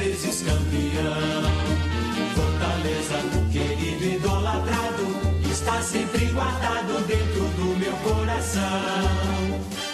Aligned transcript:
vezes 0.00 0.42
campeão. 0.42 1.42
Fortaleza, 2.34 3.18
querido 3.52 4.04
idolatrado, 4.16 5.06
está 5.50 5.82
sempre 5.82 6.24
guardado 6.26 7.06
dentro 7.06 7.42
do 7.56 7.78
meu 7.78 7.92
coração. 7.98 8.60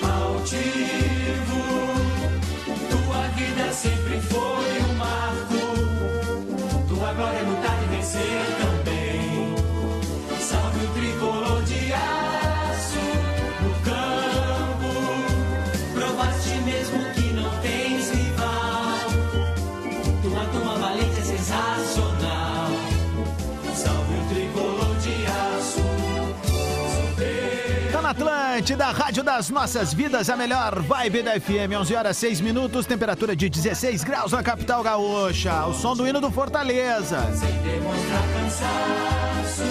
Altivo, 0.03 1.96
vida 3.37 3.71
sempre 3.71 4.19
foi 4.21 4.81
um 4.83 4.95
marco. 4.95 6.89
Tua 6.89 7.13
glória 7.13 7.37
é 7.37 7.43
lutar 7.43 7.83
e 7.83 7.97
vencer 7.97 8.56
Atlântida, 28.57 28.87
Rádio 28.87 29.23
das 29.23 29.51
Nossas 29.51 29.93
Vidas, 29.93 30.31
a 30.31 30.37
melhor 30.37 30.81
vibe 30.81 31.23
da 31.23 31.39
FM. 31.39 31.77
11 31.79 31.95
horas 31.95 32.17
6 32.17 32.41
minutos, 32.41 32.87
temperatura 32.87 33.37
de 33.37 33.51
16 33.51 34.03
graus 34.03 34.33
na 34.33 34.43
capital 34.43 34.83
gaúcha. 34.83 35.67
O 35.67 35.75
som 35.75 35.95
do 35.95 36.09
hino 36.09 36.23
do 36.23 36.31
Fortaleza. 36.31 37.21
Sem 37.35 37.53
demonstrar 37.61 38.23
cansaço, 38.33 39.63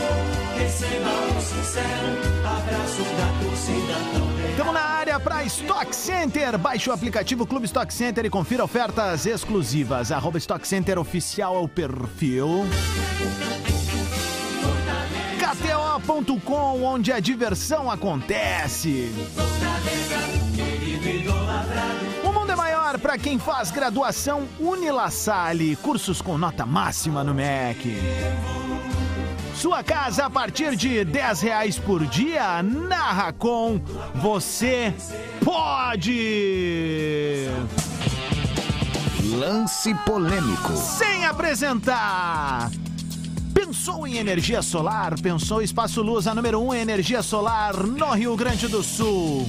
receba 0.56 1.10
um 1.10 1.42
sincero 1.42 2.46
abraço 2.46 3.02
da 3.02 3.44
torcida 3.44 3.96
tão. 4.14 4.50
Estamos 4.52 4.74
na 4.76 4.82
área 4.82 5.20
para 5.20 5.44
Stock 5.46 5.96
Center. 5.96 6.56
Baixe 6.56 6.88
o 6.88 6.94
aplicativo 6.94 7.48
Clube 7.48 7.66
Stock 7.66 7.92
Center 7.92 8.24
e 8.24 8.30
confira 8.30 8.64
ofertas 8.64 9.26
exclusivas. 9.26 10.12
Arroba 10.12 10.38
Stock 10.38 10.68
Center 10.68 11.00
Oficial 11.00 11.56
é 11.56 11.60
o 11.60 11.68
perfil. 11.68 12.68
KTO.com, 15.56 16.84
onde 16.84 17.12
a 17.12 17.20
diversão 17.20 17.90
acontece. 17.90 19.12
O 22.24 22.32
mundo 22.32 22.52
é 22.52 22.56
maior 22.56 23.00
para 23.00 23.18
quem 23.18 23.40
faz 23.40 23.72
graduação 23.72 24.48
Unilassalle, 24.60 25.76
cursos 25.78 26.22
com 26.22 26.38
nota 26.38 26.66
máxima 26.66 27.24
no 27.24 27.34
MEC. 27.34 27.98
Sua 29.56 29.84
casa 29.84 30.26
a 30.26 30.30
partir 30.30 30.76
de 30.76 31.06
10 31.06 31.42
reais 31.42 31.80
por 31.80 32.06
dia, 32.06 32.62
na 32.62 33.14
Racon, 33.14 33.80
você 34.16 34.94
pode! 35.44 37.48
Lance 39.24 39.96
polêmico. 40.06 40.76
Sem 40.76 41.26
apresentar! 41.26 42.70
Pensou 43.76 44.08
em 44.08 44.16
energia 44.16 44.62
solar? 44.62 45.20
Pensou 45.20 45.62
Espaço 45.62 46.02
Luz, 46.02 46.28
a 46.28 46.34
número 46.34 46.62
1 46.62 46.66
um 46.66 46.74
em 46.74 46.80
energia 46.80 47.22
solar 47.22 47.76
no 47.76 48.10
Rio 48.14 48.34
Grande 48.38 48.70
do 48.70 48.82
Sul. 48.82 49.46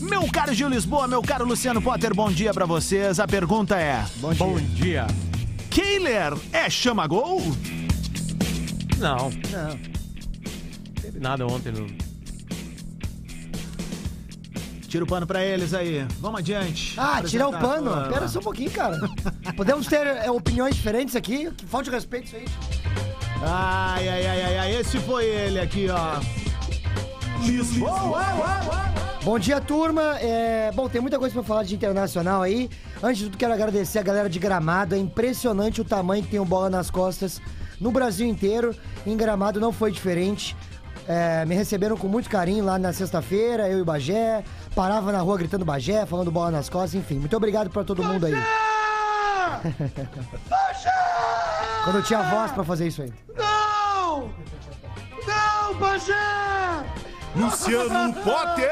Meu 0.00 0.28
caro 0.28 0.52
Gil 0.52 0.68
Lisboa, 0.68 1.06
meu 1.06 1.22
caro 1.22 1.46
Luciano 1.46 1.80
Potter, 1.80 2.12
bom 2.12 2.32
dia 2.32 2.52
pra 2.52 2.66
vocês. 2.66 3.20
A 3.20 3.28
pergunta 3.28 3.78
é: 3.78 4.04
Bom 4.36 4.56
dia. 4.74 5.06
Keiler 5.70 6.36
é 6.52 6.68
chama-gol? 6.68 7.40
Não. 8.98 9.30
Não. 9.52 9.78
Teve 11.00 11.20
nada 11.20 11.46
ontem 11.46 11.70
no. 11.70 11.99
Tira 14.90 15.04
o 15.04 15.06
pano 15.06 15.24
pra 15.24 15.40
eles 15.44 15.72
aí. 15.72 16.04
Vamos 16.18 16.40
adiante. 16.40 16.98
Ah, 16.98 17.22
tirar 17.22 17.46
o 17.46 17.52
pano? 17.52 17.92
Pera 18.12 18.26
só 18.26 18.40
um 18.40 18.42
pouquinho, 18.42 18.72
cara. 18.72 18.98
Podemos 19.56 19.86
ter 19.86 20.04
é, 20.04 20.28
opiniões 20.28 20.74
diferentes 20.74 21.14
aqui? 21.14 21.48
Que 21.52 21.64
falta 21.64 21.84
de 21.84 21.90
respeito 21.92 22.26
isso 22.26 22.34
aí. 22.34 22.44
Ai, 23.40 24.08
ai, 24.08 24.26
ai, 24.26 24.42
ai, 24.42 24.58
ai. 24.58 24.74
Esse 24.74 24.98
foi 24.98 25.26
ele 25.26 25.60
aqui, 25.60 25.86
ó. 25.88 26.18
Bom 29.22 29.38
dia, 29.38 29.60
turma. 29.60 30.18
É, 30.18 30.72
Bom, 30.74 30.88
tem 30.88 31.00
muita 31.00 31.20
coisa 31.20 31.32
pra 31.34 31.44
falar 31.44 31.62
de 31.62 31.72
internacional 31.72 32.42
aí. 32.42 32.68
Antes 33.00 33.18
de 33.18 33.24
tudo, 33.26 33.38
quero 33.38 33.52
agradecer 33.52 34.00
a 34.00 34.02
galera 34.02 34.28
de 34.28 34.40
Gramado. 34.40 34.96
É 34.96 34.98
impressionante 34.98 35.80
o 35.80 35.84
tamanho 35.84 36.24
que 36.24 36.30
tem 36.30 36.40
o 36.40 36.44
Bola 36.44 36.68
nas 36.68 36.90
Costas 36.90 37.40
no 37.80 37.92
Brasil 37.92 38.26
inteiro. 38.26 38.74
Em 39.06 39.16
Gramado 39.16 39.60
não 39.60 39.70
foi 39.70 39.92
diferente. 39.92 40.56
É, 41.06 41.44
me 41.44 41.54
receberam 41.54 41.96
com 41.96 42.06
muito 42.06 42.28
carinho 42.28 42.64
lá 42.64 42.78
na 42.78 42.92
sexta-feira, 42.92 43.68
eu 43.68 43.78
e 43.78 43.82
o 43.82 43.84
Bagé. 43.84 44.44
Parava 44.74 45.12
na 45.12 45.20
rua 45.20 45.36
gritando 45.38 45.64
Bagé, 45.64 46.06
falando 46.06 46.30
Bola 46.30 46.50
nas 46.50 46.68
Costas, 46.68 46.94
enfim. 46.94 47.18
Muito 47.18 47.36
obrigado 47.36 47.70
pra 47.70 47.84
todo 47.84 48.02
mundo 48.02 48.26
aí. 48.26 48.34
Quando 51.84 51.96
eu 51.96 52.02
tinha 52.02 52.22
voz 52.22 52.52
pra 52.52 52.62
fazer 52.64 52.86
isso 52.86 53.02
aí. 53.02 53.12
Luciano 57.34 58.12
Potter! 58.22 58.70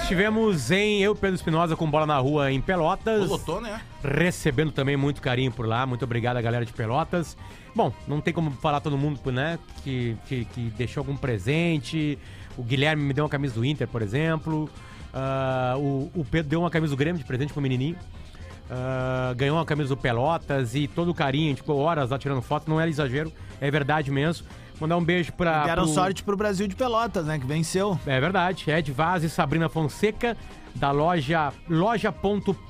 Estivemos 0.00 0.70
em 0.70 1.02
Eu, 1.02 1.14
Pedro 1.14 1.36
Espinosa, 1.36 1.76
com 1.76 1.90
bola 1.90 2.06
na 2.06 2.18
rua 2.18 2.50
em 2.50 2.60
Pelotas. 2.60 3.28
Lotou, 3.28 3.60
né? 3.60 3.80
Recebendo 4.02 4.72
também 4.72 4.96
muito 4.96 5.22
carinho 5.22 5.50
por 5.50 5.66
lá. 5.66 5.86
Muito 5.86 6.04
obrigado 6.04 6.36
a 6.36 6.42
galera 6.42 6.64
de 6.64 6.72
Pelotas. 6.72 7.36
Bom, 7.74 7.92
não 8.06 8.20
tem 8.20 8.32
como 8.32 8.50
falar 8.50 8.80
todo 8.80 8.98
mundo, 8.98 9.32
né? 9.32 9.58
Que, 9.82 10.16
que, 10.26 10.44
que 10.46 10.60
deixou 10.76 11.00
algum 11.00 11.16
presente. 11.16 12.18
O 12.56 12.62
Guilherme 12.62 13.02
me 13.02 13.12
deu 13.12 13.24
uma 13.24 13.30
camisa 13.30 13.54
do 13.54 13.64
Inter, 13.64 13.88
por 13.88 14.02
exemplo. 14.02 14.68
Ah, 15.14 15.74
o, 15.78 16.10
o 16.14 16.24
Pedro 16.28 16.48
deu 16.50 16.60
uma 16.60 16.70
camisa 16.70 16.92
do 16.92 16.96
Grêmio 16.96 17.18
de 17.20 17.24
presente 17.26 17.52
pro 17.52 17.62
menininho. 17.62 17.96
Ah, 18.70 19.32
ganhou 19.36 19.56
uma 19.56 19.64
camisa 19.64 19.90
do 19.90 19.96
Pelotas 19.96 20.74
e 20.74 20.88
todo 20.88 21.10
o 21.10 21.14
carinho, 21.14 21.46
a 21.46 21.48
gente 21.50 21.58
ficou 21.58 21.78
horas 21.78 22.10
lá 22.10 22.18
tirando 22.18 22.42
foto, 22.42 22.68
não 22.68 22.80
era 22.80 22.88
exagero, 22.90 23.32
é 23.60 23.70
verdade 23.70 24.10
mesmo. 24.10 24.46
Mandar 24.80 24.96
um 24.96 25.04
beijo 25.04 25.32
pra. 25.34 25.64
Deram 25.66 25.84
pro- 25.84 25.92
sorte 25.92 26.24
pro 26.24 26.36
Brasil 26.36 26.66
de 26.66 26.74
Pelotas, 26.74 27.26
né? 27.26 27.38
Que 27.38 27.46
venceu. 27.46 27.96
é 28.06 28.20
verdade. 28.20 28.68
Ed 28.68 28.90
Vaz 28.90 29.22
e 29.22 29.30
Sabrina 29.30 29.68
Fonseca, 29.68 30.36
da 30.74 30.90
loja 30.90 31.52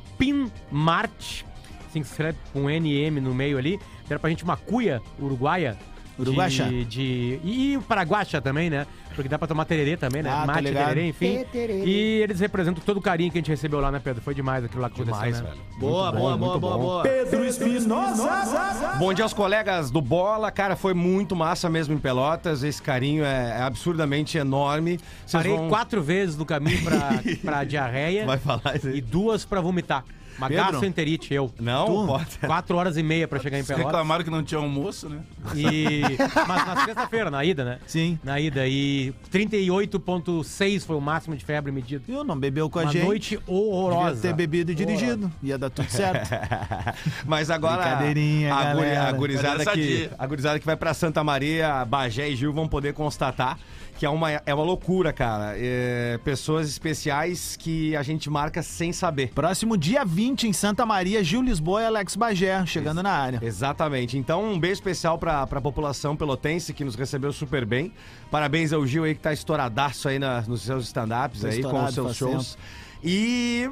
loja.pinmart. 0.05 1.45
Assim 1.89 2.01
que 2.01 2.07
se 2.07 2.13
escreve 2.13 2.39
com 2.53 2.69
NM 2.69 3.21
no 3.21 3.35
meio 3.35 3.57
ali. 3.59 3.79
Deram 4.09 4.21
pra 4.21 4.29
gente 4.31 4.45
uma 4.45 4.57
cuia 4.57 5.01
uruguaia. 5.19 5.77
Uruguacha. 6.19 6.65
De, 6.69 6.85
de, 6.85 7.41
e 7.43 7.79
paraguacha 7.89 8.41
também, 8.41 8.69
né? 8.71 8.87
Porque 9.15 9.29
dá 9.29 9.39
pra 9.39 9.47
tomar 9.47 9.65
tererê 9.65 9.97
também, 9.97 10.23
né? 10.23 10.31
Ah, 10.31 10.41
tô 10.41 10.47
Mate, 10.49 10.61
ligado. 10.65 10.89
tererê, 10.89 11.09
enfim. 11.09 11.45
Tererê. 11.53 11.85
E 11.85 12.21
eles 12.23 12.41
representam 12.41 12.83
todo 12.85 12.97
o 12.97 13.01
carinho 13.01 13.31
que 13.31 13.39
a 13.39 13.41
gente 13.41 13.49
recebeu 13.51 13.81
lá, 13.81 13.91
né, 13.93 14.01
Pedro? 14.03 14.21
Foi 14.23 14.35
demais 14.35 14.65
aquilo 14.65 14.83
lá 14.83 14.91
que 14.91 15.03
Demais, 15.05 15.37
aconteceu, 15.39 15.45
né? 15.45 15.51
velho. 15.71 15.81
Boa, 15.81 16.05
Muito 16.13 16.19
boa, 16.21 16.33
bom, 16.33 16.39
boa, 16.39 16.49
muito 16.51 16.61
boa, 16.61 16.77
bom. 16.77 16.83
boa. 16.83 17.03
Pedro 17.03 17.45
Espinosa! 17.45 18.95
Bom 18.99 19.13
dia 19.13 19.25
aos 19.25 19.33
colegas 19.33 19.91
do 19.91 20.01
Bola. 20.01 20.51
Cara, 20.51 20.77
foi 20.77 20.95
muito 20.95 21.35
massa 21.37 21.69
mesmo 21.71 21.95
em 21.95 21.99
Pelotas. 21.99 22.63
Esse 22.63 22.83
carinho 22.83 23.25
é, 23.25 23.57
é 23.59 23.63
absurdamente 23.63 24.37
enorme. 24.39 24.99
Vocês 25.27 25.43
Parei 25.43 25.57
vão- 25.57 25.69
quatro 25.69 26.03
vezes 26.03 26.37
no 26.37 26.45
caminho 26.45 26.83
pra, 26.83 27.11
pra 27.43 27.65
diarreia 27.65 28.27
Vai 28.27 28.39
falar 28.39 28.77
isso 28.77 28.89
e 28.89 28.95
aí? 28.95 29.01
duas 29.01 29.45
pra 29.45 29.61
vomitar. 29.61 30.05
Uma 30.39 30.49
Pedro? 30.49 30.65
gastroenterite, 30.65 31.33
eu. 31.33 31.53
Não, 31.61 31.87
Tu? 31.87 32.07
Potter. 32.07 32.41
Quatro 32.49 32.77
horas 32.77 32.97
e 32.97 33.03
meia 33.03 33.29
pra 33.29 33.39
chegar 33.41 33.59
em 33.59 33.65
Pelotas. 33.65 33.87
Reclamaram 33.87 34.25
que 34.25 34.31
não 34.31 34.43
tinha 34.43 34.61
almoço, 34.61 35.09
né? 35.09 35.21
E... 35.55 36.01
Mas 36.47 36.67
na 36.67 36.85
sexta-feira, 36.85 37.31
na 37.31 37.45
ida, 37.45 37.65
né? 37.65 37.79
Sim. 37.87 38.19
Na 38.25 38.41
ida. 38.41 38.67
E 38.67 39.13
38,6 39.33 40.85
foi 40.87 40.97
o 40.97 41.01
máximo 41.01 41.37
de 41.37 41.45
febre 41.45 41.71
medido. 41.73 42.05
Viu? 42.07 42.25
Não 42.25 42.37
bebeu 42.39 42.69
com 42.69 42.79
a 42.79 42.83
Uma 42.83 42.93
gente. 42.93 43.05
noite 43.05 43.37
Devia 43.37 43.55
horrorosa. 43.55 44.21
ter 44.23 44.33
bebido 44.35 44.73
e 44.73 44.75
dirigido. 44.75 45.31
Ia 45.43 45.57
dar 45.59 45.71
tudo 45.71 45.89
certo. 45.91 46.29
Mas 47.27 47.51
agora 47.51 47.83
Brincadeirinha, 47.83 48.55
a, 48.55 48.75
guri- 48.75 48.87
galera. 48.87 49.09
a 49.09 49.13
gurizada 49.13 49.65
que, 49.67 50.11
a 50.19 50.27
gurizada 50.27 50.59
que 50.59 50.67
vai 50.67 50.77
pra 50.77 50.95
Santa 50.95 51.23
Maria, 51.25 51.85
Bagé 51.85 52.29
e 52.31 52.37
Gil 52.37 52.53
vão 52.53 52.69
poder 52.69 52.93
constatar 52.95 53.59
que 54.05 54.07
é 54.07 54.11
uma, 54.11 54.31
é 54.31 54.55
uma 54.55 54.63
loucura, 54.65 55.15
cara. 55.15 55.55
É, 55.57 56.19
pessoas 56.23 56.69
especiais 56.69 57.57
que 57.57 57.97
a 57.97 58.03
gente 58.03 58.29
marca 58.29 58.63
sem 58.63 58.93
saber. 58.93 59.31
Próximo 59.35 59.79
dia 59.79 60.05
20 60.05 60.47
em 60.47 60.53
Santa 60.53 60.85
Maria, 60.85 61.25
Gil 61.25 61.41
Lisboa 61.41 61.81
e 61.81 61.87
Alex 61.87 62.15
Bagé 62.15 62.67
chegando 62.67 63.03
na 63.03 63.11
área. 63.11 63.41
Exatamente. 63.43 64.19
Então, 64.19 64.45
um 64.45 64.61
beijo 64.61 64.75
especial 64.75 65.17
pra, 65.17 65.47
pra 65.47 65.59
população 65.59 66.15
pelotense 66.15 66.75
que 66.75 66.85
nos 66.85 66.95
recebeu 66.97 67.33
super 67.33 67.65
bem. 67.65 67.95
Parabéns 68.31 68.75
ao 68.75 68.87
Gil 68.87 69.05
aí 69.05 69.15
que 69.15 69.23
tá 69.23 69.33
estouradaço 69.33 70.07
aí 70.07 70.19
na- 70.19 70.43
nos 70.43 70.61
seus 70.61 70.85
stand-ups 70.85 71.41
Tá 71.41 71.49
aí, 71.49 71.63
com 71.63 71.83
os 71.83 71.95
seus 71.95 72.15
shows. 72.15 72.59
E 73.03 73.71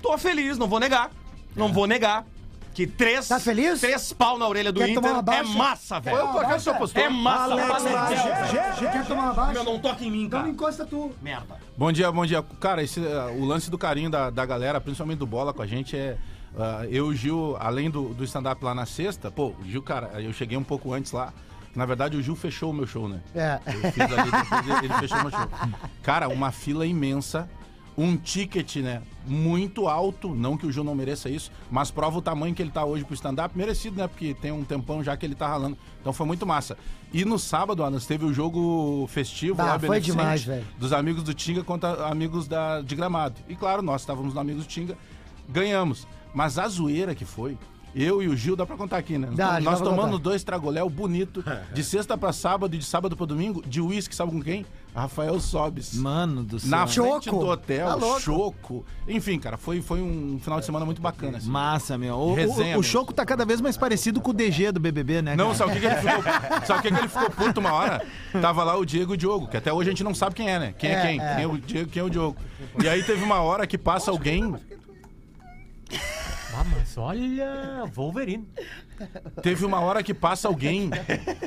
tô 0.00 0.16
feliz, 0.16 0.56
não 0.56 0.66
vou 0.66 0.80
negar. 0.80 1.10
Não 1.54 1.70
vou 1.70 1.86
negar. 1.86 2.24
Que 2.74 2.86
três. 2.86 3.28
Tá 3.28 3.38
feliz? 3.38 3.80
Três 3.80 4.12
pau 4.12 4.36
na 4.36 4.46
orelha 4.48 4.72
do 4.72 4.80
Quer 4.80 4.90
Inter 4.90 5.10
é 5.32 5.42
massa, 5.42 6.00
velho. 6.00 6.16
Foi 6.18 6.26
por 6.28 6.44
acaso 6.44 6.64
seu 6.64 6.74
postor? 6.74 7.02
É 7.02 7.08
massa, 7.08 7.52
Alex 7.52 7.68
Panetel. 7.68 8.92
Quer 8.92 9.06
tomar 9.06 9.22
uma 9.22 9.34
baixa? 9.34 9.52
Meu, 9.52 9.64
não 9.64 9.78
toca 9.78 10.04
em 10.04 10.10
mim, 10.10 10.24
Então 10.24 10.40
cara. 10.40 10.50
encosta 10.50 10.84
tu. 10.84 11.12
Merda. 11.22 11.56
Bom 11.76 11.92
dia, 11.92 12.10
bom 12.10 12.26
dia. 12.26 12.42
Cara, 12.60 12.82
esse, 12.82 13.00
uh, 13.00 13.40
o 13.40 13.44
lance 13.44 13.70
do 13.70 13.78
carinho 13.78 14.10
da, 14.10 14.28
da 14.28 14.44
galera, 14.44 14.80
principalmente 14.80 15.18
do 15.18 15.26
Bola 15.26 15.52
com 15.54 15.62
a 15.62 15.66
gente, 15.66 15.96
é. 15.96 16.18
uh, 16.54 16.84
eu 16.84 16.90
e 16.90 17.00
o 17.00 17.14
Gil, 17.14 17.56
além 17.60 17.88
do, 17.88 18.12
do 18.12 18.24
stand-up 18.24 18.62
lá 18.64 18.74
na 18.74 18.86
sexta, 18.86 19.30
pô, 19.30 19.54
o 19.60 19.64
Gil, 19.64 19.82
cara, 19.82 20.20
eu 20.20 20.32
cheguei 20.32 20.58
um 20.58 20.64
pouco 20.64 20.92
antes 20.92 21.12
lá. 21.12 21.32
Na 21.74 21.86
verdade, 21.86 22.16
o 22.16 22.22
Gil 22.22 22.36
fechou 22.36 22.70
o 22.70 22.72
meu 22.72 22.86
show, 22.86 23.08
né? 23.08 23.20
É. 23.34 23.58
Eu 23.66 23.92
fiz 23.92 24.02
ali, 24.02 24.30
depois 24.30 24.82
ele 24.84 24.94
fechou 24.94 25.18
o 25.18 25.22
meu 25.22 25.30
show. 25.30 25.48
Cara, 26.02 26.28
uma 26.28 26.52
fila 26.52 26.86
imensa, 26.86 27.48
um 27.96 28.16
ticket, 28.16 28.76
né? 28.76 29.02
Muito 29.26 29.86
alto, 29.88 30.34
não 30.34 30.56
que 30.56 30.66
o 30.66 30.72
Gil 30.72 30.82
não 30.84 30.94
mereça 30.94 31.28
isso, 31.28 31.50
mas 31.70 31.90
prova 31.90 32.18
o 32.18 32.22
tamanho 32.22 32.54
que 32.54 32.60
ele 32.60 32.70
tá 32.70 32.84
hoje 32.84 33.04
pro 33.04 33.14
stand-up. 33.14 33.56
Merecido, 33.56 33.96
né? 33.96 34.08
Porque 34.08 34.34
tem 34.34 34.50
um 34.52 34.64
tempão 34.64 35.02
já 35.02 35.16
que 35.16 35.24
ele 35.24 35.34
tá 35.34 35.46
ralando. 35.46 35.78
Então 36.00 36.12
foi 36.12 36.26
muito 36.26 36.44
massa. 36.44 36.76
E 37.12 37.24
no 37.24 37.38
sábado, 37.38 37.84
Anas, 37.84 38.04
teve 38.06 38.24
o 38.24 38.34
jogo 38.34 39.06
festivo 39.08 39.54
Bah, 39.56 39.64
lá, 39.64 39.78
foi 39.78 40.00
demais, 40.00 40.42
velho. 40.44 40.66
dos 40.78 40.92
amigos 40.92 41.22
do 41.22 41.32
Tinga 41.32 41.62
contra 41.62 42.06
amigos 42.08 42.48
da, 42.48 42.80
de 42.80 42.96
Gramado. 42.96 43.36
E 43.48 43.54
claro, 43.54 43.80
nós 43.82 44.02
estávamos 44.02 44.34
no 44.34 44.40
Amigos 44.40 44.64
do 44.64 44.68
Tinga, 44.68 44.96
ganhamos. 45.48 46.06
Mas 46.34 46.58
a 46.58 46.66
zoeira 46.66 47.14
que 47.14 47.24
foi, 47.24 47.56
eu 47.94 48.20
e 48.20 48.26
o 48.26 48.36
Gil, 48.36 48.56
dá 48.56 48.66
pra 48.66 48.76
contar 48.76 48.96
aqui, 48.98 49.16
né? 49.16 49.28
Dá, 49.32 49.60
nós 49.60 49.78
dá 49.78 49.86
pra 49.86 49.94
tomando 49.94 50.18
dois 50.18 50.42
tragoléu 50.42 50.90
bonito, 50.90 51.44
de 51.72 51.82
sexta 51.84 52.18
pra 52.18 52.32
sábado 52.32 52.74
e 52.74 52.78
de 52.78 52.84
sábado 52.84 53.16
pra 53.16 53.24
domingo, 53.24 53.62
de 53.64 53.80
uísque, 53.80 54.14
sabe 54.16 54.32
com 54.32 54.42
quem? 54.42 54.66
Rafael 54.94 55.40
Sobes. 55.40 55.94
Mano 55.94 56.44
do 56.44 56.60
céu. 56.60 56.70
Na 56.70 56.86
frente 56.86 57.24
Choco. 57.24 57.38
do 57.40 57.46
hotel, 57.48 57.86
Tá 57.88 57.94
louco. 57.96 58.20
choco. 58.20 58.86
Enfim, 59.08 59.40
cara, 59.40 59.56
foi, 59.56 59.82
foi 59.82 60.00
um 60.00 60.38
final 60.40 60.60
de 60.60 60.66
semana 60.66 60.84
muito 60.86 61.02
bacana. 61.02 61.38
assim. 61.38 61.48
Massa, 61.50 61.98
meu. 61.98 62.14
O, 62.14 62.30
o- 62.30 62.34
Resenha 62.34 62.58
o, 62.76 62.80
mesmo. 62.80 62.82
Choco 62.84 63.12
tá 63.12 63.26
cada 63.26 63.44
vez 63.44 63.60
mais 63.60 63.76
parecido 63.76 64.20
com 64.20 64.30
o 64.30 64.32
DG 64.32 64.70
do 64.70 64.78
BBB, 64.78 65.20
né? 65.20 65.34
Não, 65.34 65.46
cara? 65.46 65.58
sabe 65.58 65.70
o 65.70 65.74
que, 65.74 65.80
que 65.80 65.86
ele 65.86 65.96
ficou? 65.96 66.22
Sabe 66.64 66.78
o 66.78 66.82
que, 66.82 66.90
que 66.92 66.98
ele 67.00 67.08
ficou 67.08 67.30
puto 67.30 67.58
uma 67.60 67.72
hora? 67.72 68.06
Tava 68.40 68.62
lá 68.62 68.76
o 68.76 68.84
Diego 68.84 69.12
e 69.12 69.14
o 69.14 69.16
Diogo, 69.18 69.48
que 69.48 69.56
até 69.56 69.72
hoje 69.72 69.88
a 69.90 69.92
gente 69.92 70.04
não 70.04 70.14
sabe 70.14 70.36
quem 70.36 70.48
é, 70.48 70.58
né? 70.60 70.74
Quem 70.78 70.90
é, 70.90 70.94
É, 70.94 71.02
quem? 71.02 71.20
é. 71.20 71.34
Quem 71.34 71.44
é 71.44 71.46
o 71.48 71.58
Diego, 71.58 71.90
quem 71.90 72.00
é 72.00 72.04
o 72.04 72.08
Diogo. 72.10 72.36
E 72.82 72.88
aí 72.88 73.02
teve 73.02 73.24
uma 73.24 73.40
hora 73.40 73.66
que 73.66 73.76
passa 73.76 74.10
alguém, 74.12 74.54
mas 76.96 76.98
olha, 76.98 77.84
Wolverine. 77.94 78.46
teve 79.42 79.64
uma 79.64 79.80
hora 79.80 80.02
que 80.02 80.14
passa 80.14 80.46
alguém 80.48 80.90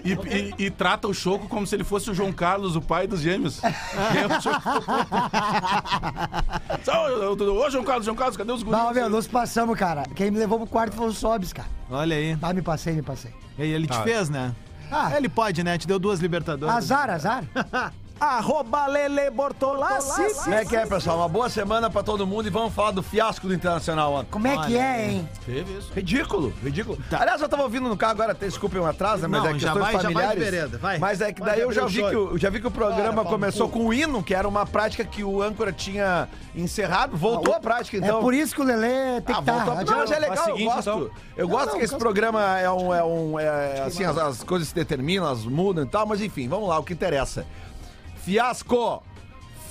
e, 0.03 0.13
e- 0.13 0.65
e 0.65 0.69
trata 0.69 1.07
o 1.07 1.13
Choco 1.13 1.47
como 1.47 1.65
se 1.65 1.75
ele 1.75 1.83
fosse 1.83 2.09
o 2.11 2.13
João 2.13 2.31
Carlos, 2.33 2.75
o 2.75 2.81
pai 2.81 3.07
dos 3.07 3.21
gêmeos. 3.21 3.61
Aí 3.63 4.25
o 4.25 4.41
Choco 4.41 4.69
Ô, 7.65 7.69
João 7.69 7.83
Carlos, 7.83 8.05
João 8.05 8.15
Carlos, 8.15 8.38
cadê 8.38 8.51
os 8.51 8.63
guris? 8.63 8.77
Não, 8.79 8.94
meu, 8.94 9.09
nós 9.09 9.27
passamos, 9.27 9.77
cara. 9.77 10.03
Quem 10.15 10.31
me 10.31 10.38
levou 10.39 10.57
pro 10.59 10.67
quarto 10.67 10.95
foi 10.95 11.07
o 11.07 11.13
Sobs, 11.13 11.53
cara. 11.53 11.67
Olha 11.89 12.15
aí. 12.15 12.38
Ah, 12.41 12.53
me 12.53 12.61
passei, 12.61 12.94
me 12.94 13.01
passei. 13.01 13.31
E 13.57 13.63
aí, 13.63 13.71
ele 13.71 13.88
te 13.88 13.97
Ah. 13.97 14.03
fez, 14.03 14.29
né? 14.29 14.53
Ah. 14.91 15.11
Ele 15.15 15.27
pode, 15.29 15.63
né? 15.63 15.77
Te 15.77 15.88
deu 15.88 15.99
duas 15.99 16.19
Libertadores. 16.19 16.73
Azar, 16.75 17.09
azar. 17.09 17.44
Arroba 18.19 18.87
Lele 18.87 19.29
Bortolassi. 19.29 20.33
Como 20.43 20.55
é 20.55 20.65
que 20.65 20.75
é, 20.75 20.85
pessoal? 20.85 21.17
Uma 21.17 21.27
boa 21.29 21.49
semana 21.49 21.89
pra 21.89 22.01
todo 22.03 22.25
mundo 22.25 22.47
e 22.47 22.49
vamos 22.49 22.73
falar 22.73 22.91
do 22.91 23.03
fiasco 23.03 23.47
do 23.47 23.53
Internacional 23.53 24.13
ontem. 24.13 24.29
Como 24.31 24.47
é 24.47 24.57
que 24.65 24.77
é, 24.77 25.09
hein? 25.11 25.29
Teve 25.45 25.77
isso. 25.77 25.91
Ridículo, 25.93 26.53
ridículo. 26.63 26.97
Aliás, 27.11 27.41
eu 27.41 27.47
tava 27.49 27.63
ouvindo 27.63 27.87
no 27.87 27.95
carro 27.97 28.13
agora, 28.13 28.31
até 28.31 28.45
desculpem 28.47 28.79
um 28.81 28.85
atraso, 28.85 29.21
né, 29.23 29.27
mas 29.27 29.43
Não, 29.43 29.49
é 29.49 29.53
já 29.59 29.71
questões 29.71 29.83
vai- 29.83 29.91
já 29.93 30.01
vai 30.01 30.07
de 30.07 30.13
familiares. 30.13 30.43
vereda, 30.43 30.77
vai. 30.77 30.97
Mas 30.97 31.21
é 31.21 31.31
que 31.31 31.41
daí 31.41 31.61
eu 31.61 31.71
já 31.71 31.85
o 31.85 31.87
vi 31.87 32.03
que, 32.03 32.15
o- 32.15 32.37
já 32.37 32.49
vi 32.49 32.59
que 32.59 32.67
o 32.67 32.71
programa 32.71 33.21
Para, 33.23 33.31
começou 33.31 33.69
com 33.69 33.85
o 33.87 33.93
hino, 33.93 34.23
que 34.23 34.33
era 34.33 34.47
uma 34.47 34.65
prática 34.65 35.03
que 35.05 35.23
o 35.23 35.41
âncora 35.41 35.71
tinha 35.71 36.27
encerrado, 36.55 37.15
voltou 37.15 37.53
a 37.53 37.59
prática, 37.59 37.97
então. 37.97 38.17
É 38.17 38.21
por 38.21 38.33
isso 38.33 38.55
que 38.55 38.61
o 38.61 38.63
Lelê 38.63 39.21
tem 39.21 39.35
Ah, 39.35 39.41
que 39.43 39.49
estar. 39.49 39.65
voltou 39.65 39.73
a... 39.73 39.83
Não, 39.83 39.97
mas 39.99 40.11
é 40.11 40.19
legal, 40.19 40.35
Faz 40.37 40.47
o 40.47 40.49
eu 40.51 40.55
seguinte, 40.57 40.73
gosto. 40.73 40.89
então. 40.89 41.09
Eu 41.37 41.47
gosto 41.47 41.65
Não, 41.65 41.71
não, 41.73 41.79
que 41.79 41.85
esse 41.85 41.95
programa 41.97 42.59
é 42.59 42.71
um. 42.71 42.93
É 42.93 43.03
um 43.03 43.39
é, 43.39 43.81
assim, 43.85 44.03
as, 44.03 44.17
as 44.17 44.43
coisas 44.43 44.69
se 44.69 44.75
determinam, 44.75 45.25
elas 45.25 45.43
mudam 45.45 45.83
e 45.83 45.87
tal, 45.87 46.05
mas 46.05 46.21
enfim, 46.21 46.47
vamos 46.47 46.67
lá, 46.67 46.79
o 46.79 46.83
que 46.83 46.93
interessa. 46.93 47.45
Fiasco! 48.27 49.01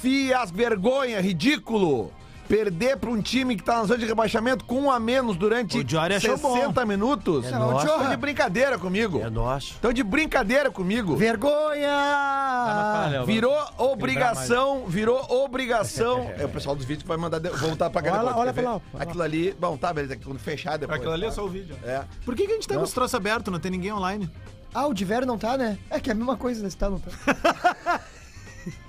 Fias, 0.00 0.50
vergonha, 0.50 1.20
ridículo! 1.20 2.10
Perder 2.48 2.96
pra 2.96 3.10
um 3.10 3.20
time 3.20 3.54
que 3.54 3.62
tá 3.62 3.76
na 3.76 3.84
zona 3.84 3.98
de 3.98 4.06
rebaixamento 4.06 4.64
com 4.64 4.80
um 4.80 4.90
a 4.90 4.98
menos 4.98 5.36
durante 5.36 5.76
O 5.76 5.84
Diori 5.84 6.14
achou 6.14 6.38
60 6.38 6.86
minutos. 6.86 7.44
É 7.44 7.50
nossa. 7.50 7.86
Estão 7.86 8.08
de 8.08 8.16
brincadeira 8.16 8.78
comigo. 8.78 9.20
É 9.20 9.28
nosso. 9.28 9.72
Estão 9.72 9.92
de 9.92 10.02
brincadeira 10.02 10.70
comigo. 10.70 11.14
Vergonha! 11.16 13.08
Léo, 13.10 13.26
Virou 13.26 13.54
obrigação, 13.76 14.86
virou 14.86 15.18
obrigação. 15.44 16.30
É 16.38 16.46
o 16.46 16.48
pessoal 16.48 16.74
dos 16.74 16.86
vídeos 16.86 17.02
que 17.02 17.08
vai 17.08 17.18
mandar 17.18 17.38
de- 17.40 17.50
voltar 17.50 17.90
pra 17.90 18.00
cá 18.00 18.10
Olha 18.12 18.22
lá, 18.22 18.28
depois, 18.30 18.40
olha 18.40 18.52
pra 18.54 18.72
lá. 18.72 18.80
Aquilo 19.04 19.22
ali, 19.22 19.54
bom, 19.60 19.76
tá, 19.76 19.92
beleza, 19.92 20.16
quando 20.24 20.38
fechar 20.38 20.78
depois. 20.78 20.98
Aquilo 20.98 21.12
ali 21.12 21.24
é 21.26 21.28
tá? 21.28 21.34
só 21.34 21.44
o 21.44 21.48
vídeo. 21.48 21.76
É. 21.84 22.04
Por 22.24 22.34
que, 22.34 22.46
que 22.46 22.52
a 22.52 22.54
gente 22.54 22.66
tá 22.66 22.74
com 22.74 22.80
os 22.82 22.92
troços 22.92 23.14
abertos? 23.14 23.52
Não 23.52 23.60
tem 23.60 23.70
ninguém 23.70 23.92
online? 23.92 24.30
Ah, 24.72 24.86
o 24.86 24.94
Diver 24.94 25.24
não 25.26 25.36
tá, 25.38 25.56
né? 25.56 25.78
É 25.90 25.98
que 25.98 26.10
é 26.10 26.12
a 26.12 26.16
mesma 26.16 26.36
coisa, 26.36 26.62
né? 26.62 26.68
Se 26.70 26.76
tá, 26.76 26.88
não 26.88 26.98
tá. 27.00 27.10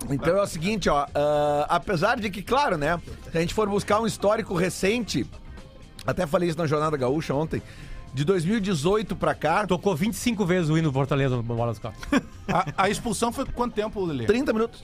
Então 0.09 0.37
é 0.37 0.41
o 0.41 0.47
seguinte, 0.47 0.89
ó. 0.89 1.05
ah, 1.13 1.65
apesar 1.69 2.19
de 2.19 2.29
que, 2.29 2.41
claro, 2.41 2.77
né? 2.77 2.99
Se 3.31 3.37
a 3.37 3.41
gente 3.41 3.53
for 3.53 3.67
buscar 3.69 3.99
um 3.99 4.07
histórico 4.07 4.55
recente, 4.55 5.25
até 6.05 6.25
falei 6.25 6.49
isso 6.49 6.57
na 6.57 6.65
Jornada 6.67 6.95
Gaúcha 6.97 7.33
ontem, 7.33 7.61
de 8.13 8.23
2018 8.23 9.15
pra 9.15 9.35
cá, 9.35 9.67
Tocou 9.67 9.95
25 9.95 10.45
vezes 10.45 10.69
o 10.69 10.77
hino 10.77 10.89
do 10.89 10.93
Fortaleza 10.93 11.35
no 11.35 11.43
Bola 11.43 11.71
dos 11.71 11.79
Costas. 11.79 12.21
A, 12.47 12.83
a 12.85 12.89
expulsão 12.89 13.31
foi 13.31 13.45
quanto 13.45 13.73
tempo, 13.73 14.03
Lelê? 14.03 14.25
30 14.25 14.53
minutos. 14.53 14.83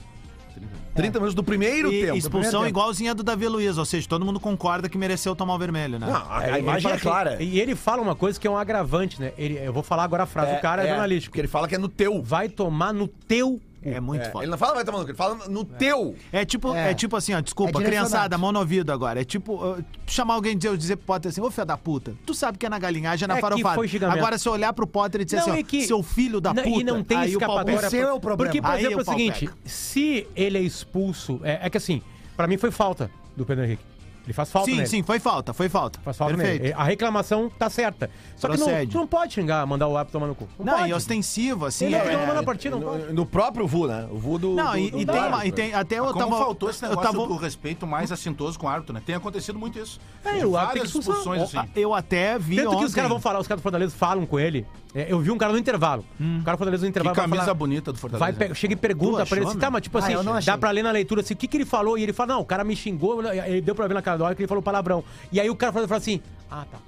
30 0.94 1.18
minutos 1.18 1.34
do 1.34 1.42
primeiro 1.42 1.92
E 1.92 2.02
tempo. 2.02 2.16
expulsão 2.16 2.30
primeiro 2.50 2.58
tempo. 2.58 2.68
igualzinha 2.68 3.12
do 3.16 3.24
Davi 3.24 3.48
Luiz, 3.48 3.76
ou 3.76 3.84
seja, 3.84 4.06
todo 4.08 4.24
mundo 4.24 4.38
concorda 4.38 4.88
que 4.88 4.96
mereceu 4.96 5.34
tomar 5.34 5.54
o 5.54 5.58
vermelho, 5.58 5.98
né? 5.98 6.06
Não, 6.06 6.30
a, 6.30 6.44
É, 6.44 6.44
a 6.44 6.48
ele 6.50 6.58
imagem 6.60 6.92
é 6.92 6.94
que- 6.94 7.00
clara. 7.00 7.42
E 7.42 7.58
ele 7.58 7.74
fala 7.74 8.00
uma 8.00 8.14
coisa 8.14 8.38
que 8.38 8.46
é 8.46 8.50
um 8.50 8.56
agravante, 8.56 9.20
né? 9.20 9.32
Ele, 9.36 9.58
eu 9.58 9.72
vou 9.72 9.82
falar 9.82 10.04
agora 10.04 10.22
a 10.22 10.26
frase, 10.26 10.54
o 10.56 10.60
cara 10.60 10.84
é, 10.84 10.88
jornalístico. 10.90 11.32
Porque 11.32 11.40
ele 11.40 11.48
fala 11.48 11.66
que 11.66 11.74
é 11.74 11.78
no 11.78 11.88
teu. 11.88 12.22
Vai 12.22 12.48
tomar 12.48 12.92
no 12.92 13.08
teu. 13.08 13.60
É 13.84 14.00
muito 14.00 14.22
É, 14.22 14.30
foda. 14.30 14.44
ele 14.44 14.50
não 14.50 14.58
fala 14.58 14.74
vai 14.74 14.84
tomar 14.84 14.98
no 14.98 15.04
cu, 15.04 15.10
ele 15.10 15.16
fala 15.18 15.34
no 15.48 15.64
teu. 15.64 16.14
É 16.32 16.44
tipo, 16.44 16.74
é. 16.74 16.90
É. 16.90 16.94
tipo 16.94 17.14
assim, 17.16 17.34
ó, 17.34 17.40
desculpa, 17.40 17.70
É 17.70 17.72
direcionado. 17.82 18.08
criançada, 18.10 18.38
mão 18.38 18.50
no 18.52 18.58
ouvido 18.60 18.90
agora. 18.90 19.20
É 19.20 19.24
tipo, 19.24 19.54
uh, 19.54 19.84
chamar 20.06 20.34
alguém 20.34 20.52
e 20.52 20.54
dizer, 20.56 20.76
dizer 20.76 20.96
pro 20.96 21.06
Potter 21.06 21.28
assim, 21.30 21.40
ô 21.40 21.50
filho 21.50 21.66
da 21.66 21.76
puta, 21.76 22.14
tu 22.24 22.32
sabe 22.34 22.56
que 22.58 22.64
é 22.66 22.68
na 22.68 22.78
galinhagem, 22.78 23.24
é 23.24 23.28
na 23.28 23.34
É 23.34 23.36
que 23.36 23.40
farofada. 23.42 23.74
foi 23.74 23.86
xingamento. 23.88 24.18
Agora, 24.18 24.38
se 24.38 24.48
eu 24.48 24.52
olhar 24.52 24.72
pro 24.72 24.86
Potter 24.86 25.20
e 25.20 25.24
dizer 25.24 25.38
assim, 25.38 25.50
ó, 25.50 25.56
e 25.56 25.62
que- 25.64 25.86
seu 25.86 26.02
filho 26.02 26.40
da 26.40 26.54
Não, 26.54 26.62
puta, 26.62 26.80
E 26.80 26.84
não 26.84 27.02
tem 27.04 27.18
aí 27.18 27.36
o 27.36 27.38
pau 27.38 27.48
escapatória. 27.50 27.74
pega. 27.76 27.86
O 27.86 27.90
seu 27.90 28.08
é 28.08 28.12
o 28.12 28.20
problema. 28.20 28.50
Porque, 28.50 28.62
por 28.62 28.70
Aí 28.70 28.78
exemplo, 28.80 28.94
é 28.94 28.98
o 28.98 29.02
o 29.02 29.04
pau 29.04 29.14
seguinte, 29.16 29.40
pega. 29.46 29.52
se 29.64 30.26
ele 30.34 30.58
é 30.58 30.62
expulso, 30.62 31.40
é, 31.44 31.60
é 31.62 31.70
que 31.70 31.76
assim, 31.76 32.00
pra 32.36 32.46
mim 32.46 32.56
foi 32.56 32.70
falta 32.70 33.10
do 33.36 33.44
Pedro 33.44 33.64
Henrique. 33.64 33.82
Ele 34.24 34.32
faz 34.32 34.50
falta 34.50 34.70
Sim, 34.70 34.76
nele. 34.76 34.86
sim, 34.88 35.02
foi 35.02 35.18
falta, 35.20 35.52
foi 35.52 35.68
falta. 35.68 36.00
Faz 36.02 36.16
falta 36.16 36.34
Perfeito. 36.34 36.62
nele. 36.62 36.74
A 36.74 36.82
reclamação 36.84 37.50
tá 37.50 37.68
certa. 37.68 38.10
Só 38.36 38.48
que 38.48 38.56
não, 38.56 38.64
Procede. 38.66 38.90
tu 38.92 38.98
não 38.98 39.06
pode 39.06 39.34
xingar, 39.34 39.66
mandar 39.66 39.86
o 39.86 39.96
árbitro 39.96 40.12
tomar 40.18 40.26
no 40.28 40.34
cu. 40.34 40.48
Não, 40.58 40.64
Não, 40.64 40.78
pode. 40.78 40.90
e 40.90 40.94
ostensivo, 40.94 41.66
assim. 41.66 41.86
Ele 41.86 41.94
é- 41.96 41.98
é, 42.14 42.26
não, 42.26 42.34
na 42.34 42.42
partida, 42.42 42.76
não 42.76 42.82
pode. 42.82 43.02
No, 43.08 43.12
no 43.12 43.26
próprio 43.26 43.66
VU, 43.66 43.86
né? 43.86 44.08
O 44.10 44.18
VU 44.18 44.38
do. 44.38 44.54
Não, 44.54 44.72
do- 44.72 44.78
e, 44.78 44.90
do 44.90 44.98
e 45.00 45.06
tem, 45.06 45.18
árbitro. 45.18 45.46
e 45.46 45.52
tem 45.52 45.74
até 45.74 45.98
eu 45.98 46.06
Como 46.06 46.18
tava 46.18 46.38
faltou 46.38 46.70
esse 46.70 46.82
eu 46.84 46.88
negócio 46.88 47.12
tava 47.12 47.26
do 47.26 47.36
respeito 47.36 47.86
mais 47.86 48.10
assintoso 48.10 48.58
com 48.58 48.66
o 48.66 48.70
árbitro, 48.70 48.94
né? 48.94 49.02
Tem 49.04 49.14
acontecido 49.14 49.58
muito 49.58 49.78
isso. 49.78 50.00
É, 50.24 50.28
o 50.28 50.30
árbitro 50.30 50.40
tem 50.40 50.50
várias 50.52 50.82
que 50.92 50.98
expulsar. 50.98 51.14
expulsões 51.16 51.42
assim. 51.54 51.68
eu 51.76 51.92
até 51.94 52.38
vi 52.38 52.56
Tanto 52.56 52.68
ontem. 52.68 52.78
que 52.78 52.84
os 52.86 52.94
caras 52.94 53.10
vão 53.10 53.20
falar, 53.20 53.40
os 53.40 53.46
caras 53.46 53.60
do 53.60 53.62
Fortaleza 53.62 53.94
falam 53.94 54.24
com 54.24 54.40
ele. 54.40 54.66
É, 54.94 55.12
eu 55.12 55.18
vi 55.18 55.30
um 55.32 55.36
cara 55.36 55.52
no 55.52 55.58
intervalo. 55.58 56.04
Hum. 56.20 56.38
O 56.40 56.44
cara 56.44 56.56
do 56.56 56.58
Fortaleza 56.58 56.82
no 56.82 56.86
Que 56.86 56.90
intervalo 56.90 57.14
vai 57.16 57.24
camisa 57.24 57.40
falar- 57.42 57.54
bonita 57.54 57.92
do 57.92 57.98
Fortaleza. 57.98 58.32
Vai, 58.38 58.48
pe- 58.48 58.54
chega 58.54 58.74
e 58.74 58.76
pergunta 58.76 59.26
pra 59.26 59.36
ele 59.36 59.40
achou, 59.40 59.50
assim, 59.50 59.58
tá, 59.58 59.66
meu? 59.66 59.72
mas 59.72 59.82
tipo 59.82 59.98
Ah, 59.98 60.00
assim, 60.00 60.12
eu 60.12 60.22
não 60.22 60.32
dá 60.32 60.38
achei. 60.38 60.56
pra 60.56 60.70
ler 60.70 60.82
na 60.84 60.92
leitura 60.92 61.20
assim, 61.20 61.34
o 61.34 61.36
que 61.36 61.48
que 61.48 61.56
ele 61.56 61.64
falou? 61.64 61.98
E 61.98 62.02
ele 62.04 62.12
fala, 62.12 62.34
não, 62.34 62.40
o 62.40 62.44
cara 62.44 62.62
me 62.62 62.76
xingou, 62.76 63.20
ele 63.24 63.60
deu 63.60 63.74
pra 63.74 63.88
ver 63.88 63.94
na 63.94 64.02
cara 64.02 64.13
da 64.16 64.24
hora 64.24 64.34
que 64.34 64.42
ele 64.42 64.48
falou 64.48 64.62
palavrão. 64.62 65.02
E 65.32 65.40
aí 65.40 65.48
o 65.50 65.56
cara 65.56 65.72
fala, 65.72 65.86
fala 65.88 65.98
assim, 65.98 66.20
ah, 66.50 66.64
tá. 66.70 66.78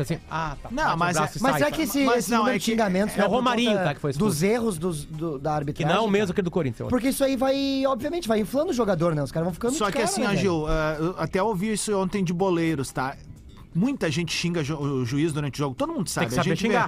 Assim, 0.00 0.16
ah, 0.30 0.56
tá. 0.62 0.68
Não, 0.70 0.94
o 0.94 0.96
mas 0.96 1.16
é- 1.16 1.20
Mas 1.20 1.32
sai. 1.58 1.62
é 1.62 1.70
que 1.72 1.82
esse, 1.82 2.04
Mas 2.04 2.18
esse 2.18 2.30
não, 2.30 2.38
número 2.38 2.54
é 2.54 2.58
de 2.60 2.64
que- 2.64 2.70
xingamentos 2.70 3.16
é 3.16 3.18
né, 3.18 3.26
o 3.26 3.30
Romarinho, 3.30 3.74
tá, 3.78 3.92
que 3.94 4.00
foi 4.00 4.12
expulso. 4.12 4.32
Dos 4.32 4.42
erros 4.44 4.78
dos, 4.78 5.04
do- 5.04 5.40
da 5.40 5.50
Que 5.50 5.56
arbitragem. 5.56 5.92
não 5.96 6.04
é 6.04 6.06
o 6.06 6.08
mesmo 6.08 6.32
que 6.32 6.40
do 6.40 6.52
Corinthians. 6.52 6.88
Porque 6.88 7.08
isso 7.08 7.24
aí 7.24 7.36
vai, 7.36 7.82
obviamente, 7.84 8.28
vai 8.28 8.38
inflando 8.38 8.70
o 8.70 8.72
jogador, 8.72 9.12
né? 9.12 9.24
Os 9.24 9.32
caras 9.32 9.46
vão 9.46 9.54
ficando 9.54 9.74
Só 9.74 9.86
que 9.86 9.94
cara, 9.94 10.04
assim, 10.04 10.20
né? 10.22 10.36
Gil, 10.36 10.66
eu 11.00 11.16
até 11.18 11.42
ouvi 11.42 11.72
isso 11.72 11.98
ontem 12.00 12.22
de 12.22 12.32
boleiros, 12.32 12.92
tá? 12.92 13.16
Muita 13.74 14.08
gente 14.08 14.32
xinga 14.32 14.62
ju- 14.62 14.76
o 14.78 15.04
juiz 15.04 15.32
durante 15.32 15.56
o 15.56 15.58
jogo, 15.58 15.74
todo 15.74 15.92
mundo 15.92 16.08
sabe. 16.08 16.28
que 16.28 16.34
a 16.34 16.36
saber 16.44 16.50
gente 16.56 16.68
vê. 16.68 16.78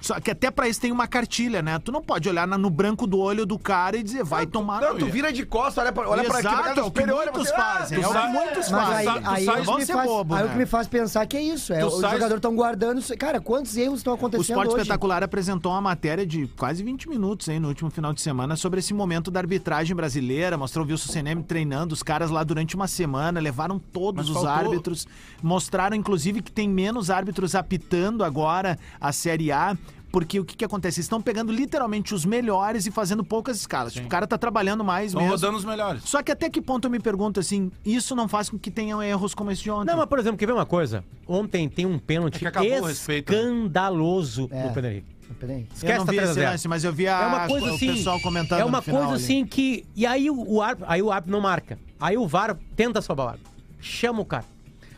Só 0.00 0.18
que 0.20 0.30
até 0.30 0.50
pra 0.50 0.68
isso 0.68 0.80
tem 0.80 0.92
uma 0.92 1.06
cartilha, 1.08 1.60
né? 1.60 1.78
Tu 1.78 1.90
não 1.90 2.00
pode 2.00 2.28
olhar 2.28 2.46
na- 2.46 2.56
no 2.56 2.70
branco 2.70 3.06
do 3.06 3.18
olho 3.18 3.44
do 3.44 3.58
cara 3.58 3.96
e 3.96 4.02
dizer, 4.02 4.22
vai 4.24 4.46
tomar. 4.46 4.80
Não, 4.80 4.96
tu 4.96 5.06
vira 5.06 5.32
de 5.32 5.44
costas, 5.44 5.78
olha 5.84 5.92
pra, 5.92 6.08
olha 6.08 6.24
pra 6.24 6.38
aqui, 6.38 6.46
Exato, 6.46 6.80
é 6.80 6.82
o 6.84 6.90
que 6.90 7.04
muitos 7.06 7.50
ah, 7.52 7.56
fazem. 7.56 8.02
É 8.02 8.06
o 8.06 8.12
que 8.12 8.26
muitos 8.28 8.70
Mas 8.70 8.82
fazem. 8.88 8.96
aí, 8.96 9.04
Sabe- 9.04 9.20
tu 9.24 9.30
aí, 9.30 9.44
sabe- 9.44 9.56
o 9.56 9.60
que 9.60 9.66
vamos 9.66 9.80
me 9.80 9.86
ser 9.86 9.92
faz, 9.94 10.06
bobo, 10.08 10.34
aí 10.34 10.42
né? 10.42 10.48
o 10.48 10.52
que 10.52 10.58
me 10.58 10.66
faz 10.66 10.86
pensar 10.86 11.26
que 11.26 11.36
é 11.36 11.42
isso. 11.42 11.72
É, 11.72 11.80
Tu 11.80 11.86
os 11.86 12.00
sais- 12.00 12.12
jogadores 12.12 12.36
estão 12.38 12.54
guardando. 12.54 12.98
isso. 13.00 13.16
Cara, 13.18 13.40
quantos 13.40 13.76
erros 13.76 13.98
estão 13.98 14.12
O 14.12 14.16
acontecendo 14.16 14.42
Esporte 14.44 14.68
hoje? 14.72 14.82
Espetacular 14.82 15.22
apresentou 15.24 15.72
uma 15.72 15.80
matéria 15.80 16.24
de 16.26 16.46
quase 16.56 16.82
20 16.82 17.08
minutos 17.08 17.48
aí 17.48 17.58
no 17.58 17.68
último 17.68 17.90
final 17.90 18.12
de 18.12 18.20
semana 18.20 18.54
sobre 18.56 18.78
esse 18.78 18.94
momento 18.94 19.30
da 19.30 19.40
arbitragem 19.40 19.94
brasileira. 19.96 20.56
Mostrou 20.56 20.84
o 20.84 20.88
Wilson 20.88 21.12
Senem 21.12 21.42
treinando 21.42 21.92
os 21.92 22.02
caras 22.02 22.30
lá 22.30 22.44
durante 22.44 22.76
uma 22.76 22.86
semana, 22.86 23.40
levaram 23.40 23.78
todos 23.78 24.28
Mas 24.28 24.36
os 24.36 24.42
faltou- 24.44 24.50
árbitros, 24.70 25.06
mostraram 25.42 25.96
inclusive 25.96 26.40
que 26.42 26.52
tem 26.52 26.68
menos 26.68 27.10
árbitros 27.10 27.54
apitando 27.54 28.22
agora 28.24 28.78
a 29.00 29.12
Série 29.12 29.50
A. 29.52 29.76
porque 30.10 30.40
o 30.40 30.44
que 30.44 30.56
que 30.56 30.64
acontece? 30.64 30.98
Eles 30.98 31.04
estão 31.06 31.20
pegando 31.20 31.52
literalmente 31.52 32.14
os 32.14 32.24
melhores 32.24 32.86
e 32.86 32.90
fazendo 32.90 33.22
poucas 33.22 33.58
escalas. 33.58 33.92
Tipo, 33.92 34.06
o 34.06 34.08
cara 34.08 34.26
tá 34.26 34.38
trabalhando 34.38 34.82
mais 34.84 35.08
Estão 35.08 35.20
mesmo. 35.20 35.34
rodando 35.34 35.58
os 35.58 35.64
melhores. 35.64 36.02
Só 36.04 36.22
que 36.22 36.32
até 36.32 36.48
que 36.48 36.60
ponto 36.62 36.86
eu 36.86 36.90
me 36.90 36.98
pergunto 36.98 37.38
assim, 37.40 37.70
isso 37.84 38.14
não 38.16 38.26
faz 38.28 38.48
com 38.48 38.58
que 38.58 38.70
tenham 38.70 39.02
erros 39.02 39.34
como 39.34 39.50
esse 39.50 39.62
de 39.62 39.70
ontem? 39.70 39.90
Não, 39.90 39.98
mas 39.98 40.06
por 40.08 40.18
exemplo, 40.18 40.38
quer 40.38 40.46
ver 40.46 40.52
uma 40.54 40.66
coisa? 40.66 41.04
Ontem 41.26 41.68
tem 41.68 41.84
um 41.86 41.98
pênalti 41.98 42.36
É 42.36 42.38
que 42.38 42.46
acabou 42.46 42.80
o 42.82 42.84
respeito, 42.86 43.32
né? 43.32 43.38
escandaloso 43.38 44.48
É. 44.50 44.62
no 44.66 44.72
Pedro 44.74 44.90
Henrique. 44.90 45.18
Peraí. 45.38 45.60
eu 45.60 45.66
Esquece 45.74 45.98
não 45.98 46.02
a 46.04 46.10
vi 46.10 46.16
3 46.16 46.20
a 46.20 46.24
esse 46.24 46.34
0. 46.40 46.50
lance, 46.52 46.68
mas 46.68 46.84
eu 46.84 46.92
vi 46.92 47.06
a, 47.06 47.20
É 47.20 47.26
uma 47.26 47.46
coisa 47.46 47.66
o 47.66 47.74
assim. 47.74 47.86
pessoal 47.94 48.18
comentando 48.20 48.60
É 48.60 48.64
uma 48.64 48.78
no 48.78 48.82
final 48.82 49.00
coisa 49.02 49.14
ali. 49.14 49.22
assim 49.24 49.44
que. 49.46 49.84
E 49.94 50.06
aí 50.06 50.30
o, 50.30 50.54
o 50.54 50.62
árbitro, 50.62 50.90
aí 50.90 51.02
o 51.02 51.12
árbitro 51.12 51.32
não 51.32 51.40
marca. 51.42 51.78
Aí 52.00 52.16
o 52.16 52.26
VAR 52.26 52.56
tenta 52.74 53.02
salvar 53.02 53.26
o 53.26 53.28
árbitro. 53.30 53.52
Chama 53.78 54.20
o 54.22 54.24
cara. 54.24 54.46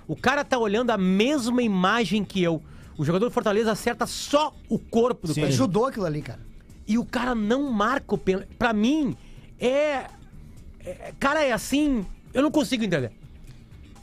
O 0.06 0.14
cara 0.14 0.44
tá 0.44 0.56
olhando 0.56 0.90
a 0.90 0.96
mesma 0.96 1.62
imagem 1.62 2.22
que 2.24 2.40
eu. 2.42 2.62
O 3.00 3.04
jogador 3.04 3.30
do 3.30 3.32
Fortaleza 3.32 3.72
acerta 3.72 4.06
só 4.06 4.54
o 4.68 4.78
corpo 4.78 5.26
do 5.26 5.32
Sim. 5.32 5.40
Pedro. 5.40 5.54
Ajudou 5.54 5.86
aquilo 5.86 6.04
ali, 6.04 6.20
cara. 6.20 6.38
E 6.86 6.98
o 6.98 7.04
cara 7.06 7.34
não 7.34 7.72
marca 7.72 8.14
o 8.14 8.18
pênalti. 8.18 8.48
Pra 8.58 8.74
mim, 8.74 9.16
é, 9.58 10.04
é- 10.84 11.14
Cara, 11.18 11.42
é 11.42 11.50
assim. 11.50 12.04
Eu 12.34 12.42
não 12.42 12.50
consigo 12.50 12.84
entender. 12.84 13.10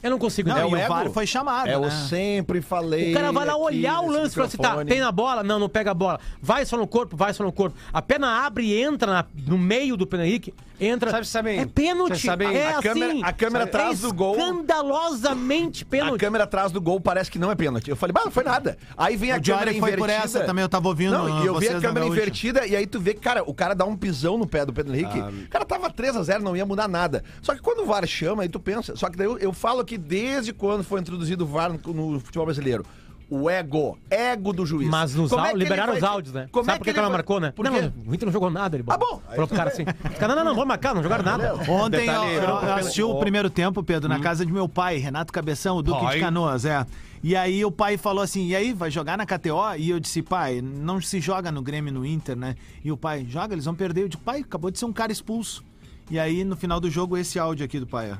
Eu 0.02 0.10
não 0.10 0.18
consigo 0.18 0.48
Não, 0.48 0.58
entender. 0.68 0.84
o? 0.84 0.88
VAR 0.88 1.10
foi 1.10 1.26
chamado, 1.26 1.68
É, 1.68 1.74
eu 1.74 1.80
né? 1.80 1.90
sempre 2.08 2.60
falei. 2.60 3.10
O 3.10 3.14
cara 3.14 3.32
vai 3.32 3.44
lá 3.46 3.56
olhar 3.56 4.00
o 4.00 4.10
lance 4.10 4.32
e 4.32 4.34
fala 4.34 4.46
assim: 4.46 4.56
tá, 4.56 4.62
microfone. 4.68 4.90
tem 4.90 5.00
na 5.00 5.10
bola? 5.12 5.42
Não, 5.42 5.58
não 5.58 5.68
pega 5.68 5.90
a 5.90 5.94
bola. 5.94 6.20
Vai 6.40 6.64
só 6.64 6.76
no 6.76 6.86
corpo, 6.86 7.16
vai 7.16 7.32
só 7.34 7.42
no 7.42 7.50
corpo. 7.52 7.76
A 7.92 8.00
perna 8.00 8.46
abre 8.46 8.64
e 8.66 8.80
entra 8.82 9.12
na- 9.12 9.24
no 9.46 9.58
meio 9.58 9.96
do 9.96 10.06
Pedro 10.06 10.24
Henrique. 10.26 10.54
Entra. 10.80 11.10
Sabe- 11.10 11.26
sabem- 11.26 11.58
é 11.58 11.66
pênalti. 11.66 12.24
sabem- 12.24 12.54
é 12.56 12.68
a 12.74 12.80
câmera- 12.80 13.12
assim, 13.12 13.24
a 13.24 13.32
câmera 13.32 13.64
é 13.64 13.66
atrás 13.66 14.00
do 14.00 14.14
gol- 14.14 14.36
Escandalosamente 14.38 15.82
A 15.82 15.86
pênalti. 15.86 16.20
câmera 16.20 16.44
atrás 16.44 16.70
do 16.72 16.80
gol 16.80 17.00
parece 17.00 17.30
que 17.30 17.38
não 17.38 17.50
é 17.50 17.54
pênalti. 17.54 17.90
Eu 17.90 17.96
falei, 17.96 18.12
mas 18.14 18.24
não 18.24 18.30
foi 18.30 18.44
nada. 18.44 18.78
Aí 18.96 19.16
vem 19.16 19.32
a 19.32 19.36
O 19.38 19.42
câmera 19.42 19.66
foi 19.72 19.76
invertida. 19.76 19.98
por 19.98 20.10
essa 20.10 20.40
também, 20.44 20.62
eu 20.62 20.68
tava 20.68 20.86
ouvindo 20.88 21.12
Não, 21.12 21.42
e 21.42 21.46
eu 21.46 21.58
vi 21.58 21.68
a 21.68 21.80
câmera 21.80 22.06
invertida 22.06 22.66
e 22.66 22.76
aí 22.76 22.86
tu 22.86 23.00
vê 23.00 23.14
que, 23.14 23.20
cara, 23.20 23.42
o 23.44 23.52
cara 23.52 23.74
dá 23.74 23.84
um 23.84 23.96
pisão 23.96 24.38
no 24.38 24.46
pé 24.46 24.64
do 24.64 24.72
Pedro 24.72 24.94
Henrique. 24.94 25.18
O 25.18 25.48
cara 25.48 25.64
tava 25.64 25.90
3x0, 25.90 26.40
não 26.42 26.56
ia 26.56 26.64
mudar 26.64 26.88
nada. 26.88 27.24
Só 27.42 27.54
que 27.54 27.60
quando 27.60 27.80
o 27.80 27.86
VAR 27.86 28.06
chama, 28.06 28.42
aí 28.44 28.48
tu 28.48 28.60
pensa. 28.60 28.94
Só 28.96 29.08
que 29.10 29.16
daí 29.16 29.26
eu, 29.26 29.36
eu 29.38 29.52
falo 29.52 29.84
que 29.88 29.98
desde 29.98 30.52
quando 30.52 30.84
foi 30.84 31.00
introduzido 31.00 31.44
o 31.44 31.46
VAR 31.46 31.72
no, 31.72 32.12
no 32.12 32.20
futebol 32.20 32.46
brasileiro. 32.46 32.84
O 33.30 33.50
ego, 33.50 33.98
ego 34.10 34.54
do 34.54 34.64
juiz. 34.64 34.88
Mas 34.88 35.14
nos 35.14 35.30
é 35.32 35.52
liberaram 35.52 35.92
vai- 35.92 35.98
os 35.98 36.02
áudios, 36.02 36.32
né? 36.34 36.48
Como 36.50 36.64
Sabe 36.64 36.76
é 36.76 36.78
por 36.78 36.84
que, 36.84 36.90
ele 36.90 36.94
que 36.94 36.98
ela 36.98 37.08
vai- 37.08 37.16
marcou, 37.18 37.38
né? 37.38 37.50
Por 37.52 37.62
não, 37.62 37.72
quê? 37.74 37.92
o 38.06 38.14
Inter 38.14 38.24
não 38.24 38.32
jogou 38.32 38.48
nada, 38.48 38.74
ele 38.74 38.84
Ah, 38.88 38.96
bom. 38.96 39.20
Falou 39.28 39.46
pro 39.46 39.54
cara 39.54 39.68
assim. 39.68 39.84
Caras, 40.18 40.34
não, 40.34 40.44
não, 40.46 40.54
vamos 40.54 40.66
marcar, 40.68 40.94
não 40.94 41.02
jogaram 41.02 41.22
nada. 41.24 41.54
Ontem 41.70 42.06
Detalhe, 42.06 42.34
eu, 42.36 42.42
eu 42.42 42.74
assisti 42.74 43.02
o 43.02 43.16
primeiro 43.16 43.50
tempo, 43.50 43.82
Pedro, 43.82 44.08
na 44.08 44.18
casa 44.18 44.46
de 44.46 44.52
meu 44.52 44.66
pai, 44.66 44.96
Renato 44.96 45.30
Cabeção, 45.30 45.76
o 45.76 45.82
Duque 45.82 46.00
Pai. 46.00 46.14
de 46.14 46.20
Canoas, 46.20 46.64
é. 46.64 46.86
E 47.22 47.36
aí 47.36 47.62
o 47.66 47.70
pai 47.70 47.98
falou 47.98 48.22
assim, 48.22 48.46
e 48.46 48.56
aí, 48.56 48.72
vai 48.72 48.90
jogar 48.90 49.18
na 49.18 49.26
KTO? 49.26 49.74
E 49.76 49.90
eu 49.90 50.00
disse, 50.00 50.22
pai, 50.22 50.62
não 50.62 50.98
se 50.98 51.20
joga 51.20 51.52
no 51.52 51.60
Grêmio 51.60 51.92
no 51.92 52.06
Inter, 52.06 52.34
né? 52.34 52.54
E 52.82 52.90
o 52.90 52.96
pai, 52.96 53.26
joga, 53.28 53.52
eles 53.54 53.66
vão 53.66 53.74
perder. 53.74 54.04
Eu 54.04 54.08
digo, 54.08 54.22
pai, 54.22 54.40
acabou 54.40 54.70
de 54.70 54.78
ser 54.78 54.86
um 54.86 54.92
cara 54.92 55.12
expulso. 55.12 55.62
E 56.10 56.18
aí, 56.18 56.44
no 56.44 56.56
final 56.56 56.80
do 56.80 56.88
jogo, 56.90 57.14
esse 57.14 57.38
áudio 57.38 57.62
aqui 57.66 57.78
do 57.78 57.86
pai, 57.86 58.10
ó. 58.12 58.16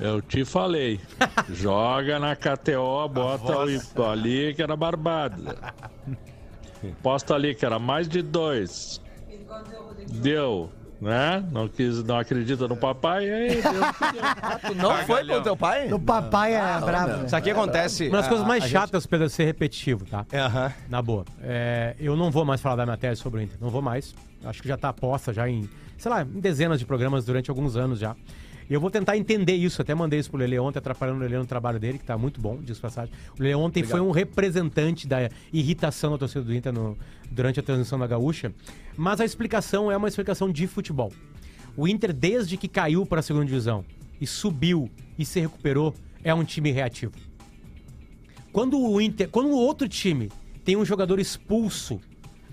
Eu 0.00 0.22
te 0.22 0.44
falei. 0.44 1.00
Joga 1.50 2.18
na 2.18 2.36
KTO, 2.36 3.08
bota 3.08 3.58
o 3.96 4.04
ali 4.04 4.54
que 4.54 4.62
era 4.62 4.76
barbada. 4.76 5.56
Posta 7.02 7.34
ali 7.34 7.54
que 7.54 7.66
era 7.66 7.78
mais 7.78 8.08
de 8.08 8.22
dois. 8.22 9.00
Deu, 10.10 10.70
né? 11.00 11.44
Não 11.50 11.68
quis, 11.68 12.02
não 12.04 12.18
acredita 12.18 12.66
no 12.68 12.76
papai, 12.76 13.28
aí. 13.30 13.60
Tu 14.66 14.74
não 14.76 14.94
foi 15.04 15.26
com 15.26 15.34
o 15.34 15.42
teu 15.42 15.56
pai? 15.56 15.92
O 15.92 15.98
papai 15.98 16.54
é 16.54 16.60
Ah, 16.60 16.80
brabo, 16.80 17.08
meu. 17.08 17.18
né? 17.18 17.28
Sabe 17.28 17.40
o 17.40 17.44
que 17.44 17.50
acontece? 17.50 18.08
Uma 18.08 18.18
das 18.18 18.28
coisas 18.28 18.46
mais 18.46 18.64
a 18.64 18.68
chatas, 18.68 19.06
Pedro, 19.06 19.26
é 19.26 19.28
ser 19.28 19.44
repetitivo, 19.44 20.04
tá? 20.06 20.24
gente-. 20.30 20.74
Na 20.88 21.02
boa. 21.02 21.24
É, 21.42 21.94
eu 21.98 22.16
não 22.16 22.30
vou 22.30 22.44
mais 22.44 22.60
falar 22.60 22.76
da 22.76 22.86
minha 22.86 22.96
tese 22.96 23.20
sobre 23.20 23.40
o 23.40 23.42
Inter. 23.42 23.58
Não 23.60 23.68
vou 23.70 23.82
mais. 23.82 24.14
Acho 24.44 24.62
que 24.62 24.68
já 24.68 24.76
tá 24.76 24.92
posta 24.92 25.32
já 25.32 25.48
em, 25.48 25.68
sei 25.98 26.10
lá, 26.10 26.22
em 26.22 26.40
dezenas 26.40 26.78
de 26.78 26.86
programas 26.86 27.24
durante 27.24 27.50
alguns 27.50 27.76
anos 27.76 27.98
já. 27.98 28.14
E 28.68 28.74
eu 28.74 28.80
vou 28.80 28.90
tentar 28.90 29.16
entender 29.16 29.54
isso. 29.54 29.80
Até 29.80 29.94
mandei 29.94 30.18
isso 30.18 30.30
pro 30.30 30.38
Lele 30.38 30.58
ontem, 30.58 30.78
atrapalhando 30.78 31.18
o 31.18 31.22
Lele 31.22 31.38
no 31.38 31.46
trabalho 31.46 31.78
dele, 31.80 31.98
que 31.98 32.04
tá 32.04 32.18
muito 32.18 32.40
bom, 32.40 32.58
diz 32.62 32.78
passagem. 32.78 33.12
O 33.38 33.42
Lele 33.42 33.54
ontem 33.54 33.82
foi 33.82 34.00
um 34.00 34.10
representante 34.10 35.06
da 35.08 35.30
irritação 35.52 36.12
da 36.12 36.18
torcida 36.18 36.42
do 36.42 36.54
Inter 36.54 36.72
no- 36.72 36.96
durante 37.30 37.58
a 37.60 37.62
transmissão 37.62 37.98
da 37.98 38.06
Gaúcha. 38.06 38.52
Mas 38.96 39.20
a 39.20 39.24
explicação 39.24 39.90
é 39.90 39.96
uma 39.96 40.08
explicação 40.08 40.50
de 40.52 40.66
futebol. 40.66 41.12
O 41.76 41.88
Inter, 41.88 42.12
desde 42.12 42.56
que 42.56 42.68
caiu 42.68 43.06
para 43.06 43.20
a 43.20 43.22
segunda 43.22 43.46
divisão 43.46 43.84
e 44.20 44.26
subiu 44.26 44.90
e 45.18 45.24
se 45.24 45.40
recuperou, 45.40 45.94
é 46.22 46.34
um 46.34 46.44
time 46.44 46.70
reativo. 46.70 47.12
Quando 48.52 48.78
o 48.78 49.00
Inter, 49.00 49.28
quando 49.30 49.48
o 49.50 49.56
outro 49.56 49.88
time 49.88 50.30
tem 50.64 50.76
um 50.76 50.84
jogador 50.84 51.18
expulso, 51.18 52.00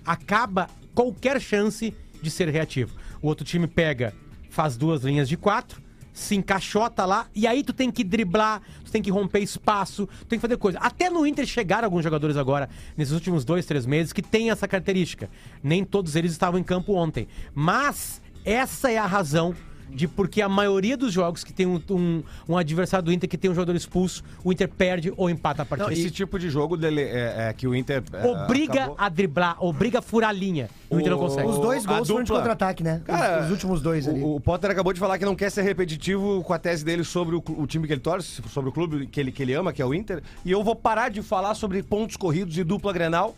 acaba 0.04 0.68
qualquer 0.94 1.40
chance 1.40 1.92
de 2.22 2.30
ser 2.30 2.48
reativo. 2.48 2.94
O 3.20 3.26
outro 3.26 3.44
time 3.44 3.66
pega, 3.66 4.14
faz 4.48 4.76
duas 4.76 5.02
linhas 5.02 5.28
de 5.28 5.36
quatro, 5.36 5.82
se 6.16 6.34
encaixota 6.34 7.04
lá, 7.04 7.26
e 7.34 7.46
aí 7.46 7.62
tu 7.62 7.74
tem 7.74 7.90
que 7.90 8.02
driblar, 8.02 8.62
tu 8.82 8.90
tem 8.90 9.02
que 9.02 9.10
romper 9.10 9.40
espaço, 9.40 10.06
tu 10.20 10.24
tem 10.24 10.38
que 10.38 10.40
fazer 10.40 10.56
coisa. 10.56 10.78
Até 10.78 11.10
no 11.10 11.26
Inter 11.26 11.44
chegaram 11.44 11.84
alguns 11.84 12.02
jogadores 12.02 12.38
agora, 12.38 12.70
nesses 12.96 13.12
últimos 13.12 13.44
dois, 13.44 13.66
três 13.66 13.84
meses, 13.84 14.14
que 14.14 14.22
tem 14.22 14.50
essa 14.50 14.66
característica. 14.66 15.28
Nem 15.62 15.84
todos 15.84 16.16
eles 16.16 16.32
estavam 16.32 16.58
em 16.58 16.64
campo 16.64 16.94
ontem. 16.94 17.28
Mas 17.54 18.22
essa 18.46 18.90
é 18.90 18.96
a 18.96 19.04
razão 19.04 19.54
de 19.90 20.06
porque 20.08 20.42
a 20.42 20.48
maioria 20.48 20.96
dos 20.96 21.12
jogos 21.12 21.42
que 21.44 21.52
tem 21.52 21.64
um, 21.66 21.80
um- 21.90 22.22
um 22.48 22.56
adversário 22.58 23.04
do 23.06 23.12
Inter 23.12 23.28
que 23.28 23.38
tem 23.38 23.50
um 23.50 23.54
jogador 23.54 23.74
expulso, 23.76 24.22
o 24.44 24.52
Inter 24.52 24.68
perde 24.68 25.12
ou 25.16 25.30
empata 25.30 25.62
a 25.62 25.64
Não, 25.64 25.68
partida. 25.68 25.92
esse 25.92 26.10
tipo 26.10 26.38
de 26.38 26.50
jogo 26.50 26.76
dele 26.76 27.00
é, 27.02 27.48
é 27.48 27.52
que 27.52 27.66
o 27.66 27.74
Inter. 27.74 28.02
é, 28.12 28.26
Obriga 28.26 28.74
acabou- 28.80 28.96
a 28.98 29.08
driblar, 29.08 29.56
obriga 29.64 29.98
a 30.00 30.02
furar 30.02 30.30
a 30.30 30.32
linha. 30.32 30.68
O, 30.90 30.98
Inter 31.00 31.10
não 31.12 31.18
consegue. 31.18 31.48
Os 31.48 31.58
dois 31.58 31.84
gols 31.86 32.06
foram 32.08 32.22
de 32.24 32.30
contra-ataque, 32.32 32.82
né? 32.82 32.98
Os- 33.00 33.04
Cara, 33.06 33.44
os, 33.44 33.50
últimos 33.50 33.80
dois 33.80 34.06
ali. 34.06 34.20
O, 34.22 34.36
o 34.36 34.40
Potter 34.40 34.70
acabou 34.70 34.92
de 34.92 35.00
falar 35.00 35.18
que 35.18 35.24
não 35.24 35.34
quer 35.34 35.50
ser 35.50 35.62
repetitivo 35.62 36.42
com 36.42 36.52
a 36.52 36.58
tese 36.58 36.84
dele 36.84 37.02
sobre 37.04 37.34
o, 37.36 37.42
o 37.56 37.66
time 37.66 37.86
que 37.86 37.92
ele 37.92 38.00
torce, 38.00 38.42
sobre 38.50 38.70
o 38.70 38.72
clube 38.72 39.06
que 39.06 39.18
ele, 39.20 39.32
que 39.32 39.42
ele 39.42 39.54
ama, 39.54 39.72
que 39.72 39.80
é 39.80 39.86
o 39.86 39.94
Inter. 39.94 40.22
E 40.44 40.50
eu 40.50 40.62
vou 40.62 40.76
parar 40.76 41.08
de 41.08 41.22
falar 41.22 41.54
sobre 41.54 41.82
pontos 41.82 42.16
corridos 42.16 42.56
e 42.58 42.62
dupla 42.64 42.92
Grenal, 42.92 43.34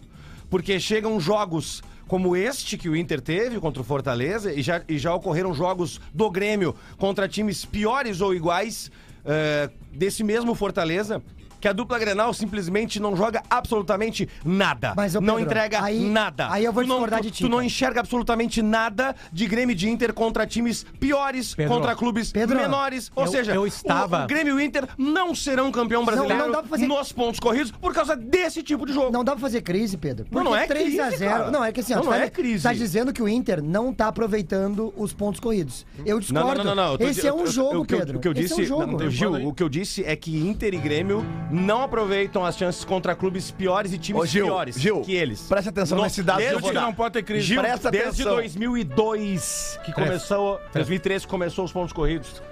porque 0.51 0.81
chegam 0.81 1.19
jogos 1.21 1.83
como 2.09 2.35
este 2.35 2.79
que 2.79 2.89
o 2.89 2.97
Inter 2.97 3.21
teve 3.21 3.61
contra 3.61 3.83
o 3.83 3.85
Fortaleza 3.85 4.53
e 4.53 4.63
já, 4.63 4.83
e 4.89 4.99
já 4.99 5.15
ocorreram 5.15 5.53
jogos 5.53 6.01
do 6.13 6.29
Grêmio 6.31 6.75
contra 6.97 7.29
times 7.29 7.65
piores 7.67 8.23
ou 8.23 8.35
iguais 8.35 8.91
eh, 9.25 9.71
desse 9.93 10.25
mesmo 10.25 10.55
Fortaleza. 10.55 11.23
Que 11.61 11.69
a 11.69 11.73
dupla 11.73 11.99
Grenal 11.99 12.33
simplesmente 12.33 13.01
não 13.01 13.17
joga 13.17 13.43
absolutamente 13.51 14.29
nada. 14.45 14.95
Mas, 14.97 15.15
ô, 15.15 15.21
não 15.21 15.35
Pedro, 15.37 15.51
entrega 15.51 15.83
aí- 15.83 16.01
nada. 16.01 16.49
aí 16.51 16.65
eu 16.65 16.73
vou 16.73 16.83
Tu 16.83 16.89
não- 16.89 16.97
discordar 16.97 17.21
tu- 17.21 17.23
de 17.25 17.31
ti, 17.31 17.43
Tu 17.45 17.49
não 17.49 17.57
cara. 17.59 17.67
enxerga 17.67 18.01
absolutamente 18.01 18.63
nada 18.63 19.15
de 19.33 19.47
Grêmio 19.47 19.73
e 19.73 19.77
de 19.77 19.89
Inter 19.89 20.13
contra 20.13 20.47
times 20.47 20.85
piores, 21.01 21.55
Pedro, 21.55 21.75
contra 21.75 21.95
clubes 21.97 22.31
Pedro, 22.33 22.57
menores. 22.59 23.11
Ou 23.15 23.25
eu- 23.25 23.31
seja, 23.31 23.55
eu 23.55 23.63
o- 23.63 23.67
estava- 23.67 24.25
o, 24.25 24.27
Grêmio 24.27 24.55
e 24.55 24.57
o 24.57 24.61
Inter 24.61 24.87
não 24.97 25.35
serão 25.35 25.71
campeão 25.73 26.05
brasileiro 26.05 26.39
não 26.45 26.51
dá 26.53 26.59
pra 26.61 26.69
fazer- 26.69 26.87
nos 26.87 27.13
pontos 27.13 27.41
corridos 27.41 27.71
por 27.73 27.93
causa 27.93 28.15
desse 28.17 28.63
tipo 28.63 28.87
de 28.87 28.93
jogo. 28.93 29.11
Não 29.13 29.25
dá 29.25 29.33
pra 29.33 29.41
fazer 29.41 29.63
crise, 29.63 29.97
Pedro. 29.97 30.27
Não, 30.31 30.43
Porque 30.43 30.49
não 30.49 30.57
é 30.57 30.67
3 30.67 30.99
a 30.99 31.07
crise, 31.07 31.19
0 31.19 31.31
cara. 31.39 31.51
Não, 31.51 31.65
é 31.65 31.73
que 31.73 31.81
assim, 31.81 31.93
ó, 31.93 31.97
Não, 31.97 32.03
tu 32.03 32.11
não 32.11 32.13
tá, 32.19 32.25
é 32.25 32.31
crise. 32.31 32.63
tá 32.63 32.73
dizendo 32.73 33.13
que 33.13 33.23
o 33.23 33.29
Inter 33.29 33.63
não 33.63 33.93
tá 33.93 34.09
aproveitando 34.09 34.93
os 34.97 35.13
pontos 35.13 35.41
corridos. 35.41 35.85
Eu 36.07 36.21
discordo. 36.21 36.63
eu 37.01 37.09
Esse 37.09 37.27
é 37.27 37.33
um 37.33 37.41
eu- 37.41 37.47
jogo, 37.47 37.75
eu- 37.75 37.85
Pedro. 37.85 38.19
O 38.19 38.21
que 38.21 38.29
eu 38.29 38.33
Esse 38.33 38.43
disse, 38.43 38.61
é 38.61 38.65
um 38.65 38.67
jogo. 38.67 38.87
não, 39.03 39.11
Gil, 39.11 39.49
o 39.49 39.53
que 39.53 39.63
eu 39.63 39.69
disse 39.69 40.05
é 40.05 40.15
que 40.15 40.37
Inter 40.39 40.75
e 40.75 40.79
Grêmio 40.79 41.25
não 41.51 41.83
aproveitam 41.83 42.45
as 42.45 42.57
chances 42.57 42.85
contra 42.85 43.15
clubes 43.15 43.51
piores 43.51 43.93
e 43.93 43.99
times 43.99 44.23
Ô, 44.23 44.27
Gil, 44.27 44.47
piores 44.47 44.79
Gil, 44.79 45.01
que 45.03 45.15
eles. 45.15 45.43
presta 45.43 45.71
atenção 45.71 46.03
nesse 46.03 46.23
dado 46.23 46.39
que 46.39 46.43
eu 46.45 46.49
desde 46.49 46.61
vou 46.63 46.71
que 46.71 46.75
dar. 46.75 46.83
não 46.83 46.95
pode 46.95 47.13
ter 47.15 47.23
crise. 47.23 47.47
Gil, 47.47 47.61
Presta 47.61 47.91
desde 47.91 48.09
atenção. 48.23 48.35
2002 48.37 49.79
que 49.85 49.93
começou, 49.93 50.61
2003 50.73 51.25
que 51.25 51.31
começou 51.31 51.65
os 51.65 51.73
pontos 51.73 51.93
corridos. 51.93 52.43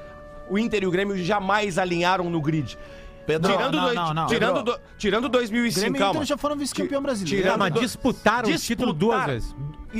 O 0.48 0.58
Inter 0.58 0.82
e 0.82 0.86
o 0.86 0.90
Grêmio 0.90 1.16
jamais 1.22 1.78
alinharam 1.78 2.30
no 2.30 2.40
grid. 2.40 2.78
Pedro, 3.26 3.50
tirando, 3.50 3.74
não, 3.74 3.82
dois- 3.82 3.94
não, 3.96 4.14
não. 4.14 4.26
tirando, 4.28 4.54
Pedro. 4.62 4.72
do- 4.74 4.80
tirando 4.96 5.28
2005, 5.28 5.80
Grêmio 5.80 5.96
e 5.96 5.98
calma. 5.98 6.14
Inter 6.20 6.26
já 6.28 6.36
foram 6.38 6.56
vice-campeão 6.56 7.02
brasileiro. 7.02 7.42
tirando 7.42 7.58
mas 7.58 7.74
disputaram 7.74 8.48
o 8.48 8.56
título 8.56 8.92
duas 8.92 9.26
vezes. 9.26 9.56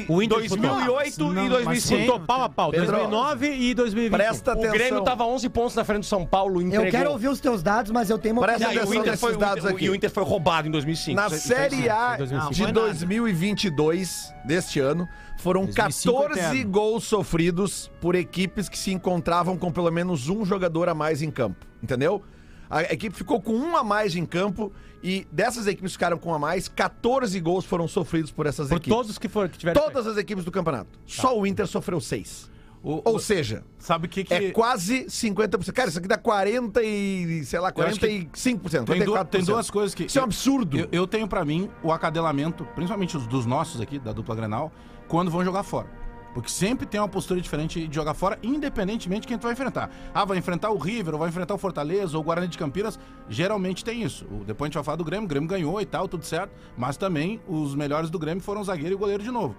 O 0.08 0.22
Inter 0.22 0.38
2008 0.38 1.32
Não, 1.32 1.46
e 1.46 1.48
mas 1.48 1.64
2005. 1.64 2.12
sim. 2.18 2.24
Pau 2.26 2.42
a 2.42 2.48
pau, 2.48 2.70
Pedro, 2.70 2.86
2009 2.86 3.50
e 3.52 3.74
2020. 3.74 4.16
presta 4.18 4.50
O 4.50 4.52
atenção. 4.54 4.72
Grêmio 4.72 5.02
tava 5.04 5.24
11 5.24 5.48
pontos 5.48 5.74
na 5.76 5.84
frente 5.84 6.00
do 6.00 6.06
São 6.06 6.26
Paulo, 6.26 6.60
entregou. 6.60 6.86
Eu 6.86 6.90
quero 6.90 7.10
ouvir 7.10 7.28
os 7.28 7.40
teus 7.40 7.62
dados, 7.62 7.90
mas 7.92 8.10
eu 8.10 8.18
tenho 8.18 8.34
uma 8.34 8.42
Presta 8.42 8.64
o 8.66 8.70
atenção 8.70 8.94
Inter 8.94 9.04
nesses 9.04 9.20
foi, 9.20 9.34
o 9.34 9.38
dados 9.38 9.64
Inter- 9.64 9.74
aqui. 9.76 9.84
E 9.84 9.90
o 9.90 9.94
Inter 9.94 10.10
foi 10.10 10.24
roubado 10.24 10.68
em 10.68 10.70
2005. 10.70 11.16
Na 11.16 11.30
Série 11.30 11.88
A 11.88 12.08
Foi 12.16 12.18
2005. 12.18 12.26
de 12.26 12.34
Não, 12.34 12.52
foi 12.52 12.66
nada. 12.66 12.80
2022, 12.80 14.32
deste 14.44 14.80
ano, 14.80 15.08
foram 15.38 15.62
2005 15.64 16.16
14 16.18 16.40
eterno. 16.56 16.70
gols 16.72 17.04
sofridos 17.04 17.90
por 18.00 18.14
equipes 18.14 18.68
que 18.68 18.78
se 18.78 18.92
encontravam 18.92 19.56
com 19.56 19.70
pelo 19.70 19.90
menos 19.90 20.28
um 20.28 20.44
jogador 20.44 20.88
a 20.88 20.94
mais 20.94 21.22
em 21.22 21.30
campo. 21.30 21.64
Entendeu? 21.82 22.22
A 22.68 22.82
equipe 22.82 23.14
ficou 23.16 23.40
com 23.40 23.52
um 23.52 23.76
a 23.76 23.84
mais 23.84 24.14
em 24.16 24.24
campo 24.26 24.72
e 25.02 25.26
dessas 25.30 25.66
equipes 25.66 25.92
que 25.92 25.98
ficaram 25.98 26.18
com 26.18 26.30
um 26.30 26.34
a 26.34 26.38
mais, 26.38 26.68
14 26.68 27.38
gols 27.40 27.64
foram 27.64 27.86
sofridos 27.86 28.30
por 28.32 28.46
essas 28.46 28.68
Por 28.68 28.76
equipes. 28.76 28.96
todos 28.96 29.18
que, 29.18 29.28
for, 29.28 29.48
que 29.48 29.58
tiveram. 29.58 29.80
Todas 29.80 30.06
as 30.06 30.16
equipes 30.16 30.44
do 30.44 30.50
campeonato. 30.50 30.98
Só 31.06 31.38
o 31.38 31.46
Inter 31.46 31.66
sofreu 31.66 32.00
seis. 32.00 32.50
O- 32.82 33.02
Ou 33.04 33.16
o- 33.16 33.18
seja, 33.18 33.64
sabe 33.78 34.06
que 34.06 34.22
que... 34.22 34.32
é 34.32 34.50
quase 34.52 35.06
50%. 35.06 35.72
Cara, 35.72 35.88
isso 35.88 35.98
aqui 35.98 36.06
dá 36.06 36.16
40 36.18 36.82
e, 36.84 37.44
sei 37.44 37.58
lá, 37.58 37.72
Eu 37.74 37.84
acho 37.84 37.98
que 37.98 38.06
45%. 38.06 38.84
Tem, 38.84 39.00
44%. 39.02 39.24
tem 39.26 39.44
duas 39.44 39.70
coisas 39.70 39.94
que. 39.94 40.04
Isso 40.04 40.18
é 40.18 40.20
um 40.20 40.24
absurdo. 40.24 40.78
Eu, 40.78 40.88
eu 40.92 41.06
tenho 41.06 41.26
pra 41.26 41.44
mim 41.44 41.68
o 41.82 41.90
acadelamento, 41.90 42.64
principalmente 42.74 43.16
os 43.16 43.26
dos 43.26 43.44
nossos 43.46 43.80
aqui, 43.80 43.98
da 43.98 44.12
dupla 44.12 44.36
Grenal, 44.36 44.70
quando 45.08 45.30
vão 45.30 45.44
jogar 45.44 45.62
fora. 45.64 45.88
Porque 46.36 46.50
sempre 46.50 46.84
tem 46.84 47.00
uma 47.00 47.08
postura 47.08 47.40
diferente 47.40 47.88
de 47.88 47.94
jogar 47.94 48.12
fora, 48.12 48.38
independentemente 48.42 49.22
de 49.22 49.28
quem 49.28 49.38
tu 49.38 49.44
vai 49.44 49.52
enfrentar. 49.52 49.88
Ah, 50.12 50.22
vai 50.22 50.36
enfrentar 50.36 50.68
o 50.70 50.76
River, 50.76 51.14
ou 51.14 51.18
vai 51.18 51.30
enfrentar 51.30 51.54
o 51.54 51.56
Fortaleza, 51.56 52.14
ou 52.14 52.22
o 52.22 52.26
Guarani 52.26 52.46
de 52.46 52.58
Campinas. 52.58 52.98
Geralmente 53.26 53.82
tem 53.82 54.02
isso. 54.02 54.26
Depois 54.46 54.66
a 54.66 54.68
gente 54.68 54.74
vai 54.74 54.84
falar 54.84 54.96
do 54.96 55.04
Grêmio, 55.04 55.24
o 55.24 55.28
Grêmio 55.28 55.48
ganhou 55.48 55.80
e 55.80 55.86
tal, 55.86 56.06
tudo 56.06 56.26
certo. 56.26 56.52
Mas 56.76 56.98
também 56.98 57.40
os 57.48 57.74
melhores 57.74 58.10
do 58.10 58.18
Grêmio 58.18 58.42
foram 58.42 58.60
o 58.60 58.64
zagueiro 58.64 58.92
e 58.92 58.94
o 58.94 58.98
goleiro 58.98 59.22
de 59.22 59.30
novo. 59.30 59.56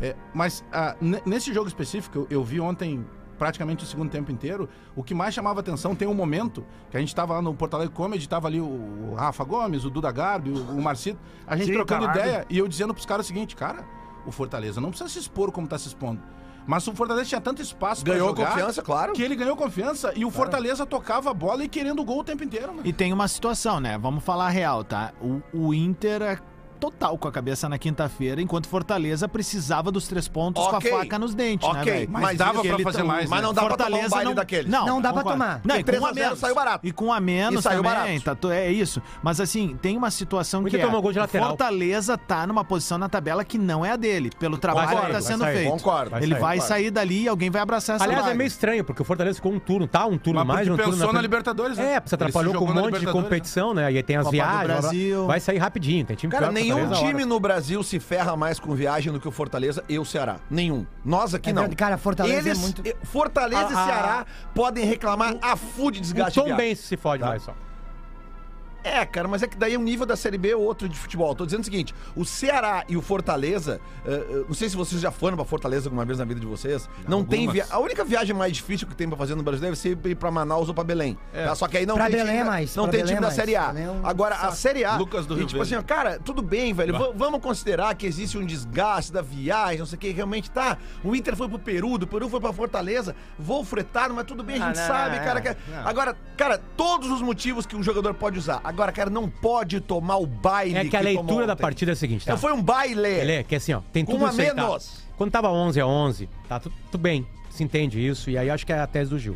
É, 0.00 0.16
mas 0.32 0.64
ah, 0.72 0.96
ne- 1.02 1.20
nesse 1.26 1.52
jogo 1.52 1.68
específico, 1.68 2.20
eu, 2.20 2.26
eu 2.30 2.42
vi 2.42 2.60
ontem 2.60 3.04
praticamente 3.38 3.84
o 3.84 3.86
segundo 3.86 4.08
tempo 4.08 4.32
inteiro. 4.32 4.70
O 4.96 5.02
que 5.02 5.12
mais 5.12 5.34
chamava 5.34 5.60
atenção, 5.60 5.94
tem 5.94 6.08
um 6.08 6.14
momento 6.14 6.64
que 6.90 6.96
a 6.96 7.00
gente 7.00 7.14
tava 7.14 7.34
lá 7.34 7.42
no 7.42 7.52
Porto 7.52 7.74
Alegre 7.74 7.94
Comedy, 7.94 8.26
tava 8.26 8.48
ali 8.48 8.58
o, 8.58 8.64
o 8.64 9.14
Rafa 9.18 9.44
Gomes, 9.44 9.84
o 9.84 9.90
Duda 9.90 10.10
Garbi, 10.10 10.48
o, 10.48 10.78
o 10.78 10.82
Marcito, 10.82 11.18
a 11.46 11.58
gente 11.58 11.66
Sim, 11.66 11.74
trocando 11.74 12.06
caralho. 12.06 12.20
ideia 12.26 12.46
e 12.48 12.56
eu 12.56 12.66
dizendo 12.66 12.94
pros 12.94 13.04
caras 13.04 13.26
o 13.26 13.28
seguinte, 13.28 13.54
cara, 13.54 13.84
o 14.26 14.32
Fortaleza 14.32 14.80
não 14.80 14.90
precisa 14.90 15.08
se 15.08 15.18
expor 15.18 15.52
como 15.52 15.66
tá 15.66 15.78
se 15.78 15.88
expondo. 15.88 16.20
Mas 16.66 16.86
o 16.88 16.92
Fortaleza 16.92 17.28
tinha 17.28 17.40
tanto 17.40 17.62
espaço 17.62 18.02
pra 18.02 18.14
Ganhou 18.14 18.28
jogar 18.30 18.48
confiança, 18.48 18.82
claro. 18.82 19.12
que 19.12 19.22
ele 19.22 19.36
ganhou 19.36 19.56
confiança 19.56 20.12
e 20.16 20.24
o 20.24 20.30
Fortaleza 20.30 20.84
tocava 20.84 21.30
a 21.30 21.34
bola 21.34 21.62
e 21.62 21.68
querendo 21.68 22.04
gol 22.04 22.20
o 22.20 22.24
tempo 22.24 22.42
inteiro, 22.42 22.72
né? 22.74 22.82
E 22.84 22.92
tem 22.92 23.12
uma 23.12 23.28
situação, 23.28 23.78
né? 23.78 23.96
Vamos 23.96 24.24
falar 24.24 24.46
a 24.46 24.50
real, 24.50 24.82
tá? 24.82 25.12
O, 25.20 25.40
o 25.52 25.72
Inter 25.72 26.22
é 26.22 26.38
total 26.76 27.16
com 27.18 27.26
a 27.28 27.32
cabeça 27.32 27.68
na 27.68 27.78
quinta-feira, 27.78 28.40
enquanto 28.40 28.68
Fortaleza 28.68 29.28
precisava 29.28 29.90
dos 29.90 30.06
três 30.06 30.28
pontos 30.28 30.62
Ok. 30.64 30.90
com 30.90 30.96
a 30.96 31.00
faca 31.00 31.18
nos 31.18 31.34
dentes, 31.34 31.66
né, 31.72 31.80
Ok, 31.80 31.92
velho? 31.92 32.08
mas 32.10 32.22
Mas 32.22 32.38
dava 32.38 32.62
pra 32.62 32.78
fazer 32.78 32.98
tão- 32.98 33.06
mais, 33.06 33.28
Mas 33.28 33.40
né? 33.40 33.46
não 33.46 33.54
dá 33.54 33.64
pra 33.64 33.76
tomar 33.76 33.98
um 33.98 34.08
baile 34.08 34.24
não, 34.28 34.34
daquele. 34.34 34.68
Não, 34.68 34.86
Não 34.86 35.00
dá 35.00 35.12
pra 35.12 35.22
concordo. 35.22 35.42
tomar. 35.44 35.60
Não, 35.64 35.76
e 35.76 35.82
com 35.82 35.82
a 35.82 35.84
3 35.84 36.02
a 36.02 36.06
0 36.12 36.14
menos. 36.26 36.38
saiu 36.38 36.54
barato. 36.54 36.86
E 36.86 36.92
com 36.92 37.12
a 37.12 37.20
menos 37.20 37.60
E 37.60 37.62
saiu 37.62 37.82
também, 37.82 37.96
barato. 37.98 38.24
tá, 38.24 38.34
tu- 38.34 38.50
é 38.50 38.70
isso. 38.70 39.00
Mas 39.22 39.40
assim, 39.40 39.76
tem 39.80 39.96
uma 39.96 40.10
situação 40.10 40.62
O 40.62 40.66
que 40.66 40.76
é, 40.76 40.80
tomou 40.84 41.00
gol 41.02 41.12
de 41.12 41.18
lateral. 41.18 41.48
Fortaleza 41.48 42.16
tá 42.18 42.46
numa 42.46 42.64
posição 42.64 42.98
na 42.98 43.08
tabela 43.08 43.44
que 43.44 43.58
não 43.58 43.84
é 43.84 43.92
a 43.92 43.96
dele, 43.96 44.30
pelo 44.38 44.58
trabalho 44.58 44.88
sair, 44.90 45.06
que 45.06 45.12
tá 45.12 45.20
sendo 45.20 45.40
sair. 45.40 45.56
feito. 45.56 45.70
Concordo. 45.70 46.10
Vai 46.10 46.22
Ele 46.22 46.32
sair, 46.32 46.40
vai 46.40 46.56
concordo. 46.56 46.68
sair 46.74 46.90
dali 46.90 47.22
e 47.24 47.28
alguém 47.28 47.50
vai 47.50 47.62
abraçar 47.62 47.96
essa 47.96 48.04
Aliás, 48.04 48.26
é 48.26 48.34
meio 48.34 48.46
estranho, 48.48 48.84
porque 48.84 49.02
o 49.02 49.04
Fortaleza 49.04 49.36
ficou 49.36 49.52
um 49.52 49.58
turno, 49.58 49.86
tá? 49.86 50.06
Um 50.06 50.18
turno 50.18 50.40
Mas 50.40 50.46
mais, 50.46 50.68
um 50.68 50.76
turno 50.76 50.92
pensou 50.92 51.12
na. 51.12 51.20
Libertadores, 51.20 51.76
né? 51.78 51.94
É, 51.94 52.02
se 52.04 52.14
atrapalhou 52.14 52.54
com 52.54 52.60
um 52.64 52.66
monte 52.68 52.76
de 52.76 52.80
Libertadores, 52.98 53.22
competição, 53.24 53.74
né? 53.74 53.90
E 53.92 53.96
aí 53.96 54.02
tem 54.02 54.16
as 54.16 54.30
viagens. 54.30 54.86
Vai 55.26 55.40
sair 55.40 55.58
rapidinho. 55.58 56.04
Tem 56.04 56.16
time 56.16 56.30
Cara, 56.30 56.46
nenhum 56.68 56.78
Fortaleza 56.88 57.04
a 57.04 57.08
time 57.08 57.24
no 57.24 57.40
Brasil 57.40 57.82
se 57.82 57.98
ferra 58.00 58.36
mais 58.36 58.58
com 58.60 58.74
viagem 58.74 59.12
do 59.12 59.20
que 59.20 59.28
o 59.28 59.30
Fortaleza 59.30 59.82
e 59.88 59.98
o 59.98 60.04
Ceará. 60.04 60.36
Nenhum. 60.50 60.86
Nós 61.04 61.34
aqui 61.34 61.50
É 61.50 61.52
não. 61.52 61.62
verdade, 61.62 61.76
cara, 61.76 61.98
Fortaleza 61.98 62.36
é 62.36 62.50
Eles, 62.50 62.58
muito- 62.58 62.82
eh, 62.86 62.94
Fortaleza 63.02 63.66
A- 63.68 63.70
e 63.70 63.74
a- 63.74 63.84
Ceará 63.86 64.26
podem 64.54 64.84
reclamar 64.84 65.36
a 65.42 65.56
full 65.56 65.90
de 65.90 65.98
O 65.98 66.02
desgaste 66.02 66.32
de 66.32 66.40
Tom 66.40 66.44
viagem. 66.46 66.66
Benz 66.68 66.78
se 66.80 66.96
fode 66.96 67.22
Tá. 67.22 67.28
mais 67.28 67.42
só. 67.42 67.54
É, 68.86 69.04
cara, 69.04 69.26
mas 69.26 69.42
é 69.42 69.46
que 69.48 69.56
daí 69.56 69.76
o 69.76 69.80
nível 69.80 70.06
da 70.06 70.14
Série 70.16 70.38
B 70.38 70.50
é 70.50 70.56
outro 70.56 70.88
de 70.88 70.96
futebol. 70.96 71.34
Tô 71.34 71.44
dizendo 71.44 71.62
o 71.62 71.64
seguinte: 71.64 71.94
o 72.14 72.24
Ceará 72.24 72.84
e 72.88 72.96
o 72.96 73.02
Fortaleza, 73.02 73.80
eh, 74.04 74.44
não 74.46 74.54
sei 74.54 74.68
se 74.68 74.76
vocês 74.76 75.00
já 75.00 75.10
foram 75.10 75.36
pra 75.36 75.44
Fortaleza 75.44 75.86
alguma 75.88 76.04
vez 76.04 76.18
na 76.18 76.24
vida 76.24 76.38
de 76.38 76.46
vocês. 76.46 76.88
Não 77.08 77.24
tem 77.24 77.48
via... 77.48 77.66
A 77.70 77.78
única 77.80 78.04
viagem 78.04 78.34
mais 78.34 78.52
difícil 78.52 78.86
que 78.86 78.94
tem 78.94 79.08
pra 79.08 79.16
fazer 79.18 79.34
no 79.34 79.42
Brasil 79.42 79.60
deve 79.62 79.76
ser 79.76 79.98
ir 80.04 80.14
pra 80.14 80.30
Manaus 80.30 80.68
ou 80.68 80.74
pra 80.74 80.84
Belém. 80.84 81.18
tá? 81.32 81.54
Só 81.54 81.66
que 81.66 81.76
aí 81.78 81.86
não 81.86 81.96
Pra 81.96 82.04
tem 82.06 82.16
Belém 82.16 82.26
time, 82.28 82.40
é 82.40 82.44
da- 82.44 82.50
mais, 82.50 82.76
não 82.76 82.84
pra 82.84 82.92
tem 82.92 83.00
Belém 83.00 83.14
time 83.14 83.18
é 83.18 83.20
da 83.20 83.26
mais. 83.26 83.34
Série 83.36 83.56
A. 83.56 83.74
É 83.76 83.90
um 83.90 84.06
Agora, 84.06 84.34
a 84.36 84.52
Série 84.52 84.84
A. 84.84 84.96
Lucas 84.96 85.26
do 85.26 85.34
e, 85.34 85.38
Rio 85.38 85.46
tipo 85.46 85.58
Verde. 85.58 85.74
assim, 85.74 85.84
ó, 85.84 85.86
cara, 85.86 86.18
tudo 86.20 86.40
bem, 86.42 86.72
velho. 86.72 86.96
va- 86.96 87.12
Vamos 87.14 87.40
considerar 87.40 87.94
que 87.96 88.06
existe 88.06 88.38
um 88.38 88.44
desgaste 88.46 89.12
da 89.12 89.22
viagem, 89.22 89.78
não 89.78 89.86
sei 89.86 89.96
o 89.96 90.00
que, 90.00 90.10
realmente 90.10 90.50
tá. 90.50 90.78
O 91.02 91.14
Inter 91.16 91.34
foi 91.36 91.48
pro 91.48 91.58
Peru, 91.58 91.98
do 91.98 92.06
Peru 92.06 92.28
foi 92.28 92.40
pra 92.40 92.52
Fortaleza, 92.52 93.16
voo 93.38 93.64
fretado, 93.64 94.14
mas 94.14 94.24
tudo 94.26 94.42
bem, 94.44 94.60
a 94.60 94.64
Ah, 94.64 94.68
gente 94.68 94.76
não, 94.78 94.86
sabe, 94.86 95.16
é, 95.16 95.18
cara. 95.24 95.40
que- 95.40 95.56
não. 95.70 95.88
Agora, 95.88 96.16
cara, 96.36 96.60
todos 96.76 97.10
os 97.10 97.20
motivos 97.20 97.66
que 97.66 97.74
um 97.74 97.82
jogador 97.82 98.14
pode 98.14 98.38
usar. 98.38 98.60
Agora, 98.76 98.92
cara, 98.92 99.08
não 99.08 99.26
pode 99.26 99.80
tomar 99.80 100.16
o 100.18 100.26
baile. 100.26 100.76
É 100.76 100.84
que 100.84 100.94
a 100.94 101.00
tomou 101.00 101.14
leitura 101.24 101.46
da 101.46 101.56
partida 101.56 101.92
é 101.92 101.94
a 101.94 101.96
seguinte, 101.96 102.26
tá? 102.26 102.34
É, 102.34 102.36
Foi 102.36 102.52
um 102.52 102.62
baile. 102.62 103.08
Ele 103.08 103.32
é 103.32 103.42
que 103.42 103.54
assim, 103.56 103.72
ó, 103.72 103.80
tem 103.90 104.04
tudo 104.04 104.22
um 104.22 104.26
a 104.26 104.30
aí, 104.30 104.36
tá? 104.36 104.54
menos. 104.54 105.02
Quando 105.16 105.30
tava 105.30 105.48
11 105.50 105.80
a 105.80 105.86
11, 105.86 106.28
tá 106.46 106.60
tudo, 106.60 106.74
tudo 106.92 107.00
bem, 107.00 107.26
se 107.48 107.64
entende 107.64 108.06
isso, 108.06 108.28
e 108.28 108.36
aí 108.36 108.50
acho 108.50 108.66
que 108.66 108.72
é 108.74 108.78
a 108.78 108.86
tese 108.86 109.08
do 109.08 109.18
Gil, 109.18 109.34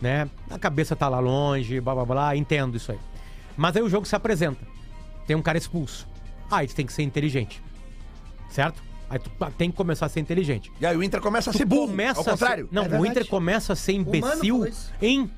né? 0.00 0.28
A 0.50 0.58
cabeça 0.58 0.96
tá 0.96 1.08
lá 1.08 1.20
longe, 1.20 1.80
blá 1.80 1.94
blá 1.94 2.04
blá, 2.04 2.36
entendo 2.36 2.76
isso 2.76 2.90
aí. 2.90 2.98
Mas 3.56 3.76
aí 3.76 3.82
o 3.82 3.88
jogo 3.88 4.04
se 4.04 4.16
apresenta, 4.16 4.58
tem 5.28 5.36
um 5.36 5.42
cara 5.42 5.56
expulso. 5.56 6.08
Aí 6.50 6.66
tu 6.66 6.74
tem 6.74 6.84
que 6.84 6.92
ser 6.92 7.04
inteligente, 7.04 7.62
certo? 8.50 8.82
Aí 9.08 9.20
tu 9.20 9.30
tem 9.56 9.70
que 9.70 9.76
começar 9.76 10.06
a 10.06 10.08
ser 10.08 10.18
inteligente. 10.18 10.72
E 10.80 10.84
aí 10.86 10.96
o 10.96 11.02
Inter 11.04 11.20
começa 11.20 11.50
a 11.50 11.52
Tu 11.52 11.58
ser 11.58 11.64
burro. 11.66 11.86
começa 11.86 12.18
ao 12.18 12.24
contrário. 12.24 12.64
A 12.64 12.68
ser, 12.68 12.74
não, 12.90 12.96
É 12.96 13.00
o. 13.00 13.06
Inter 13.06 13.28
começa 13.28 13.74
a 13.74 13.76
ser 13.76 13.92
imbecil 13.92 14.66
em 15.00 15.30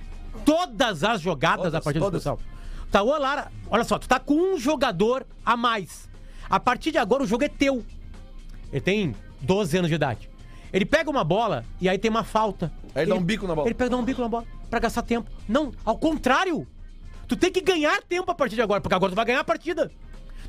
todas 0.46 1.04
as 1.04 1.20
jogadas 1.20 1.72
da 1.72 1.80
Todas, 1.80 1.84
partida 1.84 2.04
todas. 2.04 2.22
de 2.22 2.28
expulsão. 2.28 2.54
Tá, 2.94 3.02
ô 3.02 3.18
Lara, 3.18 3.50
olha 3.68 3.82
só, 3.82 3.98
tu 3.98 4.06
tá 4.06 4.20
com 4.20 4.54
um 4.54 4.56
jogador 4.56 5.26
a 5.44 5.56
mais. 5.56 6.08
A 6.48 6.60
partir 6.60 6.92
de 6.92 6.98
agora 6.98 7.24
o 7.24 7.26
jogo 7.26 7.42
é 7.42 7.48
teu. 7.48 7.84
Ele 8.70 8.80
tem 8.80 9.16
12 9.40 9.78
anos 9.78 9.88
de 9.88 9.96
idade. 9.96 10.30
Ele 10.72 10.84
pega 10.86 11.10
uma 11.10 11.24
bola 11.24 11.64
e 11.80 11.88
aí 11.88 11.98
tem 11.98 12.08
uma 12.08 12.22
falta. 12.22 12.70
Aí 12.94 13.02
ele 13.02 13.10
dá 13.10 13.16
um 13.16 13.24
bico 13.24 13.48
na 13.48 13.54
bola. 13.56 13.66
Ele 13.66 13.74
pega 13.74 13.90
dá 13.90 13.96
um 13.96 14.04
bico 14.04 14.22
na 14.22 14.28
bola 14.28 14.44
pra 14.70 14.78
gastar 14.78 15.02
tempo. 15.02 15.28
Não, 15.48 15.72
ao 15.84 15.98
contrário. 15.98 16.68
Tu 17.26 17.34
tem 17.34 17.50
que 17.50 17.60
ganhar 17.60 18.00
tempo 18.00 18.30
a 18.30 18.34
partir 18.34 18.54
de 18.54 18.62
agora, 18.62 18.80
porque 18.80 18.94
agora 18.94 19.10
tu 19.10 19.16
vai 19.16 19.24
ganhar 19.24 19.40
a 19.40 19.44
partida. 19.44 19.90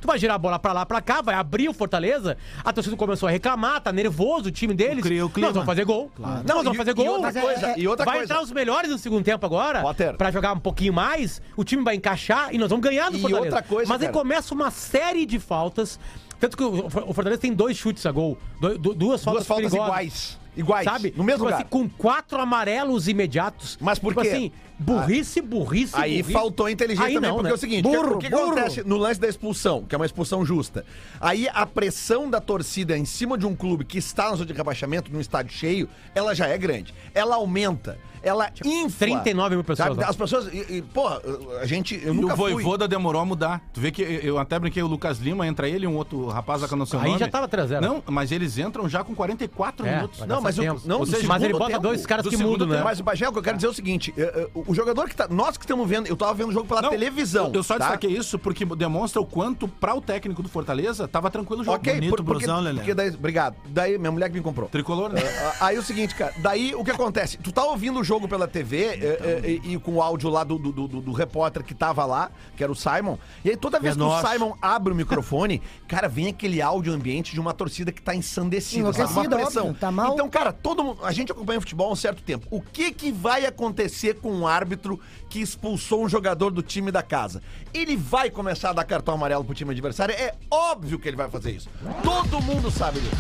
Tu 0.01 0.07
vai 0.07 0.19
girar 0.19 0.35
a 0.35 0.39
bola 0.39 0.59
pra 0.59 0.71
lá, 0.73 0.85
pra 0.85 1.01
cá, 1.01 1.21
vai 1.21 1.35
abrir 1.35 1.67
o 1.69 1.73
Fortaleza. 1.73 2.37
A 2.63 2.71
torcida 2.73 2.95
começou 2.95 3.27
a 3.27 3.31
reclamar, 3.31 3.81
tá 3.81 3.91
nervoso 3.91 4.49
o 4.49 4.51
time 4.51 4.73
deles. 4.73 5.03
Cria 5.03 5.25
o 5.25 5.29
clima. 5.29 5.47
Nós 5.47 5.53
vamos 5.55 5.65
fazer 5.65 5.85
gol. 5.85 6.11
Não, 6.19 6.29
Nós 6.43 6.43
vamos 6.63 6.73
e- 6.73 6.77
fazer 6.77 6.91
e 6.91 6.93
gol. 6.93 7.05
outra 7.07 7.21
Mas 7.21 7.35
é- 7.35 7.41
coisa, 7.41 7.73
e 7.79 7.87
outra 7.87 8.05
vai 8.05 8.17
coisa. 8.17 8.33
entrar 8.33 8.43
os 8.43 8.51
melhores 8.51 8.89
no 8.91 8.97
segundo 8.97 9.23
tempo 9.23 9.45
agora 9.45 9.81
Potter. 9.81 10.15
pra 10.15 10.31
jogar 10.31 10.53
um 10.53 10.59
pouquinho 10.59 10.93
mais. 10.93 11.41
O 11.57 11.63
time 11.63 11.83
vai 11.83 11.95
encaixar 11.95 12.53
e 12.53 12.57
nós 12.57 12.69
vamos 12.69 12.83
ganhar 12.83 13.09
do 13.09 13.17
E 13.17 13.21
Fortaleza. 13.21 13.55
outra 13.55 13.63
coisa, 13.67 13.89
Mas 13.89 14.01
aí 14.01 14.07
cara. 14.07 14.17
começa 14.19 14.53
uma 14.53 14.69
série 14.71 15.25
de 15.25 15.39
faltas. 15.39 15.99
Tanto 16.39 16.57
que 16.57 16.63
o 16.63 16.89
Fortaleza 16.89 17.37
tem 17.41 17.53
dois 17.53 17.77
chutes 17.77 18.05
a 18.05 18.11
gol, 18.11 18.37
duas 18.59 19.23
faltas, 19.23 19.33
Duas 19.33 19.47
faltas 19.47 19.47
perigosas. 19.47 19.73
iguais. 19.87 20.39
Iguais. 20.57 20.85
Sabe? 20.85 21.13
No 21.17 21.23
mesmo 21.23 21.39
Tipo 21.39 21.43
lugar. 21.45 21.59
assim, 21.59 21.65
com 21.69 21.89
quatro 21.89 22.39
amarelos 22.39 23.07
imediatos. 23.09 23.77
Mas 23.81 23.99
por 23.99 24.09
tipo 24.09 24.21
quê? 24.21 24.27
assim, 24.29 24.51
burrice, 24.79 25.41
burrice, 25.41 25.93
Aí 25.95 26.17
burrice. 26.17 26.33
faltou 26.33 26.69
inteligência 26.69 27.07
Aí 27.07 27.13
também, 27.15 27.29
não, 27.29 27.37
porque 27.37 27.47
né? 27.47 27.51
é 27.51 27.55
o 27.55 27.57
seguinte, 27.57 27.83
Burro, 27.83 28.15
o 28.15 28.17
que, 28.19 28.29
burro. 28.29 28.43
acontece 28.51 28.83
no 28.83 28.97
lance 28.97 29.19
da 29.19 29.27
expulsão, 29.27 29.83
que 29.83 29.95
é 29.95 29.97
uma 29.97 30.05
expulsão 30.05 30.45
justa? 30.45 30.85
Aí 31.19 31.47
a 31.53 31.65
pressão 31.65 32.29
da 32.29 32.41
torcida 32.41 32.97
em 32.97 33.05
cima 33.05 33.37
de 33.37 33.45
um 33.45 33.55
clube 33.55 33.85
que 33.85 33.97
está 33.97 34.29
na 34.29 34.35
zona 34.35 34.45
de 34.45 34.53
rebaixamento, 34.53 35.11
num 35.11 35.19
estádio 35.19 35.51
cheio, 35.53 35.89
ela 36.13 36.33
já 36.35 36.47
é 36.47 36.57
grande. 36.57 36.93
Ela 37.13 37.35
aumenta, 37.35 37.97
ela 38.21 38.49
infla. 38.65 38.97
39 39.07 39.55
mil 39.55 39.63
pessoas, 39.63 39.89
sabe? 39.89 40.03
ó. 40.03 40.09
As 40.09 40.15
pessoas, 40.15 40.47
e, 40.53 40.77
e, 40.77 40.81
porra, 40.81 41.21
a 41.61 41.65
gente, 41.65 41.99
eu 42.03 42.13
E 42.13 42.17
nunca 42.17 42.33
o 42.33 42.37
fui... 42.37 42.53
Voivoda 42.53 42.87
demorou 42.87 43.21
a 43.21 43.25
mudar. 43.25 43.61
Tu 43.73 43.79
vê 43.79 43.91
que 43.91 44.01
eu 44.01 44.35
eu 44.35 44.39
até 44.39 44.57
brinquei 44.59 44.81
o 44.83 44.87
Lucas 44.87 45.19
Lima, 45.19 45.45
entra 45.47 45.69
ele 45.69 45.85
e 45.85 45.87
um 45.87 45.95
outro 45.95 46.27
rapaz 46.27 46.61
lá 46.61 46.67
que 46.67 46.73
eu 46.73 46.77
não 46.77 46.85
sei 46.85 46.99
o 46.99 47.01
Aí 47.01 47.07
nome. 47.09 47.19
já 47.19 47.27
tava 47.27 47.47
3 47.47 47.63
a 47.65 47.67
0. 47.79 47.85
Não, 47.85 48.03
mas 48.07 48.31
eles 48.31 48.57
entram 48.57 48.89
já 48.89 49.03
com 49.03 49.13
44 49.15 49.85
É, 49.85 49.95
minutos. 49.95 50.19
Não, 50.25 50.41
mas 50.41 50.57
o- 50.57 50.63
não, 50.85 51.05
seja, 51.05 51.27
mas 51.27 51.43
ele 51.43 51.53
bota 51.53 51.67
tempo. 51.71 51.81
dois 51.81 52.05
caras 52.05 52.23
do 52.23 52.29
que 52.29 52.37
mudam, 52.37 52.67
né? 52.67 52.81
Mas, 52.83 52.99
o 52.99 53.03
que 53.03 53.23
eu 53.39 53.43
quero 53.43 53.57
dizer 53.57 53.67
é 53.67 53.69
o 53.69 53.73
seguinte: 53.73 54.13
eh, 54.17 54.21
eh, 54.35 54.49
o 54.65 54.73
jogador 54.73 55.07
que 55.09 55.15
tá. 55.15 55.27
Nós 55.27 55.57
que 55.57 55.63
estamos 55.63 55.87
vendo, 55.87 56.07
eu 56.07 56.15
tava 56.15 56.33
vendo 56.33 56.49
o 56.49 56.51
jogo 56.51 56.67
pela 56.67 56.81
Não, 56.81 56.89
televisão. 56.89 57.47
Eu, 57.47 57.53
eu 57.55 57.63
só 57.63 57.75
tá? 57.77 57.85
destaquei 57.85 58.11
isso 58.17 58.37
porque 58.39 58.65
demonstra 58.65 59.21
o 59.21 59.25
quanto, 59.25 59.67
pra 59.67 59.93
o 59.95 60.01
técnico 60.01 60.41
do 60.43 60.49
Fortaleza, 60.49 61.07
tava 61.07 61.29
tranquilo 61.29 61.61
o 61.61 61.65
jogo. 61.65 61.77
Ok, 61.77 61.93
Bonito 61.93 62.09
por, 62.09 62.23
porque, 62.23 62.45
blusão, 62.45 62.59
Lelé. 62.61 62.77
porque 62.79 62.93
daí, 62.93 63.09
obrigado. 63.09 63.55
Daí, 63.69 63.97
minha 63.97 64.11
mulher 64.11 64.29
que 64.29 64.35
me 64.35 64.41
comprou. 64.41 64.67
Tricolor, 64.69 65.11
né? 65.11 65.21
Ah, 65.59 65.65
Aí 65.67 65.77
o 65.77 65.83
seguinte, 65.83 66.13
cara, 66.15 66.33
daí 66.37 66.73
o 66.75 66.83
que 66.83 66.91
acontece? 66.91 67.37
Tu 67.37 67.51
tá 67.51 67.63
ouvindo 67.63 67.99
o 67.99 68.03
jogo 68.03 68.27
pela 68.27 68.47
TV 68.47 68.83
eh, 68.85 69.41
eh, 69.43 69.59
e, 69.63 69.77
com 69.79 69.95
o 69.95 70.01
áudio 70.01 70.29
lá 70.29 70.43
do, 70.43 70.57
do, 70.57 70.71
do- 70.71 71.01
do 71.01 71.11
repórter 71.11 71.63
que 71.63 71.73
tava 71.73 72.05
lá, 72.05 72.31
que 72.55 72.63
era 72.63 72.71
o 72.71 72.75
Simon, 72.75 73.17
e 73.43 73.49
aí 73.49 73.57
toda 73.57 73.79
vez 73.79 73.93
É 73.93 73.97
que 73.97 74.03
nosso. 74.03 74.25
o 74.27 74.29
Simon 74.31 74.53
abre 74.61 74.93
o 74.93 74.95
microfone, 74.95 75.61
cara, 75.87 76.07
vem 76.07 76.27
aquele 76.27 76.61
áudio 76.61 76.93
ambiente 76.93 77.33
de 77.33 77.39
uma 77.39 77.53
torcida 77.53 77.91
que 77.91 78.01
tá 78.01 78.13
ensandecida, 78.15 78.91
sabe? 78.93 79.03
Uma 79.11 79.25
Enlouquecida, 79.25 79.35
pressão. 79.37 79.63
óbvio, 79.67 79.79
tá 79.79 79.91
mal. 79.91 80.13
Então, 80.13 80.29
cara, 80.29 80.51
todo 80.51 80.83
mundo, 80.83 80.99
a 81.03 81.11
gente 81.11 81.31
acompanha 81.31 81.59
futebol 81.59 81.89
há 81.89 81.93
um 81.93 81.95
certo 81.95 82.21
tempo. 82.23 82.47
O 82.51 82.61
que 82.61 82.91
que 82.91 83.11
vai 83.11 83.45
acontecer 83.45 84.15
com 84.15 84.31
um 84.31 84.47
árbitro 84.55 84.99
que 85.29 85.39
expulsou 85.39 86.03
um 86.05 86.09
jogador 86.09 86.51
do 86.51 86.61
time 86.61 86.91
da 86.91 87.01
casa? 87.03 87.41
Ele 87.73 87.95
vai 87.97 88.29
começar 88.29 88.69
a 88.69 88.73
dar 88.73 88.83
cartão 88.85 89.13
amarelo 89.15 89.43
pro 89.43 89.53
time 89.53 89.71
adversário? 89.71 90.15
É 90.15 90.33
óbvio 90.49 90.97
que 90.99 91.07
ele 91.07 91.17
vai 91.17 91.29
fazer 91.29 91.51
isso. 91.51 91.69
Todo 92.03 92.41
mundo 92.41 92.71
sabe 92.71 92.99
disso. 92.99 93.15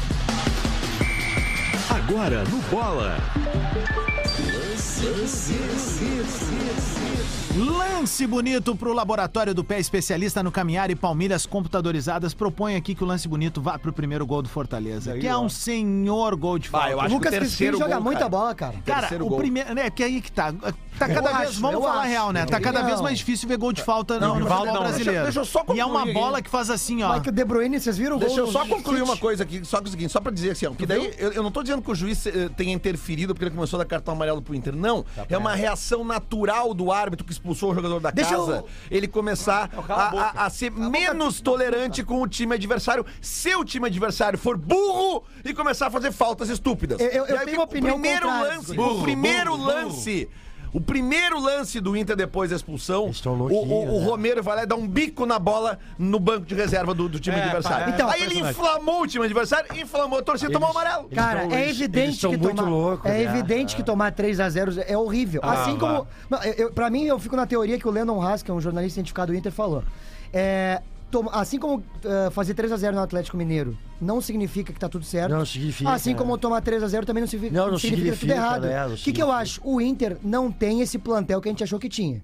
Agora 1.89 2.43
no 2.45 2.57
Bola. 2.69 3.17
Lance 7.57 8.27
bonito 8.27 8.75
pro 8.75 8.91
Laboratório 8.91 9.53
do 9.53 9.63
Pé 9.63 9.79
Especialista 9.79 10.43
no 10.43 10.51
Caminhar 10.51 10.91
e 10.91 10.95
Palmilhas 10.95 11.45
Computadorizadas. 11.45 12.33
Propõe 12.33 12.75
aqui 12.75 12.93
que 12.93 13.03
o 13.03 13.07
lance 13.07 13.27
bonito 13.27 13.61
vá 13.61 13.79
pro 13.79 13.93
primeiro 13.93 14.25
gol 14.25 14.41
do 14.41 14.49
Fortaleza, 14.49 15.17
que 15.17 15.25
é 15.27 15.37
um 15.37 15.47
senhor 15.47 16.35
gol 16.35 16.59
de 16.59 16.67
falta. 16.69 16.89
eu 16.89 16.97
O 16.97 17.01
acho 17.01 17.13
Lucas 17.13 17.29
que 17.31 17.37
o 17.37 17.39
Crispim 17.39 17.57
terceiro 17.57 17.77
joga 17.77 17.95
gol, 17.95 18.03
muita 18.03 18.19
cara. 18.19 18.29
bola, 18.29 18.55
cara. 18.55 18.75
Cara, 18.85 18.99
terceiro 19.01 19.25
o 19.25 19.29
gol. 19.29 19.37
primeiro. 19.37 19.79
É 19.79 19.89
que 19.89 20.03
aí 20.03 20.19
que 20.21 20.31
tá. 20.31 20.53
Tá 20.97 21.07
cada 21.07 21.29
Eu 21.31 21.37
vez, 21.37 21.49
acho, 21.49 21.61
vamos 21.61 21.81
falar 21.83 22.01
acho. 22.01 22.09
real, 22.09 22.31
né? 22.31 22.45
Tá 22.45 22.59
cada 22.59 22.79
Não. 22.79 22.85
vez 22.87 23.01
mais 23.01 23.17
difícil 23.17 23.47
ver 23.49 23.57
gol 23.57 23.73
de 23.73 23.81
falta 23.83 24.15
no, 24.15 24.27
Não, 24.27 24.39
no 24.39 24.47
futebol 24.47 24.65
não. 24.65 24.73
brasileiro. 24.79 25.11
Deixa- 25.11 25.23
deixa 25.23 25.39
eu 25.39 25.45
só 25.45 25.65
e 25.75 25.79
é 25.79 25.85
uma 25.85 25.99
concluir 25.99 26.13
bola 26.13 26.41
que 26.41 26.49
faz 26.49 26.69
assim, 26.69 27.03
ó. 27.03 27.17
O 27.17 27.19
De 27.19 27.43
Bruyne, 27.45 27.79
vocês 27.79 27.97
viram 27.97 28.15
o 28.15 28.19
gol? 28.19 28.27
Deixa 28.27 28.41
eu 28.41 28.47
só 28.47 28.65
concluir 28.65 29.01
uma 29.01 29.17
coisa 29.17 29.43
aqui, 29.43 29.61
só 29.65 29.77
que 29.79 29.85
é 29.85 29.87
o 29.87 29.91
seguinte, 29.91 30.11
só 30.11 30.21
pra 30.21 30.31
dizer 30.31 30.51
assim, 30.51 30.65
ó, 30.67 30.71
que 30.71 30.85
daí 30.85 31.13
eu, 31.17 31.33
eu 31.33 31.43
não 31.43 31.51
tô 31.51 31.61
dizendo 31.63 31.81
que 31.81 31.91
o 31.91 31.95
juiz 31.95 32.25
eh, 32.27 32.49
tenha 32.55 32.73
interferido 32.73 33.33
porque 33.33 33.45
ele 33.45 33.55
começou 33.55 33.77
a 33.79 33.83
dar 33.83 33.89
cartão 33.89 34.13
amarelo 34.13 34.41
pro 34.41 34.55
Inter, 34.55 34.75
não. 34.75 35.05
É 35.29 35.37
uma 35.37 35.53
reação 35.53 36.03
natural 36.03 36.73
do 36.73 36.91
árbitro 36.91 37.25
que 37.25 37.31
expulsou 37.33 37.71
o 37.71 37.75
jogador 37.75 37.99
da 37.99 38.11
Deixa 38.11 38.35
casa, 38.37 38.57
eu- 38.57 38.67
ele 38.89 39.07
começar 39.07 39.69
a, 39.89 39.93
a- 39.93 40.45
a 40.45 40.49
ser 40.49 40.71
menos 40.71 41.41
tolerante 41.41 42.03
com 42.03 42.21
o 42.21 42.27
time 42.27 42.55
adversário, 42.55 43.05
se 43.21 43.53
o 43.55 43.65
time 43.65 43.87
adversário 43.87 44.39
for 44.39 44.57
burro 44.57 45.23
e 45.43 45.53
começar 45.53 45.87
a 45.87 45.91
fazer 45.91 46.11
faltas 46.11 46.49
estúpidas. 46.49 46.99
Eu- 46.99 47.07
eu- 47.09 47.25
eu 47.25 47.39
tenho 47.45 47.57
uma 47.57 47.63
o 47.63 47.65
opinião 47.65 47.93
primeiro 47.99 48.27
lance, 48.27 48.73
Burro, 48.75 48.99
o 48.99 49.03
primeiro 49.03 49.55
lance 49.57 50.29
o 50.75 50.81
primeiro 50.81 51.39
lance 51.39 51.79
do 51.79 51.95
Inter 51.95 52.17
depois 52.17 52.49
da 52.49 52.55
expulsão, 52.57 53.09
o, 53.25 53.37
o- 53.53 53.95
o 53.95 53.99
né? 54.01 54.05
Romero 54.05 54.43
vai 54.43 54.57
lá 54.57 54.63
e 54.63 54.65
dá 54.65 54.75
um 54.75 54.85
bico 54.85 55.25
na 55.25 55.39
bola 55.39 55.79
no 55.97 56.19
banco 56.19 56.45
de 56.45 56.53
reserva 56.53 56.93
do, 56.93 57.07
do 57.07 57.17
time 57.17 57.37
É, 57.37 57.43
adversário. 57.43 57.85
é, 57.87 57.89
Então, 57.95 58.09
Aí 58.09 58.21
ele 58.23 58.39
inflamou 58.41 59.03
o 59.03 59.07
time 59.07 59.23
adversário, 59.23 59.73
inflamou 59.79 60.19
a 60.19 60.21
torcida 60.21 60.49
e 60.51 60.53
tomou 60.53 60.69
amarelo. 60.69 61.07
Cara, 61.15 61.43
Eles 61.43 61.45
é 61.45 61.49
tão- 61.49 61.59
eles- 61.59 61.79
evidente 61.81 62.19
que 62.27 62.37
muito 62.37 62.55
tomar, 62.57 62.69
loucos, 62.69 63.09
é 63.09 63.13
né? 63.13 63.23
evidente 63.23 63.75
que 63.75 63.83
tomar 63.83 64.11
3 64.11 64.39
a 64.41 64.49
0 64.49 64.73
é 64.85 64.97
horrível. 64.97 65.41
assim 65.45 65.77
como, 65.77 66.05
eu, 66.43 66.53
eu- 66.65 66.71
pra 66.73 66.89
mim 66.89 67.05
eu 67.05 67.17
fico 67.19 67.35
na 67.37 67.45
teoria 67.45 67.79
que 67.79 67.87
o 67.87 67.91
Lennon 67.91 68.21
Haas, 68.21 68.43
que 68.43 68.51
é 68.51 68.53
um 68.53 68.59
jornalista 68.59 68.99
identificado 68.99 69.31
do 69.31 69.37
Inter, 69.37 69.53
falou. 69.53 69.81
É, 70.33 70.81
assim 71.31 71.59
como 71.59 71.83
eh, 72.03 72.29
fazer 72.31 72.53
3 72.53 72.71
a 72.71 72.77
0 72.77 72.95
no 72.95 73.01
Atlético 73.01 73.37
Mineiro 73.37 73.77
não 74.01 74.19
significa 74.21 74.71
que 74.73 74.79
tá 74.79 74.89
tudo 74.89 75.05
certo. 75.05 75.31
Não 75.31 75.45
significa, 75.45 75.89
Assim 75.91 76.11
é. 76.11 76.15
como 76.15 76.37
tomar 76.37 76.61
3 76.61 76.81
a 76.83 76.87
0 76.87 77.05
também 77.05 77.21
não 77.21 77.27
significa, 77.27 77.59
Não, 77.59 77.71
não 77.71 77.77
significa, 77.79 78.15
significa, 78.15 78.33
tudo 78.35 78.45
errado. 78.45 78.61
né? 78.67 78.87
Não 78.87 78.93
O 78.95 78.97
que, 78.97 79.11
que 79.13 79.21
eu 79.23 79.31
acho? 79.31 79.61
O 79.63 79.79
Inter 79.81 80.17
não 80.23 80.51
tem 80.51 80.81
esse 80.81 80.97
plantel 80.97 81.39
que 81.41 81.47
a 81.49 81.51
gente 81.51 81.63
achou 81.63 81.79
que 81.79 81.87
tinha. 81.89 82.23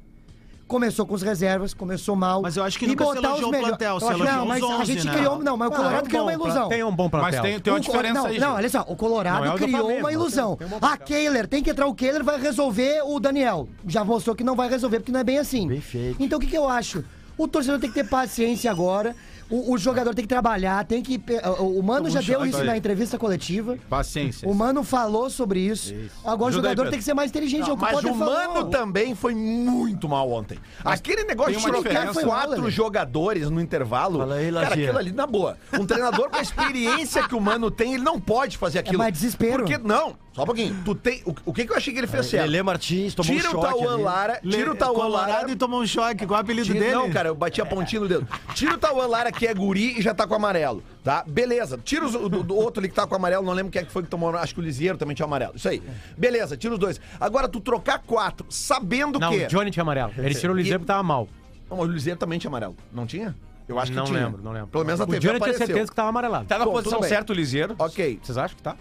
Começou 0.68 1.06
com 1.06 1.14
as 1.16 1.22
reservas, 1.22 1.74
começou 1.74 2.16
mal. 2.16 2.42
Mas 2.42 2.56
eu 2.56 2.64
acho 2.64 2.80
que 2.80 2.88
se 2.88 2.96
botar 2.96 3.34
os 3.36 3.42
o 3.44 3.50
melhor- 3.52 3.68
plantel, 3.70 4.00
se 4.00 4.06
Eu 4.06 4.10
acho- 4.12 4.24
Não, 4.24 4.46
mas 4.46 4.64
os 4.64 4.70
a 4.70 4.74
11, 4.78 4.94
gente 4.94 5.06
né? 5.06 5.14
criou. 5.16 5.44
Não, 5.44 5.58
mas 5.58 5.68
o 5.68 5.72
Colorado 5.74 6.08
criou 6.08 6.24
uma 6.24 6.32
ilusão. 6.34 6.70
Tem 6.70 6.82
um 6.82 6.96
bom 6.96 7.10
plantel. 7.10 7.30
Mas 7.30 7.42
tem, 7.42 7.60
tem 7.60 7.74
uma 7.74 7.78
O 7.80 7.82
diferença 7.82 8.14
não, 8.14 8.26
aí. 8.28 8.40
não, 8.40 8.54
olha 8.56 8.70
só, 8.70 8.86
o 8.88 8.96
Colorado 8.96 9.40
Não 9.44 9.52
é 9.52 9.54
o 9.54 9.58
criou 9.58 9.80
Flamengo, 9.82 10.00
uma 10.00 10.14
ilusão. 10.14 10.56
tem 10.56 10.68
um 10.68 10.70
bom 10.70 10.78
ah. 10.82 10.96
Kehler, 10.98 11.46
tem 11.46 11.62
que 11.62 11.70
entrar 11.70 11.88
o 11.88 11.94
Kehler, 11.94 12.24
vai 12.24 12.40
resolver 12.40 13.02
o 13.06 13.20
Daniel. 13.20 13.68
Já 13.86 14.06
mostrou 14.06 14.34
que 14.34 14.46
não 14.46 14.56
vai 14.56 14.70
resolver, 14.70 15.00
porque 15.02 15.12
não 15.12 15.20
é 15.20 15.26
bem 15.26 15.40
assim. 15.40 15.68
Bem 15.68 15.82
feito. 15.82 16.16
Então 16.24 16.38
o 16.38 16.42
que, 16.42 16.48
que 16.48 16.58
eu 16.58 16.70
acho? 16.70 17.04
O 17.42 17.48
torcedor 17.48 17.80
tem 17.80 17.90
que 17.90 17.96
ter 17.96 18.08
paciência 18.08 18.70
agora. 18.70 19.16
O, 19.50 19.74
o 19.74 19.78
jogador 19.78 20.16
tem 20.16 20.24
que 20.24 20.30
trabalhar, 20.30 20.86
tem 20.86 21.02
que. 21.04 21.22
O, 21.60 21.80
o 21.80 21.84
Mano 21.84 22.10
já 22.10 22.22
deu 22.22 22.46
isso 22.46 22.60
aí. 22.60 22.68
na 22.68 22.78
entrevista 22.78 23.18
coletiva. 23.18 23.78
Paciência. 23.90 24.48
O 24.48 24.54
Mano 24.54 24.82
falou 24.82 25.30
sobre 25.30 25.60
isso. 25.60 25.94
Agora 26.24 26.44
o 26.44 26.48
Ajuda 26.48 26.70
aí, 26.70 26.72
jogador 26.72 26.76
Pedro. 26.76 26.90
tem 26.92 27.00
que 27.00 27.04
ser 27.04 27.14
mais 27.14 27.32
inteligente. 27.32 27.70
é 27.70 27.74
o 27.74 27.76
que 27.76 27.82
Mas 27.82 28.02
o 28.02 28.16
Mano 28.16 28.54
falou. 28.54 28.70
também 28.70 29.14
foi 29.14 29.36
muito 29.36 30.08
mal 30.08 30.32
ontem. 30.32 30.58
Aquele 30.86 31.26
negócio 31.26 31.54
de 31.58 31.66
trocar 31.66 32.14
quatro 32.14 32.70
jogadores 32.70 33.50
no 33.50 33.60
intervalo. 33.60 34.20
Fala 34.20 34.36
aí, 34.36 34.54
cara, 34.54 34.68
aquilo 34.68 34.98
ali, 34.98 35.12
na 35.12 35.28
boa. 35.28 35.58
Um 35.74 35.86
treinador 35.86 36.30
com 36.30 36.38
a 36.38 36.42
experiência 36.42 37.28
que 37.28 37.36
o 37.36 37.42
Mano 37.42 37.70
tem, 37.70 37.96
ele 37.96 38.04
não 38.04 38.22
pode 38.22 38.58
fazer 38.58 38.80
aquilo. 38.80 39.00
mais 39.00 39.12
desespero. 39.12 39.66
Porque, 39.66 39.78
não, 39.78 40.16
só 40.34 40.44
um 40.44 40.46
pouquinho. 40.46 40.76
Tu 40.86 40.96
tem, 40.96 41.22
o, 41.26 41.36
o 41.46 41.54
que, 41.54 41.66
que 41.66 41.72
eu 41.74 41.76
achei 41.76 41.92
que 41.94 42.00
ele 42.00 42.08
fez 42.08 42.26
certo? 42.26 42.46
Lelê 42.46 42.64
Martins 42.64 43.14
tomou 43.14 43.36
Tira 43.36 43.50
um 43.50 43.52
o 43.52 43.62
choque 43.62 43.68
Tauan 43.80 43.94
ali. 43.96 44.04
Lara, 44.04 44.40
tira 44.42 44.72
o 44.72 44.76
Tauan 44.76 45.08
Lara. 45.10 45.52
e 45.52 45.56
tomou 45.58 45.82
um 45.82 45.86
choque. 45.86 46.26
Qual 46.26 46.38
é 46.38 46.42
o 46.42 46.44
apelido 46.46 46.68
Tira- 46.68 46.80
dele? 46.80 46.94
Não, 46.96 47.10
cara, 47.12 47.30
eu 47.30 47.36
bati 47.36 47.62
a 47.62 47.66
pontinha 47.66 48.00
no 48.02 48.08
dedo. 48.08 48.26
Tira 48.56 48.76
o 48.76 48.78
Tauan 48.78 49.08
Lara, 49.08 49.30
que 49.32 49.46
é 49.46 49.54
guri 49.54 50.00
e 50.00 50.02
já 50.02 50.14
tá 50.14 50.26
com 50.26 50.34
amarelo, 50.34 50.82
tá? 51.04 51.24
Beleza. 51.28 51.78
Tira 51.84 52.06
os- 52.06 52.16
o 52.16 52.30
do, 52.30 52.44
do 52.44 52.56
outro 52.56 52.80
ali 52.80 52.88
que 52.88 52.96
tá 52.96 53.06
com 53.06 53.14
amarelo, 53.14 53.46
não 53.46 53.52
lembro 53.54 53.72
quem 53.72 53.82
é 53.82 53.86
que 53.86 53.92
foi 53.92 54.04
que 54.04 54.10
tomou, 54.10 54.34
acho 54.38 54.54
que 54.54 54.62
o 54.62 54.64
Lisieiro 54.64 54.98
também 54.98 55.14
tinha 55.16 55.26
amarelo. 55.26 55.54
Isso 55.56 55.68
aí. 55.68 55.84
Beleza, 56.18 56.56
tira 56.56 56.74
os 56.74 56.80
dois. 56.80 57.02
Agora, 57.20 57.50
tu 57.50 57.60
trocar 57.60 58.00
quatro, 58.00 58.46
sabendo 58.50 59.20
Não, 59.20 59.32
que... 59.32 59.44
o 59.44 59.48
Johnny 59.50 59.70
tinha 59.70 59.84
amarelo. 59.84 60.14
Ele 60.18 60.34
tirou 60.34 60.56
o 60.56 60.58
Liseiro 60.58 60.80
porque 60.80 60.88
tava 60.94 61.04
mal. 61.04 61.28
Não, 61.70 61.76
mas 61.78 61.90
o 61.90 61.92
Lisieiro 61.92 62.18
também 62.20 62.40
tinha 62.40 62.50
amarelo. 62.50 62.76
Não 62.94 63.06
tinha? 63.06 63.36
Eu 63.68 63.78
acho 63.80 63.92
que 63.92 63.98
Não 63.98 64.06
tinha. 64.06 64.26
lembro, 64.26 64.42
não 64.42 64.52
lembro. 64.52 64.68
Pelo 64.68 64.84
menos 64.86 65.00
na 65.00 65.06
O 65.06 65.08
TV 65.08 65.20
Johnny 65.20 65.34
tinha 65.34 65.38
apareceu. 65.50 65.68
certeza 65.68 65.90
que 65.92 65.96
tava 65.96 66.10
amarelado. 66.10 66.46
Tá 66.46 66.58
na 66.58 66.66
Bom, 66.66 66.72
posição 66.72 67.02
certa 67.04 67.32
o 67.32 67.36
Liseiro? 67.36 67.76
Ok. 67.80 68.20
Vocês 68.24 68.38
acham 68.38 68.56
que 68.58 68.64
tá? 68.64 68.76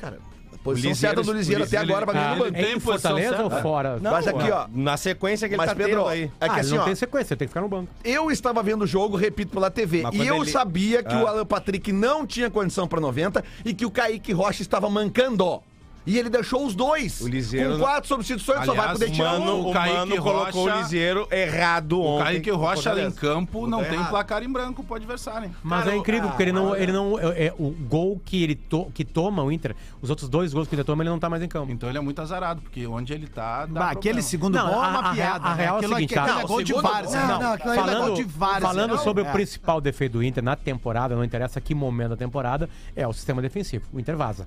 Cara, 0.00 0.18
posição 0.64 0.90
Lisieiro- 0.90 1.16
certa 1.16 1.22
do 1.32 1.36
Lisieiro 1.38 1.62
até 1.64 1.76
agora 1.76 2.06
pra 2.06 2.18
Ah, 2.32 2.34
no 2.34 2.44
banco. 2.44 2.56
é 2.56 2.72
em 2.72 2.80
Fortaleza 2.80 3.42
ou 3.42 3.50
fora? 3.50 3.98
Mas 4.02 4.26
aqui, 4.26 4.50
ó. 4.50 4.66
Na 4.74 4.96
sequência 4.96 5.46
que 5.46 5.54
ele 5.54 5.58
Mas, 5.58 5.68
tá 5.68 5.76
Pedro, 5.76 5.98
tendo 6.00 6.08
aí. 6.08 6.30
é 6.40 6.48
que 6.48 6.54
ah, 6.56 6.60
assim, 6.60 6.74
não 6.74 6.82
ó. 6.82 6.84
tem 6.86 6.94
sequência, 6.94 7.36
tem 7.36 7.46
que 7.46 7.50
ficar 7.50 7.60
no 7.60 7.68
banco. 7.68 7.88
Eu 8.02 8.30
estava 8.30 8.62
vendo 8.62 8.82
o 8.82 8.86
jogo, 8.86 9.16
repito, 9.16 9.52
pela 9.52 9.70
TV. 9.70 10.02
Mas 10.02 10.14
E 10.14 10.26
eu 10.26 10.36
ele- 10.42 10.50
sabia 10.50 11.02
que 11.02 11.14
Ah. 11.14 11.22
o 11.22 11.26
Alan 11.26 11.46
Patrick 11.46 11.92
não 11.92 12.26
tinha 12.26 12.50
condição 12.50 12.88
pra 12.88 12.98
90 13.00 13.44
e 13.64 13.74
que 13.74 13.84
o 13.86 13.90
Kaique 13.90 14.32
Rocha 14.32 14.62
estava 14.62 14.88
mancando. 14.88 15.62
E 16.06 16.18
ele 16.18 16.28
deixou 16.28 16.66
os 16.66 16.74
dois. 16.74 17.20
O 17.22 17.28
Liseiro 17.28 17.72
Com 17.74 17.78
quatro 17.78 18.06
substituições, 18.08 18.58
só 18.66 18.74
vai 18.74 18.80
Aliás, 18.80 18.92
poder 18.98 19.10
tirar 19.10 19.38
Mano, 19.38 19.44
um. 19.56 19.60
o, 19.64 19.70
o 19.70 19.72
Kaique 19.72 19.96
Mano 19.96 20.16
colocou 20.22 20.64
Rocha- 20.64 20.76
o 20.76 20.80
Liseiro 20.82 21.28
errado 21.30 21.92
O 21.98 22.04
ontem. 22.04 22.24
Kaique 22.24 22.50
Rocha 22.50 23.00
em 23.02 23.10
campo 23.10 23.66
não 23.66 23.82
tem 23.82 23.94
errado. 23.94 24.10
placar 24.10 24.42
em 24.42 24.48
branco 24.52 24.84
pro 24.84 24.96
adversário. 24.96 25.46
hein? 25.46 25.54
Mas 25.62 25.84
Cara, 25.84 25.96
é 25.96 25.98
incrível, 25.98 26.24
ah, 26.28 26.28
porque 26.32 26.42
ele 26.42 26.52
não. 26.52 26.76
Ele 26.76 26.92
não 26.92 27.18
é, 27.18 27.46
é, 27.46 27.54
o 27.58 27.70
gol 27.70 28.20
que 28.22 28.42
ele 28.42 28.54
to, 28.54 28.90
que 28.92 29.02
toma 29.04 29.42
o 29.42 29.50
Inter, 29.50 29.74
os 30.02 30.10
outros 30.10 30.28
dois 30.28 30.52
gols 30.52 30.68
que 30.68 30.74
ele 30.74 30.84
toma, 30.84 31.02
ele 31.02 31.08
não 31.10 31.18
tá 31.18 31.30
mais 31.30 31.42
em 31.42 31.48
campo. 31.48 31.72
Então 31.72 31.88
ele 31.88 31.96
é 31.96 32.00
muito 32.02 32.20
azarado, 32.20 32.60
porque 32.60 32.86
onde 32.86 33.12
ele 33.14 33.26
tá. 33.26 33.64
Dá 33.64 33.80
Bah, 33.80 33.90
aquele 33.92 34.20
segundo 34.20 34.56
Não, 34.56 34.66
gol 34.66 34.82
é 34.82 34.86
a- 34.86 34.88
uma 34.90 34.98
a 35.10 35.14
piada. 35.14 35.14
real- 35.14 35.36
a 35.42 35.54
né? 35.56 35.62
real 35.62 35.68
é 35.68 35.72
o 35.72 35.78
Aquilo 35.78 35.94
seguinte, 35.94 36.18
aqui 36.18 36.32
tá? 36.32 36.40
é 36.40 36.44
gol 36.46 36.62
de 36.62 36.72
várzea. 36.74 37.26
Não, 37.26 37.40
Não, 37.40 37.54
é 37.54 37.58
falando 37.58 38.06
gol 38.08 38.14
de 38.14 38.24
várzea. 38.24 38.60
Falando 38.60 38.98
sobre 38.98 39.22
é. 39.24 39.28
o 39.28 39.32
principal 39.32 39.80
defeito 39.80 40.12
do 40.12 40.22
Inter 40.22 40.44
na 40.44 40.54
temporada, 40.54 41.16
não 41.16 41.24
interessa 41.24 41.60
que 41.62 41.74
momento 41.74 42.10
da 42.10 42.16
temporada, 42.16 42.68
é 42.94 43.08
o 43.08 43.12
sistema 43.14 43.40
defensivo. 43.40 43.86
O 43.90 43.98
Inter 43.98 44.16
vaza. 44.18 44.46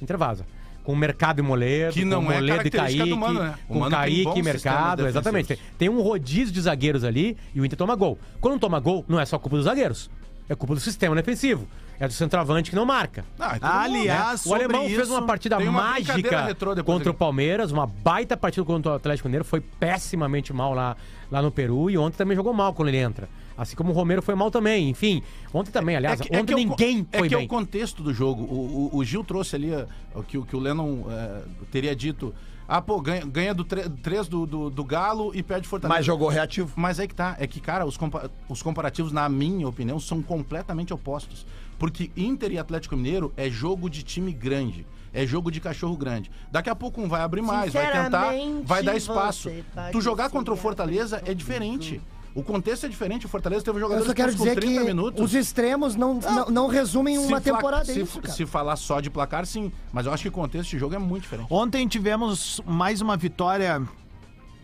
O 0.00 0.04
Inter 0.04 0.16
vaza. 0.16 0.46
Com 0.84 0.92
o 0.92 0.96
mercado 0.96 1.40
e 1.40 1.42
Moledo, 1.42 1.94
Que 1.94 2.04
não 2.04 2.24
com 2.24 2.30
é 2.30 2.34
Moledo 2.36 2.68
e 2.68 2.70
Kaique, 2.70 3.08
do 3.08 3.16
Mano, 3.16 3.42
né? 3.42 3.54
Com 3.66 3.90
Kaique 3.90 4.38
e 4.38 4.42
Mercado, 4.42 5.06
exatamente. 5.08 5.48
Tem, 5.48 5.58
tem 5.78 5.88
um 5.88 6.00
rodízio 6.00 6.52
de 6.52 6.60
zagueiros 6.60 7.02
ali 7.02 7.36
e 7.54 7.60
o 7.60 7.64
Inter 7.64 7.76
toma 7.76 7.96
gol. 7.96 8.18
Quando 8.40 8.52
não 8.52 8.58
toma 8.60 8.78
gol, 8.78 9.04
não 9.08 9.18
é 9.18 9.24
só 9.24 9.38
culpa 9.38 9.56
dos 9.56 9.64
zagueiros. 9.64 10.10
É 10.48 10.54
culpa 10.54 10.74
do 10.74 10.80
sistema 10.80 11.16
defensivo. 11.16 11.66
É 11.98 12.06
do 12.06 12.12
centroavante 12.12 12.70
que 12.70 12.76
não 12.76 12.84
marca. 12.84 13.24
Ah, 13.38 13.58
todo 13.58 13.62
mundo, 13.62 13.62
né? 13.62 14.00
Aliás, 14.00 14.46
O 14.46 14.54
alemão 14.54 14.86
fez 14.86 15.08
uma 15.08 15.22
partida 15.22 15.58
uma 15.58 15.72
mágica 15.72 16.54
contra 16.84 17.10
o. 17.10 17.14
Palmeiras, 17.14 17.72
uma 17.72 17.86
baita 17.86 18.36
partida 18.36 18.64
contra 18.66 18.92
o 18.92 18.94
Atlético 18.96 19.28
Mineiro, 19.28 19.44
foi 19.44 19.60
pessimamente 19.60 20.52
mal 20.52 20.74
lá, 20.74 20.96
lá 21.30 21.40
no 21.40 21.50
Peru 21.50 21.88
e 21.88 21.96
ontem 21.96 22.16
também 22.16 22.36
jogou 22.36 22.52
mal 22.52 22.74
quando 22.74 22.88
ele 22.88 22.98
entra. 22.98 23.28
Assim 23.56 23.76
como 23.76 23.90
o 23.90 23.92
Romero 23.92 24.20
foi 24.20 24.34
mal 24.34 24.50
também, 24.50 24.90
enfim. 24.90 25.22
Ontem 25.52 25.70
também, 25.70 25.96
aliás, 25.96 26.20
que- 26.20 26.28
ontem 26.36 26.46
que 26.46 26.52
é 26.52 26.56
o- 26.56 26.68
ninguém 26.68 27.06
é 27.12 27.18
foi 27.18 27.28
que 27.28 27.34
bem. 27.36 27.44
é 27.44 27.46
o 27.46 27.48
contexto 27.48 28.02
do 28.02 28.12
jogo. 28.12 28.42
O, 28.42 28.90
o- 28.92 28.96
o 28.98 29.04
Gil 29.04 29.22
trouxe 29.22 29.54
ali 29.56 29.72
eh, 29.72 29.86
o 30.14 30.22
que, 30.22 30.36
o 30.38 30.44
que 30.44 30.56
o 30.56 30.58
Lennon 30.58 31.04
eh, 31.08 31.42
teria 31.70 31.94
dito. 31.94 32.34
Ah, 32.66 32.80
pô, 32.80 32.98
ganha, 33.00 33.24
ganha 33.26 33.52
do 33.54 33.62
3 33.62 34.26
do, 34.26 34.46
do, 34.46 34.70
do 34.70 34.84
Galo 34.84 35.32
e 35.34 35.42
perde 35.42 35.68
Fortaleza. 35.68 35.96
Mas 35.98 36.06
jogou 36.06 36.28
reativo. 36.28 36.72
Mas 36.74 36.98
aí 36.98 37.06
que 37.06 37.14
tá, 37.14 37.36
é 37.38 37.46
que, 37.46 37.60
cara, 37.60 37.84
os, 37.84 37.96
compa- 37.96 38.30
os 38.48 38.62
comparativos, 38.62 39.12
na 39.12 39.28
minha 39.28 39.68
opinião, 39.68 40.00
são 40.00 40.22
completamente 40.22 40.92
opostos. 40.92 41.46
Porque 41.78 42.10
Inter 42.16 42.52
e 42.52 42.58
Atlético 42.58 42.96
Mineiro 42.96 43.32
é 43.36 43.50
jogo 43.50 43.90
de 43.90 44.02
time 44.02 44.32
grande. 44.32 44.86
É 45.12 45.26
jogo 45.26 45.50
de 45.50 45.60
cachorro 45.60 45.96
grande. 45.96 46.30
Daqui 46.50 46.70
a 46.70 46.74
pouco 46.74 47.00
um 47.00 47.08
vai 47.08 47.20
abrir 47.20 47.42
mais, 47.42 47.72
vai 47.72 47.92
tentar, 48.04 48.32
vai 48.64 48.82
dar 48.82 48.96
espaço. 48.96 49.48
Tu 49.92 50.00
jogar 50.00 50.30
contra 50.30 50.52
o 50.52 50.56
Fortaleza 50.56 51.22
é 51.26 51.34
diferente. 51.34 52.00
O 52.34 52.42
contexto 52.42 52.84
é 52.86 52.88
diferente. 52.88 53.26
O 53.26 53.28
Fortaleza 53.28 53.64
teve 53.64 53.76
Eu 53.76 53.82
jogadores 53.82 54.08
só 54.08 54.14
quero 54.14 54.32
com 54.32 54.38
dizer 54.38 54.56
30 54.56 54.80
que 54.80 54.84
minutos. 54.86 55.22
os 55.24 55.34
extremos 55.34 55.94
não, 55.94 56.14
não, 56.14 56.46
não 56.46 56.66
resumem 56.66 57.16
uma 57.16 57.38
Se 57.38 57.44
temporada. 57.44 57.84
se, 57.84 57.92
é 57.92 58.02
isso, 58.02 58.20
cara. 58.20 58.34
se 58.34 58.44
falar 58.44 58.74
só 58.76 59.00
de 59.00 59.08
placar, 59.08 59.46
sim. 59.46 59.70
Mas 59.92 60.06
eu 60.06 60.12
acho 60.12 60.22
que 60.24 60.28
o 60.28 60.32
contexto 60.32 60.70
de 60.70 60.78
jogo 60.78 60.94
é 60.96 60.98
muito 60.98 61.22
diferente. 61.22 61.46
Ontem 61.48 61.86
tivemos 61.86 62.60
mais 62.66 63.00
uma 63.00 63.16
vitória, 63.16 63.80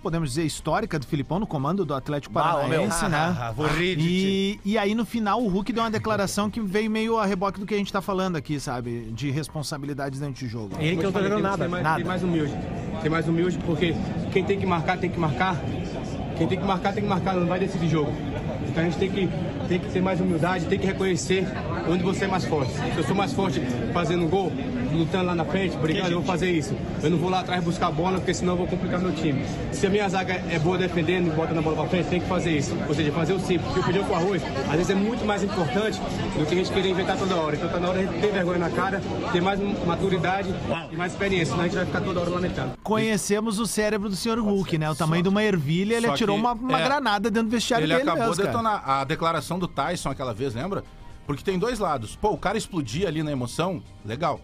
podemos 0.02 0.30
dizer, 0.30 0.44
histórica 0.44 0.98
do 0.98 1.06
Filipão 1.06 1.38
no 1.38 1.46
comando 1.46 1.84
do 1.84 1.94
Atlético 1.94 2.34
Paranaense, 2.34 3.06
né? 3.06 3.52
Vou 3.54 3.68
rir 3.68 3.94
de 3.94 4.02
ti. 4.02 4.60
E, 4.64 4.72
e 4.72 4.78
aí 4.78 4.92
no 4.92 5.04
final 5.04 5.40
o 5.40 5.46
Hulk 5.46 5.72
deu 5.72 5.84
uma 5.84 5.90
declaração 5.92 6.50
que 6.50 6.60
veio 6.60 6.90
meio 6.90 7.18
a 7.18 7.24
reboque 7.24 7.60
do 7.60 7.66
que 7.66 7.74
a 7.74 7.78
gente 7.78 7.92
tá 7.92 8.00
falando 8.00 8.34
aqui, 8.34 8.58
sabe? 8.58 9.12
De 9.12 9.30
responsabilidades 9.30 10.18
dentro 10.18 10.34
de 10.44 10.48
jogo. 10.48 10.74
Ele 10.80 10.96
que 10.96 11.04
não 11.04 11.12
tá 11.12 11.22
jogando 11.22 11.42
nada. 11.42 11.62
Ser 11.64 11.68
mais, 11.68 11.84
nada. 11.84 11.98
ser 11.98 12.04
mais 12.04 12.22
humilde. 12.24 12.52
Ser 13.00 13.08
mais 13.08 13.28
humilde 13.28 13.58
porque 13.64 13.94
quem 14.32 14.44
tem 14.44 14.58
que 14.58 14.66
marcar, 14.66 14.98
tem 14.98 15.08
que 15.08 15.20
marcar. 15.20 15.56
Quem 16.40 16.48
tem 16.48 16.58
que 16.58 16.64
marcar, 16.64 16.94
tem 16.94 17.02
que 17.02 17.08
marcar, 17.10 17.34
não 17.34 17.46
vai 17.46 17.60
decidir 17.60 17.86
jogo. 17.86 18.10
Então 18.66 18.82
a 18.82 18.86
gente 18.86 18.96
tem 18.96 19.10
que, 19.10 19.28
tem 19.68 19.78
que 19.78 19.90
ter 19.90 20.00
mais 20.00 20.22
humildade, 20.22 20.64
tem 20.64 20.78
que 20.78 20.86
reconhecer 20.86 21.46
onde 21.86 22.02
você 22.02 22.24
é 22.24 22.28
mais 22.28 22.46
forte. 22.46 22.72
Se 22.72 22.96
eu 22.96 23.04
sou 23.04 23.14
mais 23.14 23.34
forte 23.34 23.60
fazendo 23.92 24.26
gol, 24.26 24.50
lutando 24.92 25.26
lá 25.26 25.34
na 25.34 25.44
frente, 25.44 25.76
brigando, 25.76 26.10
eu 26.10 26.18
vou 26.18 26.24
fazer 26.24 26.50
isso. 26.50 26.74
Eu 27.02 27.10
não 27.10 27.18
vou 27.18 27.30
lá 27.30 27.40
atrás 27.40 27.62
buscar 27.62 27.88
a 27.88 27.90
bola, 27.90 28.18
porque 28.18 28.34
senão 28.34 28.54
eu 28.54 28.58
vou 28.58 28.66
complicar 28.66 29.00
meu 29.00 29.12
time. 29.12 29.44
Se 29.72 29.86
a 29.86 29.90
minha 29.90 30.08
zaga 30.08 30.34
é 30.48 30.58
boa 30.58 30.76
defendendo 30.78 31.28
e 31.28 31.30
bota 31.30 31.54
na 31.54 31.62
bola 31.62 31.76
pra 31.76 31.86
frente, 31.86 32.08
tem 32.08 32.20
que 32.20 32.26
fazer 32.28 32.56
isso. 32.56 32.76
Ou 32.88 32.94
seja, 32.94 33.12
fazer 33.12 33.32
o 33.32 33.40
simples. 33.40 33.64
Porque 33.66 33.80
o 33.80 33.82
feijão 33.82 34.04
com 34.04 34.14
arroz, 34.14 34.42
às 34.68 34.76
vezes 34.76 34.90
é 34.90 34.94
muito 34.94 35.24
mais 35.24 35.42
importante 35.42 36.00
do 36.38 36.46
que 36.46 36.54
a 36.54 36.56
gente 36.56 36.70
querer 36.72 36.90
inventar 36.90 37.16
toda 37.16 37.34
hora. 37.36 37.56
Então 37.56 37.68
tá 37.68 37.78
na 37.80 37.88
hora 37.88 37.98
de 37.98 38.08
a 38.08 38.12
gente 38.12 38.20
ter 38.20 38.32
vergonha 38.32 38.58
na 38.58 38.70
cara, 38.70 39.00
ter 39.32 39.40
mais 39.40 39.60
maturidade 39.86 40.54
e 40.90 40.96
mais 40.96 41.12
experiência, 41.12 41.46
senão 41.46 41.60
a 41.60 41.64
gente 41.64 41.76
vai 41.76 41.86
ficar 41.86 42.00
toda 42.00 42.20
hora 42.20 42.30
lamentando. 42.30 42.72
Conhecemos 42.82 43.58
o 43.58 43.66
cérebro 43.66 44.08
do 44.08 44.16
senhor 44.16 44.38
Hulk, 44.38 44.78
né? 44.78 44.90
O 44.90 44.94
tamanho 44.94 45.22
de 45.22 45.28
uma 45.28 45.42
ervilha, 45.42 45.96
ele 45.96 46.06
Só 46.06 46.14
atirou 46.14 46.36
que, 46.36 46.40
uma, 46.40 46.52
uma 46.52 46.80
é, 46.80 46.84
granada 46.84 47.30
dentro 47.30 47.48
do 47.48 47.52
vestiário 47.52 47.84
Ele 47.84 47.94
dele 47.94 48.08
acabou 48.08 48.28
mesmo, 48.28 48.36
cara. 48.36 48.48
detonando 48.48 48.80
a 48.84 49.04
declaração 49.04 49.58
do 49.58 49.68
Tyson 49.68 50.10
aquela 50.10 50.34
vez, 50.34 50.54
lembra? 50.54 50.82
Porque 51.26 51.44
tem 51.44 51.58
dois 51.58 51.78
lados. 51.78 52.16
Pô, 52.16 52.30
o 52.30 52.38
cara 52.38 52.58
explodir 52.58 53.06
ali 53.06 53.22
na 53.22 53.30
emoção, 53.30 53.82
legal. 54.04 54.40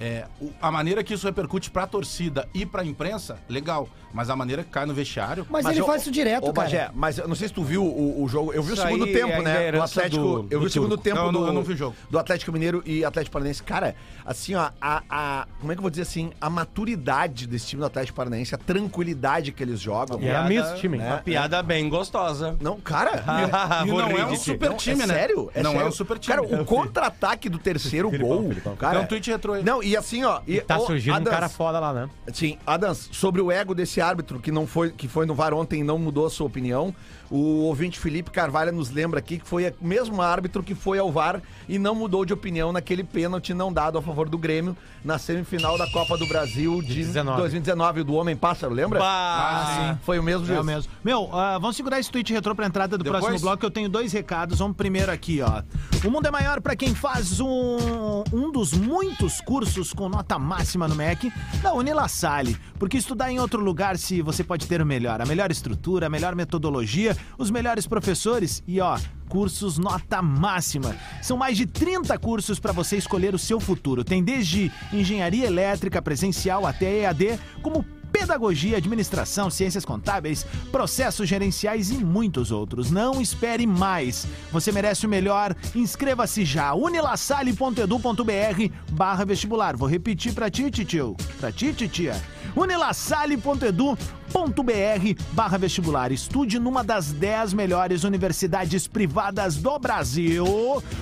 É, 0.00 0.24
o- 0.40 0.50
a 0.60 0.70
maneira 0.70 1.04
que 1.04 1.14
isso 1.14 1.26
repercute 1.26 1.70
pra 1.70 1.86
torcida 1.86 2.48
e 2.54 2.64
pra 2.66 2.84
imprensa, 2.84 3.38
legal. 3.48 3.88
Mas 4.12 4.28
a 4.28 4.34
maneira 4.34 4.64
que 4.64 4.70
cai 4.70 4.84
no 4.86 4.92
vestiário. 4.92 5.46
Mas, 5.48 5.64
ele 5.66 5.78
eu- 5.80 5.86
faz 5.86 6.02
isso 6.02 6.10
direto, 6.10 6.42
Ô, 6.48 6.52
cara. 6.52 6.66
Bagé, 6.66 6.90
mas 6.92 7.16
eu 7.18 7.28
não 7.28 7.36
sei 7.36 7.46
se 7.46 7.54
tu 7.54 7.62
viu 7.62 7.84
o, 7.84 8.24
o 8.24 8.28
jogo. 8.28 8.52
Eu 8.52 8.60
vi 8.60 8.72
Isso 8.72 8.82
o 8.82 8.84
segundo 8.84 9.06
tempo, 9.06 9.28
é 9.28 9.36
a 9.36 9.42
né? 9.42 9.70
Do 9.72 9.82
Atlético. 9.82 10.22
do- 10.42 10.46
eu 10.50 10.58
vi 10.58 10.66
o 10.66 10.70
segundo 10.70 10.88
Turco. 10.96 11.04
tempo 11.04 11.16
Não, 11.16 11.32
do, 11.32 11.38
não- 11.40 11.46
eu 11.46 11.52
não 11.52 11.62
vi 11.62 11.74
o 11.74 11.76
jogo. 11.76 11.94
do 12.10 12.18
Atlético 12.18 12.50
Mineiro 12.50 12.82
e 12.84 13.04
Atlético 13.04 13.34
Paranaense. 13.34 13.62
Cara, 13.62 13.94
assim, 14.26 14.56
ó, 14.56 14.70
a, 14.80 15.02
a- 15.08 15.46
Como 15.60 15.70
é 15.70 15.76
que 15.76 15.78
eu 15.78 15.82
vou 15.82 15.90
dizer 15.90 16.02
assim? 16.02 16.32
A 16.40 16.50
maturidade 16.50 17.46
desse 17.46 17.66
time 17.68 17.80
do 17.80 17.86
Atlético 17.86 18.16
Paranaense, 18.16 18.52
a 18.52 18.58
tranquilidade 18.58 19.52
que 19.52 19.62
eles 19.62 19.78
jogam. 19.78 20.20
E 20.20 20.26
era 20.26 20.44
Piada- 20.44 20.48
misto 20.70 20.80
time. 20.80 20.98
né? 20.98 21.06
Uma 21.06 21.18
piada 21.18 21.62
bem 21.62 21.88
gostosa. 21.88 22.56
Não, 22.60 22.80
cara. 22.80 23.22
E 23.86 23.88
não 23.90 24.00
é 24.18 24.26
um 24.26 24.34
super 24.36 24.70
Não, 24.70 24.76
time, 24.76 25.02
é 25.02 25.06
né? 25.06 25.14
Sério? 25.14 25.50
É 25.54 25.62
não 25.62 25.70
sério. 25.72 25.86
é 25.86 25.88
um 25.88 25.92
super 25.92 26.18
time. 26.18 26.36
Cara, 26.36 26.62
o 26.62 26.64
contra-ataque 26.64 27.48
do 27.48 27.58
terceiro 27.58 28.10
gol. 28.10 28.50
Cara, 28.78 28.98
É 28.98 29.02
um 29.02 29.06
tweet 29.06 29.30
retrô 29.30 29.52
aí. 29.54 29.62
Não, 29.62 29.80
e 29.82 29.89
assim, 29.96 30.24
ó. 30.24 30.40
E, 30.46 30.60
Tá 30.60 30.78
surgindo 30.78 31.12
um 31.12 31.16
Adams, 31.16 31.30
cara 31.30 31.48
foda 31.48 31.78
lá, 31.80 31.92
né? 31.92 32.08
Sim, 32.32 32.58
Adams, 32.66 33.08
sobre 33.12 33.40
o 33.40 33.50
ego 33.50 33.74
desse 33.74 34.00
árbitro 34.00 34.38
que 34.38 34.50
não 34.52 34.66
foi 34.66 34.90
que 34.90 35.08
foi 35.08 35.26
no 35.26 35.34
VAR 35.34 35.54
ontem 35.54 35.80
e 35.80 35.84
não 35.84 35.98
mudou 35.98 36.26
a 36.26 36.30
sua 36.30 36.46
opinião. 36.46 36.94
O 37.30 37.62
ouvinte 37.62 37.98
Felipe 37.98 38.30
Carvalho 38.30 38.72
nos 38.72 38.90
lembra 38.90 39.20
aqui 39.20 39.38
que 39.38 39.46
foi 39.46 39.68
o 39.68 39.74
mesmo 39.80 40.20
árbitro 40.20 40.62
que 40.64 40.74
foi 40.74 40.98
ao 40.98 41.12
VAR 41.12 41.40
e 41.68 41.78
não 41.78 41.94
mudou 41.94 42.24
de 42.24 42.32
opinião 42.32 42.72
naquele 42.72 43.04
pênalti 43.04 43.54
não 43.54 43.72
dado 43.72 43.96
a 43.98 44.02
favor 44.02 44.28
do 44.28 44.36
Grêmio 44.36 44.76
na 45.04 45.16
semifinal 45.16 45.78
da 45.78 45.88
Copa 45.90 46.18
do 46.18 46.26
Brasil 46.26 46.82
de 46.82 46.94
19. 46.94 47.38
2019 47.38 48.02
do 48.02 48.14
Homem 48.14 48.36
Pássaro, 48.36 48.74
lembra? 48.74 48.98
Bah, 48.98 49.96
Foi 50.02 50.18
o 50.18 50.22
mesmo 50.22 50.52
É 50.52 50.60
o 50.60 50.64
mesmo. 50.64 50.90
Meu, 51.04 51.30
ah, 51.32 51.56
vamos 51.58 51.76
segurar 51.76 52.00
esse 52.00 52.10
tweet 52.10 52.32
retrô 52.32 52.54
pra 52.54 52.66
entrada 52.66 52.98
do 52.98 53.04
Depois? 53.04 53.22
próximo 53.22 53.40
bloco, 53.40 53.58
que 53.58 53.66
eu 53.66 53.70
tenho 53.70 53.88
dois 53.88 54.12
recados. 54.12 54.58
Vamos 54.58 54.76
primeiro 54.76 55.12
aqui, 55.12 55.40
ó. 55.40 55.62
O 56.04 56.10
mundo 56.10 56.26
é 56.26 56.30
maior 56.30 56.60
pra 56.60 56.74
quem 56.74 56.94
faz 56.94 57.38
um, 57.40 58.24
um 58.32 58.50
dos 58.50 58.72
muitos 58.72 59.40
cursos 59.40 59.92
com 59.92 60.08
nota 60.08 60.38
máxima 60.38 60.88
no 60.88 60.94
MEC 60.96 61.32
da 61.62 61.72
Unilassalle. 61.74 62.56
Porque 62.78 62.96
estudar 62.96 63.30
em 63.30 63.38
outro 63.38 63.62
lugar 63.62 63.96
se 63.98 64.20
você 64.22 64.42
pode 64.42 64.66
ter 64.66 64.82
o 64.82 64.86
melhor, 64.86 65.20
a 65.20 65.26
melhor 65.26 65.50
estrutura, 65.50 66.06
a 66.06 66.10
melhor 66.10 66.34
metodologia, 66.34 67.16
os 67.38 67.50
melhores 67.50 67.86
professores 67.86 68.62
e, 68.66 68.80
ó, 68.80 68.98
cursos 69.28 69.78
nota 69.78 70.20
máxima. 70.20 70.94
São 71.22 71.36
mais 71.36 71.56
de 71.56 71.66
30 71.66 72.18
cursos 72.18 72.58
para 72.58 72.72
você 72.72 72.96
escolher 72.96 73.34
o 73.34 73.38
seu 73.38 73.60
futuro. 73.60 74.04
Tem 74.04 74.22
desde 74.22 74.70
engenharia 74.92 75.46
elétrica 75.46 76.02
presencial 76.02 76.66
até 76.66 77.00
EAD, 77.00 77.38
como 77.62 77.84
pedagogia, 78.12 78.76
administração, 78.76 79.50
ciências 79.50 79.84
contábeis, 79.84 80.46
processos 80.70 81.28
gerenciais 81.28 81.90
e 81.90 82.04
muitos 82.04 82.50
outros. 82.50 82.90
Não 82.90 83.20
espere 83.20 83.66
mais. 83.66 84.26
Você 84.52 84.72
merece 84.72 85.06
o 85.06 85.08
melhor. 85.08 85.54
Inscreva-se 85.74 86.44
já. 86.44 86.74
unilassalle.edu.br 86.74 88.72
barra 88.92 89.24
vestibular. 89.24 89.76
Vou 89.76 89.88
repetir 89.88 90.32
pra 90.32 90.50
ti, 90.50 90.70
titio. 90.70 91.16
Pra 91.38 91.50
ti, 91.50 91.72
titia. 91.72 92.20
unilassalle.edu.br 92.56 95.22
barra 95.32 95.58
vestibular. 95.58 96.12
Estude 96.12 96.58
numa 96.58 96.84
das 96.84 97.12
10 97.12 97.54
melhores 97.54 98.04
universidades 98.04 98.86
privadas 98.86 99.56
do 99.56 99.78
Brasil. 99.78 100.44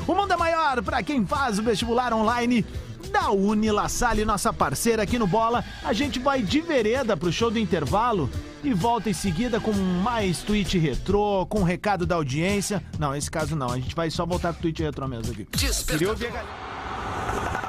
O 0.06 0.14
mundo 0.14 0.32
é 0.32 0.36
maior 0.36 0.82
para 0.82 1.02
quem 1.02 1.26
faz 1.26 1.58
o 1.58 1.62
vestibular 1.62 2.12
online 2.12 2.64
da 3.10 3.30
Unilassalle, 3.30 4.24
nossa 4.24 4.52
parceira 4.52 5.02
aqui 5.02 5.18
no 5.18 5.26
Bola. 5.26 5.64
A 5.84 5.92
gente 5.92 6.18
vai 6.18 6.42
de 6.42 6.60
vereda 6.60 7.16
pro 7.16 7.32
show 7.32 7.50
do 7.50 7.58
intervalo 7.58 8.30
e 8.62 8.72
volta 8.72 9.08
em 9.08 9.12
seguida 9.12 9.60
com 9.60 9.72
mais 9.72 10.38
tweet 10.38 10.78
retrô, 10.78 11.46
com 11.46 11.60
o 11.60 11.64
recado 11.64 12.04
da 12.04 12.16
audiência. 12.16 12.82
Não, 12.98 13.14
esse 13.14 13.30
caso 13.30 13.54
não, 13.54 13.70
a 13.70 13.76
gente 13.76 13.94
vai 13.94 14.10
só 14.10 14.26
voltar 14.26 14.52
com 14.52 14.58
o 14.58 14.62
tweet 14.62 14.82
retrô 14.82 15.06
mesmo 15.06 15.32
aqui. 15.32 15.46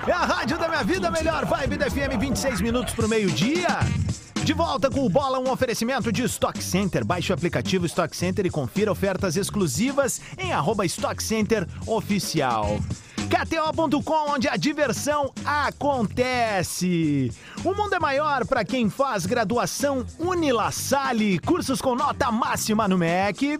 É 0.07 0.11
a 0.11 0.25
rádio 0.25 0.57
da 0.57 0.67
minha 0.67 0.83
vida, 0.83 1.11
melhor 1.11 1.45
vibe 1.45 1.77
da 1.77 1.89
FM, 1.89 2.19
26 2.19 2.61
minutos 2.61 2.93
pro 2.93 3.07
meio-dia. 3.07 3.67
De 4.43 4.53
volta 4.53 4.89
com 4.89 5.05
o 5.05 5.09
Bola, 5.09 5.37
um 5.37 5.51
oferecimento 5.51 6.11
de 6.11 6.23
Stock 6.23 6.63
Center. 6.63 7.05
Baixe 7.05 7.31
o 7.31 7.35
aplicativo 7.35 7.85
Stock 7.85 8.15
Center 8.15 8.45
e 8.45 8.49
confira 8.49 8.91
ofertas 8.91 9.35
exclusivas 9.35 10.19
em 10.37 10.51
arroba 10.51 10.85
Stock 10.85 11.21
Center 11.21 11.67
Oficial. 11.85 12.79
KTO.com, 13.29 14.31
onde 14.31 14.47
a 14.47 14.57
diversão 14.57 15.31
acontece. 15.45 17.31
O 17.63 17.75
mundo 17.75 17.93
é 17.93 17.99
maior 17.99 18.45
para 18.45 18.65
quem 18.65 18.89
faz 18.89 19.25
graduação 19.25 20.03
Unilassalle, 20.17 21.37
cursos 21.39 21.79
com 21.79 21.93
nota 21.93 22.31
máxima 22.31 22.87
no 22.87 22.97
MEC. 22.97 23.59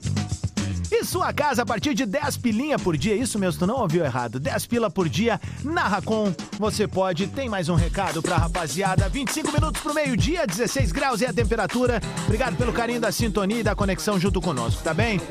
E 0.92 1.04
sua 1.06 1.32
casa 1.32 1.62
a 1.62 1.66
partir 1.66 1.94
de 1.94 2.04
10 2.04 2.38
pilinha 2.38 2.80
por 2.80 2.98
dia. 2.98 3.16
Isso 3.16 3.38
mesmo, 3.38 3.60
tu 3.60 3.68
não 3.68 3.76
ouviu 3.76 4.04
errado. 4.04 4.40
10 4.40 4.66
pila 4.66 4.90
por 4.90 5.08
dia 5.08 5.40
na 5.64 5.88
Racon. 5.88 6.34
Você 6.58 6.88
pode. 6.88 7.28
Tem 7.28 7.48
mais 7.48 7.70
um 7.70 7.76
recado 7.76 8.24
pra 8.24 8.38
rapaziada. 8.38 9.08
25 9.08 9.52
minutos 9.52 9.82
pro 9.82 9.94
meio-dia, 9.94 10.48
16 10.48 10.92
graus 10.92 11.22
é 11.22 11.28
a 11.28 11.34
temperatura. 11.34 12.02
Obrigado 12.26 12.58
pelo 12.58 12.74
carinho 12.74 13.00
da 13.00 13.12
sintonia 13.12 13.60
e 13.60 13.64
da 13.64 13.76
conexão 13.76 14.20
junto 14.20 14.42
conosco, 14.42 14.82
tá 14.82 14.94
bem? 14.94 15.22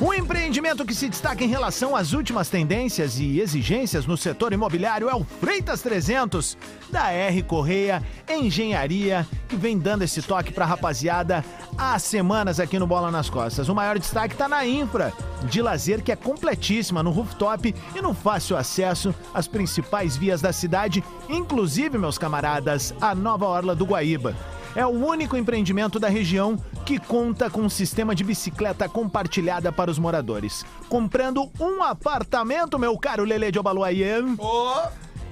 Um 0.00 0.12
empreendimento 0.12 0.84
que 0.84 0.94
se 0.94 1.08
destaca 1.08 1.44
em 1.44 1.48
relação 1.48 1.94
às 1.94 2.12
últimas 2.12 2.48
tendências 2.48 3.18
e 3.20 3.38
exigências 3.40 4.04
no 4.04 4.16
setor 4.16 4.52
imobiliário 4.52 5.08
é 5.08 5.14
o 5.14 5.22
Freitas 5.22 5.80
300 5.80 6.56
da 6.90 7.12
R 7.12 7.42
Correia 7.42 8.02
Engenharia, 8.28 9.26
que 9.48 9.54
vem 9.54 9.78
dando 9.78 10.02
esse 10.02 10.20
toque 10.20 10.52
pra 10.52 10.66
rapaziada 10.66 11.44
há 11.78 11.96
semanas 11.98 12.58
aqui 12.58 12.78
no 12.78 12.86
Bola 12.86 13.10
nas 13.10 13.30
Costas. 13.30 13.68
O 13.68 13.74
maior 13.74 13.98
destaque 13.98 14.34
tá 14.34 14.48
na 14.48 14.66
infra 14.66 15.12
de 15.44 15.62
lazer 15.62 16.02
que 16.02 16.10
é 16.10 16.16
completíssima 16.16 17.02
no 17.02 17.10
rooftop 17.10 17.74
e 17.94 18.02
no 18.02 18.12
fácil 18.12 18.56
acesso 18.56 19.14
às 19.32 19.46
principais 19.46 20.16
vias 20.16 20.40
da 20.40 20.52
cidade, 20.52 21.04
inclusive, 21.28 21.96
meus 21.96 22.18
camaradas, 22.18 22.92
a 23.00 23.14
nova 23.14 23.46
orla 23.46 23.74
do 23.74 23.84
Guaíba. 23.84 24.34
É 24.74 24.86
o 24.86 24.90
único 24.90 25.36
empreendimento 25.36 25.98
da 25.98 26.08
região 26.08 26.56
que 26.86 26.98
conta 26.98 27.50
com 27.50 27.60
um 27.62 27.68
sistema 27.68 28.14
de 28.14 28.24
bicicleta 28.24 28.88
compartilhada 28.88 29.70
para 29.70 29.90
os 29.90 29.98
moradores. 29.98 30.64
Comprando 30.88 31.50
um 31.60 31.82
apartamento, 31.82 32.78
meu 32.78 32.96
caro 32.98 33.24
Lele 33.24 33.52
de 33.52 33.58
Obaluayê. 33.58 34.22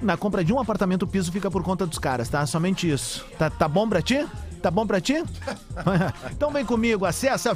Na 0.01 0.15
compra 0.17 0.43
de 0.43 0.53
um 0.53 0.59
apartamento, 0.59 1.03
o 1.03 1.07
piso 1.07 1.31
fica 1.31 1.49
por 1.49 1.63
conta 1.63 1.85
dos 1.85 1.99
caras, 1.99 2.29
tá? 2.29 2.45
Somente 2.45 2.89
isso. 2.89 3.25
Tá, 3.37 3.49
tá 3.49 3.67
bom 3.67 3.87
pra 3.87 4.01
ti? 4.01 4.25
Tá 4.61 4.69
bom 4.69 4.85
pra 4.85 5.01
ti? 5.01 5.23
então 6.31 6.51
vem 6.51 6.63
comigo, 6.63 7.05
acessa 7.05 7.55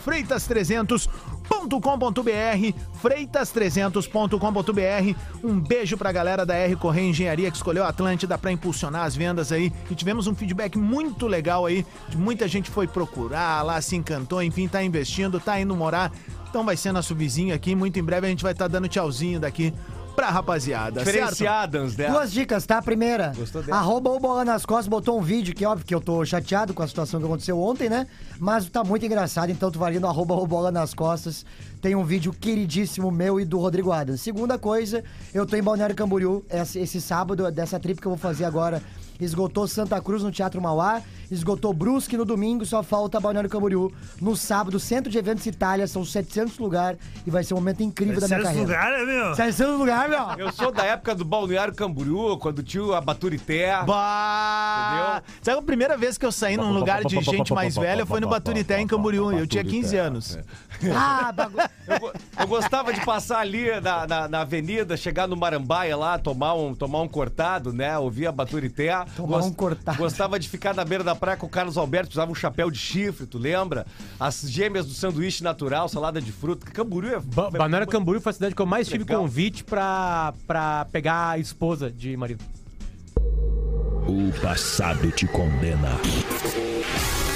freitas300.com.br, 1.49 2.73
freitas300.com.br. 3.01 5.19
Um 5.43 5.59
beijo 5.59 5.97
pra 5.97 6.11
galera 6.11 6.45
da 6.45 6.55
R 6.55 6.75
Correia 6.75 7.09
Engenharia 7.09 7.49
que 7.49 7.57
escolheu 7.57 7.83
a 7.83 7.89
Atlântida 7.89 8.37
pra 8.37 8.51
impulsionar 8.51 9.03
as 9.03 9.15
vendas 9.15 9.51
aí. 9.51 9.71
E 9.89 9.95
tivemos 9.95 10.27
um 10.27 10.35
feedback 10.35 10.77
muito 10.77 11.27
legal 11.27 11.65
aí. 11.65 11.85
Muita 12.15 12.47
gente 12.47 12.69
foi 12.69 12.87
procurar 12.87 13.63
lá, 13.63 13.81
se 13.81 13.95
encantou, 13.95 14.43
enfim, 14.43 14.67
tá 14.67 14.83
investindo, 14.83 15.39
tá 15.39 15.59
indo 15.59 15.75
morar. 15.75 16.11
Então 16.49 16.63
vai 16.63 16.77
ser 16.77 16.91
nosso 16.91 17.13
vizinho 17.13 17.53
aqui. 17.53 17.75
Muito 17.75 17.99
em 17.99 18.03
breve 18.03 18.27
a 18.27 18.29
gente 18.29 18.43
vai 18.43 18.53
estar 18.53 18.67
dando 18.67 18.87
tchauzinho 18.87 19.39
daqui 19.39 19.73
pra 20.15 20.29
rapaziada? 20.29 21.03
Diferenciadas, 21.03 21.97
né? 21.97 22.09
Duas 22.09 22.31
dicas, 22.31 22.65
tá? 22.65 22.81
Primeira, 22.81 23.33
Gostou 23.35 23.61
dela? 23.61 23.77
arroba 23.77 24.09
o 24.09 24.19
Bola 24.19 24.45
nas 24.45 24.65
Costas 24.65 24.87
botou 24.87 25.19
um 25.19 25.21
vídeo 25.21 25.53
que, 25.53 25.65
óbvio, 25.65 25.85
que 25.85 25.93
eu 25.93 26.01
tô 26.01 26.23
chateado 26.25 26.73
com 26.73 26.81
a 26.81 26.87
situação 26.87 27.19
que 27.19 27.25
aconteceu 27.25 27.59
ontem, 27.59 27.89
né? 27.89 28.07
Mas 28.39 28.67
tá 28.69 28.83
muito 28.83 29.05
engraçado, 29.05 29.51
então 29.51 29.69
tu 29.69 29.77
vai 29.77 29.91
ali 29.91 29.99
no 29.99 30.07
arroba 30.07 30.33
o 30.35 30.47
Bola 30.47 30.71
nas 30.71 30.93
Costas. 30.93 31.45
Tem 31.81 31.95
um 31.95 32.03
vídeo 32.03 32.33
queridíssimo 32.33 33.11
meu 33.11 33.39
e 33.39 33.45
do 33.45 33.59
Rodrigo 33.59 33.91
Adams. 33.91 34.21
Segunda 34.21 34.57
coisa, 34.57 35.03
eu 35.33 35.45
tô 35.45 35.55
em 35.55 35.61
Balneário 35.61 35.95
Camboriú 35.95 36.43
esse, 36.49 36.79
esse 36.79 37.01
sábado, 37.01 37.51
dessa 37.51 37.79
trip 37.79 37.99
que 38.01 38.07
eu 38.07 38.11
vou 38.11 38.19
fazer 38.19 38.45
agora. 38.45 38.81
Esgotou 39.19 39.67
Santa 39.67 40.01
Cruz 40.01 40.21
no 40.23 40.31
Teatro 40.31 40.61
Mauá, 40.61 41.01
esgotou 41.31 41.73
Brusque 41.73 42.17
no 42.17 42.25
domingo, 42.25 42.65
só 42.65 42.83
falta 42.83 43.19
Balneário 43.19 43.49
Camboriú. 43.49 43.91
No 44.21 44.35
sábado, 44.35 44.79
Centro 44.79 45.09
de 45.11 45.17
Eventos 45.17 45.45
Itália, 45.45 45.87
são 45.87 46.03
700 46.03 46.57
lugares 46.59 46.99
e 47.25 47.29
vai 47.31 47.43
ser 47.43 47.53
um 47.53 47.57
momento 47.57 47.81
incrível 47.81 48.19
da 48.19 48.27
minha 48.27 48.41
carreira. 48.41 48.67
lugares, 48.67 49.07
meu? 49.07 49.35
700 49.35 49.79
lugares, 49.79 50.09
meu! 50.09 50.45
Eu 50.47 50.51
sou 50.51 50.71
da 50.71 50.83
época 50.83 51.15
do 51.15 51.23
Balneário 51.23 51.73
Camboriú, 51.73 52.37
quando 52.37 52.61
tinha 52.61 52.97
a 52.97 53.01
Baturité. 53.01 53.71
Bah! 53.85 55.21
Sabe 55.41 55.59
a 55.59 55.61
primeira 55.61 55.97
vez 55.97 56.17
que 56.17 56.25
eu 56.25 56.31
saí 56.31 56.57
num 56.57 56.71
lugar 56.73 57.03
de 57.03 57.19
gente 57.21 57.53
mais 57.53 57.75
velha 57.75 58.05
foi 58.05 58.19
no 58.19 58.27
Baturité, 58.27 58.79
em 58.79 58.87
Camboriú. 58.87 59.31
Eu 59.31 59.47
tinha 59.47 59.63
15 59.63 59.97
anos. 59.97 60.37
Ah, 60.93 61.31
bagu... 61.31 61.57
Eu, 61.87 61.99
go- 62.01 62.11
eu 62.37 62.47
gostava 62.47 62.91
de 62.91 62.99
passar 63.05 63.39
ali 63.39 63.79
na, 63.79 64.05
na, 64.05 64.27
na 64.27 64.41
avenida, 64.41 64.97
chegar 64.97 65.25
no 65.25 65.37
Marambaia 65.37 65.95
lá, 65.95 66.19
tomar 66.19 66.53
um, 66.53 66.75
tomar 66.75 66.99
um 67.01 67.07
cortado, 67.07 67.71
né? 67.71 67.97
Ouvir 67.97 68.27
a 68.27 68.31
Baturité. 68.31 68.91
Tomar 69.15 69.43
um 69.43 69.51
cortado. 69.51 69.97
Gostava 69.97 70.39
de 70.39 70.47
ficar 70.47 70.73
na 70.73 70.85
beira 70.85 71.03
da 71.03 71.15
praia 71.15 71.37
com 71.37 71.45
o 71.47 71.49
Carlos 71.49 71.77
Alberto, 71.77 72.11
usava 72.11 72.31
um 72.31 72.35
chapéu 72.35 72.69
de 72.69 72.77
chifre, 72.77 73.25
tu 73.25 73.37
lembra? 73.37 73.85
As 74.19 74.41
gêmeas 74.49 74.85
do 74.85 74.93
sanduíche 74.93 75.43
natural, 75.43 75.87
salada 75.89 76.21
de 76.21 76.31
fruta. 76.31 76.69
Camboriú 76.71 77.15
é... 77.15 77.19
Ba 77.19 77.49
Balneário 77.49 77.87
Camboriú 77.87 78.21
foi 78.21 78.29
a 78.31 78.33
cidade 78.33 78.55
que 78.55 78.61
eu 78.61 78.65
mais 78.65 78.87
tive 78.87 79.03
Legal. 79.03 79.21
convite 79.21 79.63
pra, 79.63 80.33
pra 80.47 80.85
pegar 80.91 81.31
a 81.31 81.37
esposa 81.37 81.89
de 81.91 82.15
marido. 82.15 82.43
O 84.07 84.31
passado 84.41 85.11
te 85.11 85.25
condena. 85.27 85.89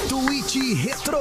Tweet 0.08 0.73
Retro. 0.75 1.19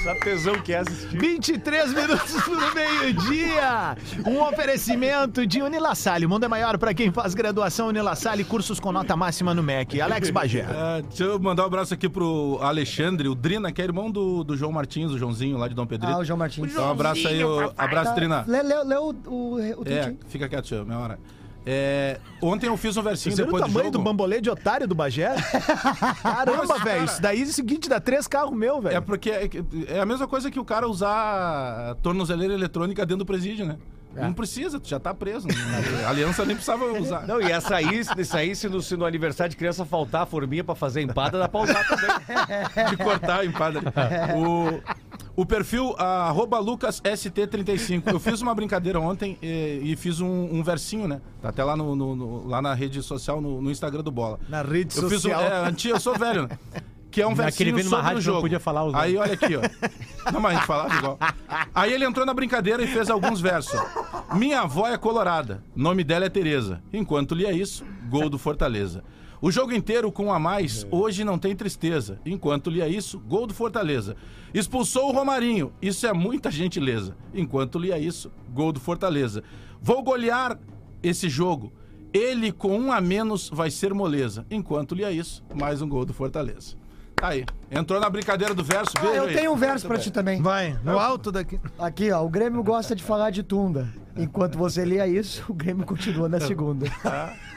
Essa 0.00 0.14
tesão 0.14 0.54
que 0.54 0.72
é 0.72 0.78
assistir. 0.78 1.18
23 1.18 1.92
minutos 1.92 2.32
pro 2.42 2.74
meio-dia. 2.74 3.94
Um 4.26 4.40
oferecimento 4.40 5.46
de 5.46 5.60
Unilassalle. 5.60 6.24
O 6.24 6.28
mundo 6.28 6.44
é 6.44 6.48
maior 6.48 6.78
para 6.78 6.94
quem 6.94 7.12
faz 7.12 7.34
graduação 7.34 7.88
Unilassalle, 7.88 8.42
cursos 8.42 8.80
com 8.80 8.90
nota 8.92 9.14
máxima 9.14 9.52
no 9.52 9.62
MEC. 9.62 10.00
Alex 10.00 10.30
Bagé. 10.32 10.60
É, 10.60 11.02
deixa 11.02 11.24
eu 11.24 11.38
mandar 11.38 11.64
um 11.64 11.66
abraço 11.66 11.92
aqui 11.92 12.08
pro 12.08 12.58
Alexandre, 12.62 13.28
o 13.28 13.34
Drina, 13.34 13.70
que 13.70 13.82
é 13.82 13.84
irmão 13.84 14.10
do, 14.10 14.42
do 14.42 14.56
João 14.56 14.72
Martins, 14.72 15.10
o 15.10 15.18
Joãozinho 15.18 15.58
lá 15.58 15.68
de 15.68 15.74
Dom 15.74 15.86
Pedrito. 15.86 16.14
Ah, 16.14 16.18
o 16.20 16.24
João 16.24 16.38
Martins. 16.38 16.72
Então, 16.72 16.86
um 16.86 16.90
abraço 16.90 17.28
aí, 17.28 17.44
o, 17.44 17.70
abraço, 17.76 18.14
Trina. 18.14 18.42
Lê, 18.48 18.62
lê, 18.62 18.82
lê 18.82 18.96
o, 18.96 19.14
o, 19.26 19.54
o 19.56 19.82
É, 19.84 20.14
fica 20.28 20.48
quieto, 20.48 20.64
tio, 20.64 20.86
minha 20.86 20.98
hora. 20.98 21.18
É, 21.66 22.18
ontem 22.40 22.68
eu 22.68 22.76
fiz 22.76 22.96
um 22.96 23.02
versinho 23.02 23.36
Você 23.36 23.42
viu 23.42 23.52
o 23.52 23.56
depois 23.56 23.62
do 23.64 23.66
tamanho 23.68 23.92
jogo. 23.92 23.98
do 23.98 24.04
bambolê 24.04 24.40
de 24.40 24.48
otário 24.48 24.88
do 24.88 24.94
Bagé? 24.94 25.34
Caramba, 26.22 26.78
velho. 26.78 27.04
Isso 27.04 27.20
daí 27.20 27.40
é 27.42 27.44
o 27.44 27.46
seguinte, 27.46 27.88
dá 27.88 28.00
três 28.00 28.26
carros 28.26 28.56
meu, 28.56 28.80
velho. 28.80 28.96
É 28.96 29.00
porque 29.00 29.30
é, 29.30 29.48
é 29.88 30.00
a 30.00 30.06
mesma 30.06 30.26
coisa 30.26 30.50
que 30.50 30.58
o 30.58 30.64
cara 30.64 30.88
usar 30.88 31.96
tornozeleira 32.02 32.54
eletrônica 32.54 33.04
dentro 33.04 33.18
do 33.18 33.26
presídio, 33.26 33.66
né? 33.66 33.76
Não 34.14 34.32
precisa, 34.32 34.80
tu 34.80 34.88
já 34.88 34.98
tá 34.98 35.14
preso. 35.14 35.46
A 36.04 36.10
aliança 36.10 36.44
nem 36.44 36.56
precisava 36.56 36.84
usar. 36.98 37.26
Não, 37.28 37.40
e 37.40 37.50
essa 37.50 37.76
aí, 37.76 38.00
isso 38.18 38.36
aí 38.36 38.56
se, 38.56 38.68
no, 38.68 38.82
se 38.82 38.96
no 38.96 39.04
aniversário 39.04 39.50
de 39.50 39.56
criança 39.56 39.84
faltar 39.84 40.22
a 40.22 40.26
forminha 40.26 40.64
pra 40.64 40.74
fazer 40.74 41.00
empada, 41.00 41.38
dá 41.38 41.48
pra 41.48 41.60
usar 41.60 41.84
também. 41.86 42.10
de 42.90 42.96
cortar 42.96 43.40
a 43.40 43.44
empada. 43.44 43.80
O, 44.36 44.80
o 45.36 45.46
perfil 45.46 45.94
ah, 45.98 46.28
arroba 46.28 46.58
LucasST35. 46.60 48.02
Eu 48.12 48.20
fiz 48.20 48.40
uma 48.40 48.54
brincadeira 48.54 48.98
ontem 49.00 49.38
e, 49.42 49.80
e 49.84 49.96
fiz 49.96 50.20
um, 50.20 50.26
um 50.54 50.62
versinho, 50.62 51.06
né? 51.08 51.20
Tá 51.40 51.48
até 51.50 51.64
lá, 51.64 51.76
no, 51.76 51.94
no- 51.96 52.16
no- 52.16 52.48
lá 52.48 52.60
na 52.62 52.74
rede 52.74 53.02
social, 53.02 53.40
no, 53.40 53.60
no 53.60 53.70
Instagram 53.70 54.02
do 54.02 54.10
Bola. 54.10 54.38
Na 54.48 54.62
rede 54.62 54.96
Eu 54.96 55.08
fiz 55.08 55.24
um, 55.24 55.30
social. 55.30 55.40
é, 55.42 55.68
antigo, 55.68 55.94
eu 55.96 56.00
sou 56.00 56.16
velho, 56.18 56.42
né? 56.48 56.56
Que 57.10 57.22
é 57.22 57.26
um 57.26 57.34
Naquele 57.34 57.72
versinho 57.72 57.90
sobre 57.90 58.02
rádio 58.04 58.16
não 58.18 58.22
jogo. 58.22 58.40
podia 58.42 58.60
falar 58.60 58.84
os 58.84 58.94
Aí, 58.94 59.16
olha 59.16 59.32
aqui, 59.34 59.56
ó. 59.56 60.30
Não, 60.32 60.40
mas 60.40 60.52
a 60.52 60.54
gente 60.58 60.66
falava 60.66 60.94
igual. 60.94 61.18
Aí 61.74 61.92
ele 61.92 62.04
entrou 62.04 62.24
na 62.24 62.32
brincadeira 62.32 62.82
e 62.84 62.86
fez 62.86 63.10
alguns 63.10 63.40
versos. 63.40 63.74
ó. 63.74 64.36
Minha 64.36 64.60
avó 64.60 64.86
é 64.86 64.96
colorada, 64.96 65.60
nome 65.74 66.04
dela 66.04 66.26
é 66.26 66.28
Tereza. 66.28 66.80
Enquanto 66.92 67.34
lia 67.34 67.50
isso, 67.52 67.84
gol 68.08 68.30
do 68.30 68.38
Fortaleza. 68.38 69.02
O 69.42 69.50
jogo 69.50 69.72
inteiro 69.72 70.12
com 70.12 70.26
um 70.26 70.32
a 70.32 70.38
mais, 70.38 70.86
hoje 70.90 71.24
não 71.24 71.38
tem 71.38 71.56
tristeza. 71.56 72.20
Enquanto 72.26 72.68
lia 72.68 72.86
isso, 72.86 73.18
gol 73.20 73.46
do 73.46 73.54
Fortaleza. 73.54 74.14
Expulsou 74.52 75.08
o 75.08 75.12
Romarinho, 75.12 75.72
isso 75.80 76.06
é 76.06 76.12
muita 76.12 76.50
gentileza. 76.50 77.16
Enquanto 77.32 77.78
lia 77.78 77.98
isso, 77.98 78.30
gol 78.52 78.70
do 78.70 78.78
Fortaleza. 78.78 79.42
Vou 79.80 80.02
golear 80.02 80.58
esse 81.02 81.26
jogo. 81.30 81.72
Ele 82.12 82.52
com 82.52 82.78
um 82.78 82.92
a 82.92 83.00
menos 83.00 83.48
vai 83.48 83.70
ser 83.70 83.94
moleza. 83.94 84.44
Enquanto 84.50 84.94
lia 84.94 85.10
isso, 85.10 85.42
mais 85.54 85.80
um 85.80 85.88
gol 85.88 86.04
do 86.04 86.12
Fortaleza. 86.12 86.76
Tá 87.16 87.28
aí. 87.28 87.46
Entrou 87.70 87.98
na 87.98 88.10
brincadeira 88.10 88.52
do 88.52 88.64
verso. 88.64 88.92
Ah, 88.98 89.06
eu 89.06 89.24
aí. 89.24 89.34
tenho 89.34 89.52
um 89.52 89.56
verso 89.56 89.86
pra 89.86 89.98
ti 89.98 90.10
também. 90.10 90.42
Vai, 90.42 90.78
no 90.84 90.98
alto 90.98 91.32
daqui. 91.32 91.58
Aqui, 91.78 92.10
ó. 92.10 92.22
O 92.24 92.28
Grêmio 92.28 92.62
gosta 92.62 92.94
de 92.94 93.02
falar 93.02 93.30
de 93.30 93.42
tunda. 93.42 93.88
Enquanto 94.16 94.58
você 94.58 94.84
lia 94.84 95.06
isso, 95.06 95.44
o 95.48 95.54
Grêmio 95.54 95.86
continua 95.86 96.28
na 96.28 96.40
segunda. 96.40 96.86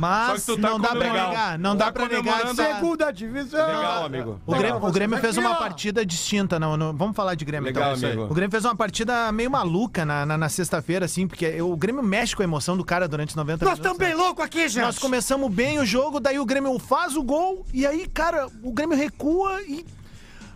Mas 0.00 0.42
Só 0.42 0.52
que 0.52 0.58
tu 0.58 0.62
tá 0.62 0.70
não 0.70 0.80
dá 0.80 0.88
pra 0.88 0.96
comemorando. 0.98 1.28
negar, 1.28 1.58
não 1.58 1.76
Tá 1.76 1.84
dá 1.86 1.92
pra 1.92 2.08
negar. 2.08 2.40
essa- 2.46 2.54
Segunda 2.74 3.10
divisão. 3.12 3.66
Legal, 3.66 4.04
amigo. 4.06 4.40
O 4.46 4.54
Grêmio, 4.54 4.84
o 4.84 4.90
Grêmio 4.92 5.18
fez 5.18 5.36
uma 5.36 5.54
partida 5.56 6.04
distinta. 6.06 6.58
Não, 6.58 6.76
não- 6.76 6.96
vamos 6.96 7.14
falar 7.14 7.34
de 7.34 7.44
Grêmio 7.44 7.66
Legal, 7.66 7.94
então. 7.96 8.08
amigo. 8.08 8.24
O 8.24 8.34
Grêmio 8.34 8.50
fez 8.50 8.64
uma 8.64 8.74
partida 8.74 9.30
meio 9.32 9.50
maluca 9.50 10.04
na, 10.04 10.24
na, 10.24 10.38
na 10.38 10.48
sexta-feira, 10.48 11.04
assim, 11.04 11.26
porque 11.28 11.60
o 11.60 11.76
Grêmio 11.76 12.02
mexe 12.02 12.34
com 12.34 12.42
a 12.42 12.44
emoção 12.44 12.76
do 12.76 12.84
cara 12.84 13.06
durante 13.06 13.36
90 13.36 13.64
Nós 13.64 13.78
minutos. 13.78 13.92
estamos 13.92 13.98
bem 13.98 14.16
né? 14.16 14.22
loucos 14.24 14.44
aqui, 14.44 14.68
gente. 14.68 14.82
Nós 14.84 14.98
começamos 14.98 15.52
bem 15.52 15.78
o 15.78 15.84
jogo, 15.84 16.18
daí 16.18 16.38
o 16.38 16.44
Grêmio 16.46 16.78
faz 16.78 17.16
o 17.16 17.22
gol, 17.22 17.64
e 17.74 17.86
aí, 17.86 18.06
cara, 18.06 18.46
o 18.62 18.72
Grêmio 18.72 18.96
recua 18.96 19.60
e 19.62 19.84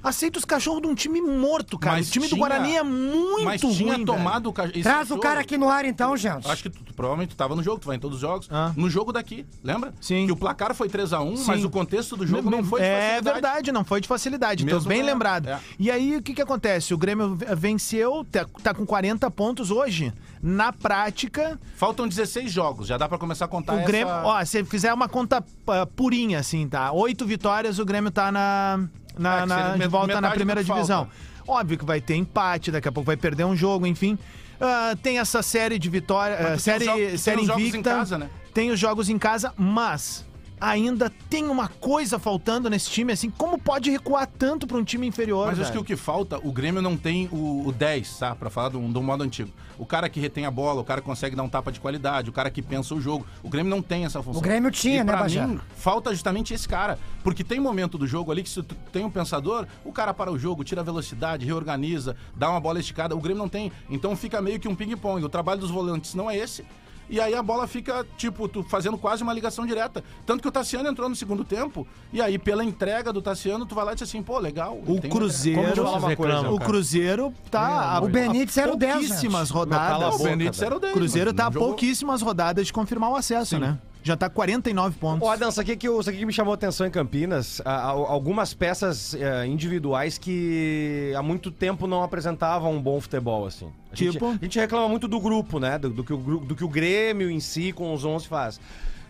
aceita 0.05 0.39
os 0.39 0.45
cachorros 0.45 0.83
de 0.83 0.87
um 0.87 0.95
time 0.95 1.21
morto, 1.21 1.79
cara. 1.79 1.97
Mas 1.97 2.09
o 2.09 2.13
time 2.13 2.27
do 2.27 2.35
tinha- 2.37 2.39
Guarani 2.39 2.77
é 2.77 2.83
muito 2.83 3.45
Mas 3.45 3.63
ruim, 3.63 3.75
tinha 3.75 4.05
tomado 4.05 4.51
o 4.51 4.53
ca- 4.53 4.67
esse 4.67 4.83
Traz 4.83 5.11
o 5.11 5.19
cara 5.19 5.41
aqui 5.41 5.57
no 5.59 5.69
ar 5.69 5.85
então, 5.85 6.17
gente. 6.17 6.49
Acho 6.49 6.63
que 6.63 6.71
tu, 6.71 6.83
tu- 6.85 6.95
provavelmente 6.95 7.31
tu 7.31 7.37
tava 7.37 7.57
no 7.57 7.63
jogo, 7.63 7.81
tu 7.81 7.87
vai 7.87 7.97
em 7.97 7.99
todos 8.01 8.17
os 8.17 8.21
jogos. 8.21 8.47
Ah. 8.51 8.73
No 8.77 8.89
jogo 8.91 9.13
daqui, 9.13 9.47
lembra? 9.63 9.93
Sim. 10.01 10.27
Que 10.27 10.33
o 10.33 10.37
placar 10.37 10.75
foi 10.75 10.89
3x1, 10.89 11.37
Sim. 11.39 11.45
mas 11.47 11.65
o 11.65 11.71
contexto 11.71 12.17
do 12.17 12.27
jogo 12.27 12.51
não, 12.51 12.63
foi 12.63 12.81
de 12.81 12.87
É 12.87 12.99
facilidade. 13.09 13.33
verdade, 13.41 13.73
não 13.73 13.85
foi 13.85 14.01
de 14.01 14.07
facilidade. 14.09 14.65
Tô 14.67 14.73
Mesmo 14.75 14.89
bem 14.89 15.01
não, 15.01 15.07
lembrado. 15.07 15.49
é. 15.49 15.59
E 15.79 15.91
aí, 15.91 16.17
o 16.17 16.23
que 16.23 16.35
que 16.35 16.43
acontece? 16.43 16.93
O 16.93 16.99
Grêmio 16.99 17.37
venceu, 17.57 18.25
tá, 18.31 18.47
tá 18.63 18.75
com 18.75 18.85
40 18.85 19.31
pontos 19.31 19.71
hoje. 19.71 20.13
Na 20.43 20.73
prática, 20.73 21.59
Faltam 21.77 22.07
16 22.07 22.53
jogos, 22.53 22.87
já 22.87 22.99
dá 22.99 23.09
pra 23.09 23.17
começar 23.17 23.47
a 23.47 23.49
contar 23.49 23.73
o 23.75 23.79
essa... 23.79 23.87
Grêmio... 23.87 24.13
Ó, 24.13 24.45
se 24.45 24.63
fizer 24.65 24.93
uma 24.93 25.09
conta 25.09 25.43
ah, 25.67 25.87
purinha, 25.87 26.39
assim, 26.39 26.69
tá? 26.69 26.93
Oito 26.93 27.25
vitórias, 27.25 27.79
o 27.79 27.85
Grêmio 27.85 28.11
tá 28.11 28.31
na... 28.31 28.87
na, 29.19 29.41
que 29.43 29.47
na- 29.49 29.77
de 29.77 29.87
volta 29.89 30.21
na 30.21 30.31
primeira 30.31 30.63
divisão. 30.65 31.05
falta. 31.07 31.35
Óbvio 31.47 31.79
que 31.79 31.85
vai 31.85 32.01
ter 32.01 32.15
empate, 32.17 32.71
daqui 32.71 32.89
a 32.89 32.93
pouco 32.93 33.07
vai 33.07 33.17
perder 33.17 33.45
um 33.45 33.55
jogo, 33.55 33.87
enfim. 33.87 34.19
Ah, 34.61 34.97
tem 35.03 35.19
essa 35.19 35.43
série 35.43 35.79
de 35.79 35.91
vitórias... 35.91 36.39
Tu 36.39 36.47
tem 36.47 36.59
série 36.59 36.85
tem 36.87 37.17
série 37.19 37.41
os 37.43 37.47
jogos 37.47 37.63
em 37.63 37.69
invicta. 37.69 37.91
casa, 37.91 38.17
né? 38.19 38.31
Tem 38.55 38.71
os 38.71 38.79
jogos 38.81 39.09
em 39.11 39.19
casa, 39.19 39.53
mas 39.59 40.25
ainda 40.61 41.11
tem 41.29 41.45
uma 41.49 41.69
coisa 41.69 42.19
faltando 42.19 42.71
nesse 42.71 42.91
time, 42.91 43.13
assim, 43.13 43.31
como 43.31 43.59
pode 43.59 43.91
recuar 43.91 44.27
tanto 44.27 44.67
pra 44.67 44.77
um 44.77 44.85
time 44.85 45.07
inferior, 45.07 45.49
Mas 45.49 45.61
acho 45.61 45.73
que 45.73 45.79
o 45.79 45.85
que 45.85 45.97
falta, 45.97 46.39
o 46.39 46.53
Grêmio 46.53 46.81
não 46.81 46.97
tem 46.97 47.29
o, 47.31 47.67
o 47.67 47.73
10, 47.73 48.19
tá? 48.19 48.35
Pra 48.35 48.49
falar 48.51 48.71
do, 48.71 48.81
do 48.81 49.03
modo 49.03 49.23
antigo. 49.23 49.51
O 49.79 49.85
cara 49.85 50.09
que 50.09 50.21
retém 50.21 50.47
a 50.47 50.51
bola, 50.51 50.81
o 50.81 50.85
cara 50.85 51.01
que 51.01 51.07
consegue 51.07 51.35
dar 51.35 51.43
um 51.43 51.49
tapa 51.49 51.73
de 51.73 51.81
qualidade, 51.81 52.31
o 52.31 52.33
cara 52.33 52.51
que 52.51 52.63
pensa 52.63 52.95
o 52.95 53.01
jogo. 53.01 53.27
O 53.43 53.49
Grêmio 53.49 53.71
não 53.71 53.83
tem 53.83 54.05
essa 54.05 54.23
função. 54.23 54.41
O 54.41 54.43
Grêmio 54.43 54.71
tinha, 54.71 55.01
e 55.01 55.05
né, 55.05 55.13
pra 55.13 55.23
Bajé? 55.23 55.47
mim, 55.47 55.61
falta 55.77 56.11
justamente 56.11 56.55
esse 56.55 56.69
cara. 56.69 56.99
Porque 57.23 57.43
tem 57.43 57.59
momento 57.59 57.99
do 57.99 58.07
jogo 58.07 58.31
ali 58.31 58.43
que 58.43 58.49
se 58.49 58.63
tu 58.63 58.75
tem 58.93 59.05
um 59.05 59.11
pensador, 59.11 59.67
o 59.85 59.93
cara 59.93 60.15
para 60.15 60.31
o 60.31 60.39
jogo, 60.39 60.63
tira 60.63 60.81
a 60.81 60.85
velocidade, 60.85 61.45
reorganiza, 61.45 62.17
dá 62.37 62.51
uma 62.51 62.61
bola 62.61 62.79
esticada. 62.79 63.17
O 63.17 63.21
Grêmio 63.21 63.43
não 63.43 63.49
tem. 63.49 63.73
Então 63.91 64.15
fica 64.17 64.41
meio 64.41 64.61
que 64.61 64.69
um 64.69 64.75
ping-pong. 64.75 65.25
O 65.25 65.29
trabalho 65.29 65.61
dos 65.61 65.71
volantes 65.71 66.15
não 66.15 66.31
é 66.31 66.37
esse. 66.37 66.65
E 67.09 67.21
aí 67.21 67.35
a 67.35 67.43
bola 67.43 67.67
fica, 67.67 68.07
tipo, 68.17 68.49
tu 68.49 68.63
fazendo 68.63 68.97
quase 68.97 69.23
uma 69.23 69.33
ligação 69.33 69.67
direta. 69.67 70.03
Tanto 70.25 70.43
que 70.43 70.49
o 70.49 70.53
Tassiano 70.53 70.89
entrou 70.89 71.09
no 71.09 71.17
segundo 71.17 71.45
tempo, 71.45 71.87
e 72.13 72.21
aí, 72.21 72.39
pela 72.39 72.65
entrega 72.65 73.13
do 73.13 73.21
Tassiano, 73.21 73.67
tu 73.67 73.75
vai 73.75 73.85
lá 73.85 73.93
e 73.93 73.95
diz 73.95 74.09
assim, 74.09 74.23
pô, 74.23 74.39
legal. 74.39 74.79
O 74.87 75.01
Cruzeiro, 75.01 75.85
coisa, 76.17 76.51
o? 76.51 76.59
Cruzeiro 76.59 77.33
tá 77.51 78.01
O 78.03 78.09
Benítez 78.09 78.57
era 78.57 78.73
o 78.73 78.77
10, 78.77 78.93
pouquíssimas 78.95 79.51
rodadas. 79.51 80.15
O 80.15 80.25
Benítez 80.25 80.63
era 80.63 80.75
o 80.75 80.79
O 80.79 80.81
10. 80.81 80.93
Cruzeiro 80.93 81.31
mas 81.31 81.37
tá 81.37 81.47
a 81.47 81.51
pouquíssimas 81.51 82.23
rodadas 82.23 82.67
de 82.67 82.73
confirmar 82.73 83.11
o 83.11 83.17
acesso, 83.17 83.59
né? 83.59 83.79
Já 84.05 84.17
tá 84.17 84.29
49 84.29 84.97
pontos. 84.99 85.27
Ô, 85.27 85.31
Adão, 85.31 85.49
isso 85.49 85.59
aqui, 85.61 85.75
que, 85.77 85.89
eu- 85.89 85.99
isso 85.99 86.11
aqui 86.11 86.19
que 86.19 86.27
me 86.27 86.33
chamou 86.33 86.53
a 86.53 86.55
atenção 86.55 86.87
em 86.87 86.91
Campinas, 86.91 87.61
a- 87.65 87.71
a- 87.73 87.89
algumas 87.91 88.53
peças 88.53 89.15
eh, 89.15 89.47
individuais 89.47 90.19
que 90.19 91.13
há 91.17 91.23
muito 91.23 91.51
tempo 91.51 91.87
não 91.87 92.03
apresentavam 92.03 92.73
um 92.75 92.81
bom 92.83 93.01
futebol, 93.01 93.47
assim. 93.47 93.67
A 93.91 93.97
gente- 93.97 94.13
Tipo? 94.13 94.27
a 94.29 94.45
gente 94.45 94.59
reclama 94.59 94.89
muito 94.91 95.09
do 95.09 95.19
grupo, 95.19 95.59
né? 95.59 95.79
Do, 95.79 95.89
do 95.89 96.05
que 96.05 96.13
o, 96.13 96.19
do 96.19 96.55
que 96.55 96.63
o 96.65 96.69
Grêmio 96.69 97.31
em 97.31 97.41
si, 97.41 97.73
com 97.73 97.95
os 97.95 98.05
11, 98.05 98.29
faz. 98.29 98.61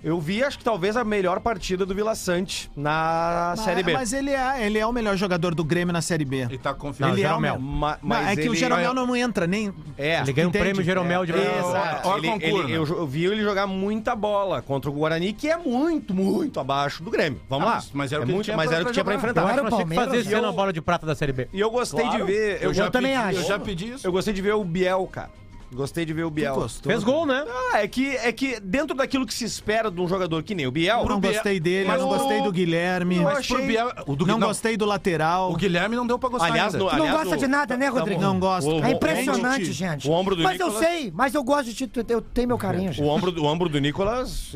Eu 0.04 0.20
vi, 0.20 0.44
acho 0.44 0.58
que 0.58 0.64
talvez 0.64 0.98
a 0.98 1.02
melhor 1.02 1.40
partida 1.40 1.86
do 1.86 1.94
Vila 1.94 2.14
Sante 2.14 2.70
na 2.76 3.54
Série 3.56 3.82
B. 3.82 3.94
Mas 3.94 4.12
ele 4.12 4.30
é, 4.32 4.66
ele 4.66 4.78
é 4.78 4.86
o 4.86 4.92
melhor 4.92 5.16
jogador 5.16 5.54
do 5.54 5.64
Grêmio 5.64 5.94
na 5.94 6.02
Série 6.02 6.26
B. 6.26 6.40
Ele 6.42 6.58
tá 6.58 6.74
confiando. 6.74 7.14
ele 7.14 7.22
é 7.22 7.24
o 7.24 7.28
Jeromel. 7.28 7.58
melhor. 7.58 7.74
Ma- 7.74 7.98
Não, 8.02 8.16
é 8.16 8.36
que 8.36 8.48
o 8.50 8.54
Jeromel 8.54 8.92
não 8.92 9.16
entra 9.16 9.46
nem. 9.46 9.72
É, 9.96 10.20
Ele 10.20 10.32
ganha 10.34 10.46
um 10.46 10.50
Entende? 10.50 10.62
prêmio 10.64 10.84
Jeromel 10.84 11.24
de 11.24 11.32
É, 11.32 11.58
Exato. 11.58 12.08
Ó, 12.08 12.18
ele- 12.18 12.28
concurso, 12.28 12.56
ele- 12.58 12.62
né? 12.72 12.76
eu, 12.78 12.84
jo- 12.84 12.94
eu 12.96 13.06
vi 13.06 13.24
ele 13.24 13.42
jogar 13.42 13.66
muita 13.66 14.14
bola 14.14 14.60
contra 14.60 14.90
o 14.90 14.92
Guarani, 14.92 15.32
que 15.32 15.48
é 15.48 15.56
muito, 15.56 16.12
muito 16.12 16.60
abaixo 16.60 17.02
do 17.02 17.10
Grêmio. 17.10 17.40
Vamos 17.48 17.66
Ah, 17.66 17.70
lá. 17.70 17.74
mas- 17.76 17.90
mas 17.94 18.12
era 18.12 18.20
o 18.20 18.22
é 18.22 18.26
que 18.26 18.30
ele 18.30 18.34
muito, 18.34 18.44
tinha 18.44 18.56
mas 18.58 18.66
pra- 18.66 18.74
era 18.76 18.84
o 18.84 18.86
que 18.88 18.92
tinha 18.92 19.04
pra 19.04 19.14
enfrentar. 19.14 19.40
Eu 19.40 19.46
acho 19.46 19.52
Era 19.54 19.62
que 19.62 19.68
o 19.68 19.70
nós 19.70 19.78
tínhamos 19.78 19.90
que 19.90 19.94
fazer 20.04 20.22
Palmeiras, 20.24 20.42
eu- 20.44 20.48
a 20.50 20.52
bola 20.52 20.72
de 20.72 20.82
prata 20.82 21.06
da 21.06 21.14
Série 21.14 21.32
B. 21.32 21.48
E 21.50 21.58
eu 21.60 21.70
gostei 21.70 22.06
de 22.10 22.22
ver. 22.22 22.58
Eu, 22.62 22.74
já 22.74 22.90
também 22.90 23.12
pedi, 23.16 23.24
acho. 23.26 23.38
Eu 23.38 23.44
já 23.48 23.58
pedi 23.58 23.92
isso. 23.94 24.06
Eu 24.06 24.12
gostei 24.12 24.34
de 24.34 24.42
ver 24.42 24.52
o 24.52 24.62
Biel, 24.64 25.08
cara. 25.10 25.30
Gostei 25.74 26.04
de 26.04 26.12
ver 26.12 26.24
o 26.24 26.30
Biel. 26.30 26.54
gostou? 26.54 26.90
Fez 26.92 27.02
gol, 27.02 27.26
né? 27.26 27.44
Ah, 27.72 27.82
é 27.82 27.88
que, 27.88 28.16
é 28.16 28.30
que 28.32 28.60
dentro 28.60 28.96
daquilo 28.96 29.26
que 29.26 29.34
se 29.34 29.44
espera 29.44 29.90
de 29.90 30.00
um 30.00 30.06
jogador 30.08 30.42
que 30.42 30.54
nem 30.54 30.66
o 30.66 30.70
Biel. 30.70 31.00
Eu 31.00 31.08
não 31.08 31.18
Biel- 31.20 31.34
gostei 31.34 31.58
dele, 31.58 31.88
Mas 31.88 32.00
não 32.00 32.08
o- 32.08 32.16
gostei 32.16 32.40
do 32.42 32.52
Guilherme. 32.52 33.16
Eu 33.16 33.22
Mas 33.24 33.46
pro 33.46 33.56
achei- 33.56 33.66
Biel, 33.66 33.90
o 34.06 34.14
do 34.16 34.24
não, 34.26 34.38
não, 34.38 34.48
gostei 34.48 34.76
do 34.76 34.84
lateral. 34.84 35.50
O 35.52 35.56
Guilherme 35.56 35.96
não 35.96 36.06
deu 36.06 36.18
pra 36.18 36.28
gostar 36.28 36.46
Aliás, 36.46 36.74
ainda. 36.74 36.84
no- 36.84 36.90
Tu 36.90 36.96
não 36.96 37.04
aliás, 37.06 37.20
gosta 37.22 37.36
o- 37.36 37.38
de 37.40 37.46
nada, 37.48 37.76
né, 37.76 37.86
tá 37.90 37.98
Rodrigo? 37.98 38.20
Não 38.20 38.38
gosto. 38.38 38.70
O- 38.70 38.78
É 38.84 38.88
o- 38.88 38.90
impressionante, 38.92 39.70
o- 39.70 39.72
gente. 39.72 40.08
o 40.08 40.12
ombro 40.12 40.36
do 40.36 40.42
mas 40.42 40.60
eu 40.60 40.66
Nicolas- 40.68 40.88
sei, 40.88 41.12
mas 41.14 41.34
eu 41.34 41.42
gosto 41.42 41.64
de 41.72 41.74
ti, 41.74 41.90
eu 42.08 42.20
tenho 42.22 42.48
meu 42.48 42.58
carinho, 42.58 42.90
O 42.90 42.92
gente. 42.92 43.06
ombro, 43.08 43.34
o 43.42 43.44
ombro 43.44 43.68
do 43.68 43.78
Nicolas 43.80 44.54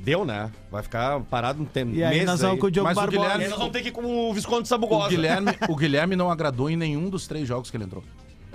deu, 0.00 0.24
né? 0.24 0.50
Vai 0.70 0.82
ficar 0.82 1.20
parado 1.20 1.62
um 1.62 1.64
tempo. 1.64 1.94
E 1.94 2.02
aí 2.02 2.24
nós 2.24 2.40
vamos 2.40 2.58
com 2.60 2.66
o 2.66 2.70
Diogo 2.70 2.88
Mas 2.88 2.96
o 2.96 3.00
Barbosa. 3.00 3.18
Guilherme- 3.22 3.42
E 3.42 3.44
aí 3.44 3.50
nós 3.50 3.58
vamos 3.58 3.72
ter 3.72 3.82
que 3.82 3.88
ir 3.88 3.92
com 3.92 4.28
o 4.30 4.34
Visconde 4.34 4.62
O 4.62 4.66
Sabugosa. 4.66 5.08
Guilherme, 5.10 5.46
o 5.70 5.76
Guilherme 5.76 6.16
não 6.16 6.30
agradou 6.30 6.68
em 6.68 6.76
nenhum 6.76 7.08
dos 7.08 7.26
três 7.26 7.46
jogos 7.46 7.70
que 7.70 7.76
ele 7.76 7.84
entrou. 7.84 8.02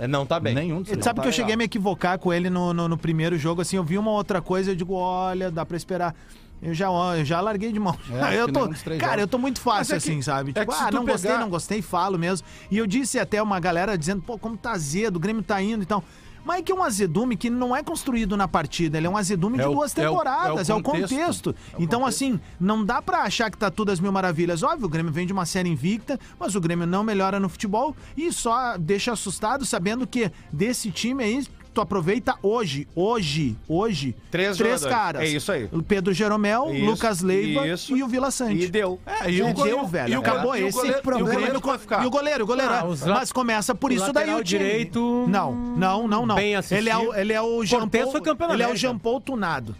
É, 0.02 0.06
Não, 0.08 0.26
tá 0.26 0.40
bem. 0.40 0.54
Nenhum 0.54 0.82
dos 0.82 0.90
Ele 0.90 1.02
sabe 1.02 1.16
tá 1.16 1.22
que 1.22 1.28
eu 1.28 1.30
legal. 1.30 1.36
cheguei 1.36 1.54
a 1.54 1.56
me 1.56 1.64
equivocar 1.64 2.18
com 2.18 2.32
ele 2.32 2.50
no, 2.50 2.74
no, 2.74 2.88
no 2.88 2.98
primeiro 2.98 3.38
jogo, 3.38 3.60
assim, 3.62 3.76
eu 3.76 3.84
vi 3.84 3.96
uma 3.98 4.10
outra 4.10 4.40
coisa, 4.42 4.72
eu 4.72 4.74
digo, 4.76 4.94
olha, 4.94 5.50
dá 5.50 5.64
pra 5.64 5.76
esperar. 5.76 6.14
Eu 6.60 6.72
já, 6.74 6.86
eu 7.16 7.24
já 7.24 7.40
larguei 7.40 7.72
de 7.72 7.78
mão. 7.80 7.96
É, 8.30 8.34
eu 8.40 8.46
tô, 8.52 8.60
cara, 8.60 8.72
jogos. 8.98 9.18
eu 9.18 9.28
tô 9.28 9.38
muito 9.38 9.60
fácil 9.60 9.94
é 9.96 10.00
que- 10.00 10.08
assim, 10.08 10.22
sabe? 10.22 10.52
é 10.54 10.60
Tipo, 10.60 10.72
ah, 10.72 10.90
não 10.92 11.04
gostei, 11.04 11.30
pegar- 11.30 11.40
não 11.40 11.48
gostei, 11.50 11.82
falo 11.82 12.18
mesmo. 12.18 12.46
E 12.70 12.78
eu 12.78 12.86
disse 12.86 13.18
até 13.18 13.40
uma 13.42 13.58
galera 13.60 13.96
dizendo, 13.98 14.22
pô, 14.22 14.36
como 14.38 14.56
tá 14.56 14.72
azedo, 14.72 15.16
o 15.16 15.20
Grêmio 15.20 15.42
tá 15.42 15.60
indo, 15.62 15.82
então. 15.82 16.02
Mas 16.02 16.31
é 16.50 16.62
que 16.62 16.72
é 16.72 16.74
um 16.74 16.82
azedume 16.82 17.36
que 17.36 17.48
não 17.50 17.74
é 17.76 17.82
construído 17.82 18.36
na 18.36 18.48
partida, 18.48 18.98
ele 18.98 19.06
é 19.06 19.10
um 19.10 19.16
azedume 19.16 19.58
de 19.58 19.64
É 19.64 19.68
o- 19.68 19.72
duas 19.74 19.96
é 19.96 20.08
o- 20.08 20.10
temporadas, 20.10 20.68
é 20.68 20.72
é 20.72 20.74
o 20.74 20.78
o 20.78 20.82
contexto. 20.82 21.14
contexto. 21.14 21.54
É 21.78 21.82
então, 21.82 22.04
assim, 22.06 22.40
não 22.58 22.84
dá 22.84 23.00
pra 23.00 23.22
achar 23.22 23.50
que 23.50 23.56
tá 23.58 23.70
tudo 23.70 23.92
às 23.92 24.00
mil 24.00 24.10
maravilhas. 24.10 24.62
Óbvio, 24.62 24.86
o 24.86 24.88
Grêmio 24.88 25.12
vem 25.12 25.26
de 25.26 25.32
uma 25.32 25.46
série 25.46 25.68
invicta, 25.68 26.18
mas 26.40 26.54
o 26.54 26.60
Grêmio 26.60 26.86
não 26.86 27.04
melhora 27.04 27.38
no 27.38 27.48
futebol 27.48 27.94
e 28.16 28.32
só 28.32 28.76
deixa 28.78 29.12
assustado 29.12 29.64
sabendo 29.64 30.06
que 30.06 30.30
desse 30.52 30.90
time 30.90 31.22
aí. 31.22 31.46
Tu 31.72 31.80
aproveita 31.80 32.34
hoje, 32.42 32.86
hoje, 32.94 33.56
hoje, 33.66 34.14
Três 34.30 34.56
jogadores. 34.58 34.84
caras. 34.86 35.22
É 35.22 35.26
isso 35.26 35.50
aí. 35.50 35.68
O 35.72 35.82
Pedro 35.82 36.12
Jeromel, 36.12 36.70
Isso, 36.72 36.84
Lucas 36.84 37.20
Leiva 37.22 37.66
isso. 37.66 37.96
e 37.96 38.02
o 38.02 38.08
Vila 38.08 38.30
Sante. 38.30 38.64
E 38.64 38.68
deu. 38.68 39.00
É, 39.06 39.30
e 39.30 39.38
Já 39.38 39.44
o 39.46 39.52
goleiro, 39.54 39.78
deu, 39.78 39.86
velho. 39.88 40.12
E 40.12 40.16
o 40.16 40.20
Acabou 40.20 40.56
e 40.56 40.64
o 40.64 40.68
esse 40.68 40.76
goleiro, 40.76 40.98
e 40.98 41.22
o 41.22 41.26
goleiro 41.26 41.78
ficar. 41.78 42.02
E 42.02 42.06
o 42.06 42.10
goleiro, 42.10 42.44
o 42.44 42.46
goleiro. 42.46 42.72
Ah, 42.72 42.80
é. 42.80 42.84
os 42.84 43.02
Mas 43.04 43.32
começa 43.32 43.74
por 43.74 43.90
o 43.90 43.94
isso 43.94 44.12
daí 44.12 44.28
o 44.34 44.44
time. 44.44 44.44
direito, 44.44 45.26
Não, 45.28 45.54
não, 45.54 46.06
não, 46.06 46.26
não. 46.26 46.34
bem 46.34 46.54
ele 46.70 46.90
é 46.90 46.96
o, 46.96 47.14
ele 47.14 47.32
é 47.32 47.40
o 47.40 47.64
Jean 47.64 47.88
Paul, 47.88 48.10
foi 48.12 48.20
campeão 48.20 48.48
da 48.48 48.54
Ele 48.54 48.62
é 48.62 48.68
o. 48.68 48.76
Jean 48.76 48.98
Paul 48.98 49.20
tunado. 49.20 49.74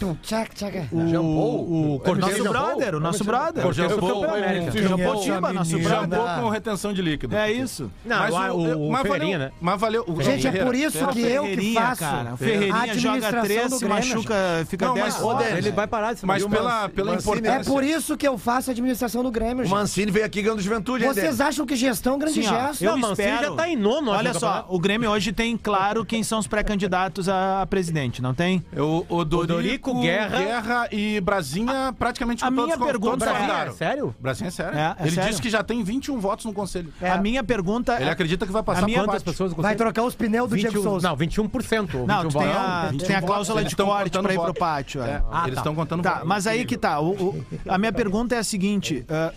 Tum, 0.00 0.16
tchac, 0.22 0.54
tchac. 0.54 0.88
O, 0.90 0.96
o, 0.98 1.94
o 1.96 2.00
Cortez 2.00 2.18
nosso 2.26 2.42
Jean 2.42 2.50
brother, 2.50 2.94
o 2.94 3.00
nosso 3.00 3.22
brother. 3.22 3.66
O 3.66 3.72
Jean 3.72 3.88
Paul, 3.98 4.24
é, 4.24 4.70
Jean 4.70 4.96
Paul 4.96 5.22
Jean 5.22 5.34
Tiba, 5.34 5.52
nosso 5.52 5.78
Já 5.78 6.06
brother. 6.06 6.40
com 6.42 6.48
retenção 6.48 6.92
de 6.94 7.02
líquido. 7.02 7.36
É 7.36 7.52
isso. 7.52 7.90
Não, 8.02 8.18
Mas 8.18 8.34
o, 8.34 8.56
o, 8.78 8.90
mas 8.90 9.06
valeu, 9.06 9.38
né? 9.38 9.50
Mas 9.60 9.78
valeu. 9.80 10.04
o 10.08 10.22
Gente, 10.22 10.46
é 10.46 10.64
por 10.64 10.74
isso 10.74 11.06
que 11.08 11.20
eu 11.20 11.44
que 11.44 11.74
faço 11.74 12.00
cara. 12.00 12.30
O 12.30 12.34
a 12.34 12.36
Ferreirinha 12.38 12.94
joga 12.98 13.28
administração 13.28 13.42
três, 13.44 13.70
do 13.70 13.76
se 13.78 13.84
Grêmio, 13.84 13.94
machuca, 14.14 14.34
fica 14.68 14.86
Não, 14.86 14.94
10 14.94 15.06
mas- 15.06 15.16
fora. 15.18 15.58
Ele 15.58 15.70
vai 15.70 15.86
parar 15.86 16.14
de 16.14 16.20
se 16.20 16.26
Mas 16.26 16.42
o 16.42 16.48
pela, 16.48 16.88
pela 16.88 17.12
Mancini- 17.12 17.36
importância. 17.38 17.60
É 17.60 17.64
por 17.74 17.84
isso 17.84 18.16
que 18.16 18.26
eu 18.26 18.38
faço 18.38 18.70
a 18.70 18.72
administração 18.72 19.22
do 19.22 19.30
Grêmio, 19.30 19.64
O 19.64 19.66
gente. 19.66 19.74
Mancini 19.74 20.10
veio 20.10 20.24
aqui 20.24 20.40
ganhando 20.40 20.62
juventude, 20.62 21.04
Vocês 21.04 21.42
acham 21.42 21.66
que 21.66 21.76
gestão 21.76 22.14
é 22.14 22.16
um 22.16 22.18
grande 22.18 22.40
gesto? 22.40 22.82
eu 22.82 22.92
Não, 22.92 22.98
Mancini 22.98 23.28
espero... 23.28 23.50
já 23.50 23.54
tá 23.54 23.68
em 23.68 23.76
nono, 23.76 24.12
Olha 24.12 24.32
só, 24.32 24.64
o 24.70 24.78
Grêmio 24.80 25.10
hoje 25.10 25.30
tem 25.30 25.58
claro 25.58 26.06
quem 26.06 26.22
são 26.22 26.38
os 26.38 26.46
pré-candidatos 26.46 27.28
a 27.28 27.66
presidente, 27.68 28.22
não 28.22 28.32
tem? 28.32 28.64
O, 28.74 29.04
o 29.10 29.24
Dorico, 29.26 29.89
Dorico, 29.94 30.00
Guerra- 30.02 30.38
Guerra 30.38 30.88
e 30.92 31.20
Brasinha 31.20 31.94
praticamente 31.98 32.44
A 32.44 32.48
todos, 32.48 32.64
minha 32.64 32.78
con- 32.78 32.86
pergunta 32.86 33.18
todos 33.18 33.34
é- 33.34 33.38
convidaram. 33.38 33.72
Sério? 33.74 34.14
Brasinha 34.18 34.48
é 34.48 34.50
sério. 34.50 34.78
É, 34.78 34.82
é 34.98 35.02
Ele 35.02 35.10
sério. 35.10 35.30
disse 35.30 35.42
que 35.42 35.50
já 35.50 35.62
tem 35.62 35.82
21 35.82 36.18
votos 36.18 36.44
no 36.44 36.52
conselho. 36.52 36.92
A 37.00 37.18
minha 37.18 37.42
pergunta 37.42 37.94
Ele 37.96 38.04
é... 38.08 38.12
acredita 38.12 38.46
que 38.46 38.52
vai 38.52 38.62
passar 38.62 38.82
A 38.82 38.86
minha- 38.86 39.00
Quantas 39.04 39.22
pessoas 39.22 39.52
Vai 39.52 39.74
trocar 39.74 40.02
os 40.02 40.14
pneus 40.14 40.48
do 40.50 40.56
Diego 40.56 40.74
21, 40.74 40.82
Souza. 40.90 41.08
Não, 41.08 41.16
21%. 41.16 41.94
ou 42.00 42.06
Não, 42.06 42.22
21 42.22 42.28
tu 42.30 42.38
tem 42.44 42.52
a, 42.52 42.88
21 42.90 43.06
tem 43.06 43.16
a 43.16 43.22
cláusula 43.22 43.60
eles 43.60 43.70
de 43.70 43.76
corte 43.76 44.04
contando 44.10 44.22
pra 44.24 44.32
ir 44.32 44.36
pro 44.36 44.46
voto. 44.46 44.58
pátio. 44.58 45.02
é. 45.02 45.10
É, 45.10 45.22
Ah, 45.30 45.42
eles 45.44 45.54
tá. 45.54 45.60
estão 45.60 45.74
contando 45.74 46.02
Tá, 46.02 46.14
voto. 46.16 46.26
mas 46.26 46.46
aí 46.46 46.64
que 46.64 46.76
tá. 46.76 47.00
o- 47.00 47.10
o- 47.12 47.44
a 47.68 47.78
minha 47.78 47.92
pergunta 47.92 48.34
é 48.34 48.38
a 48.38 48.44
seguinte. 48.44 49.04
ah, 49.08 49.32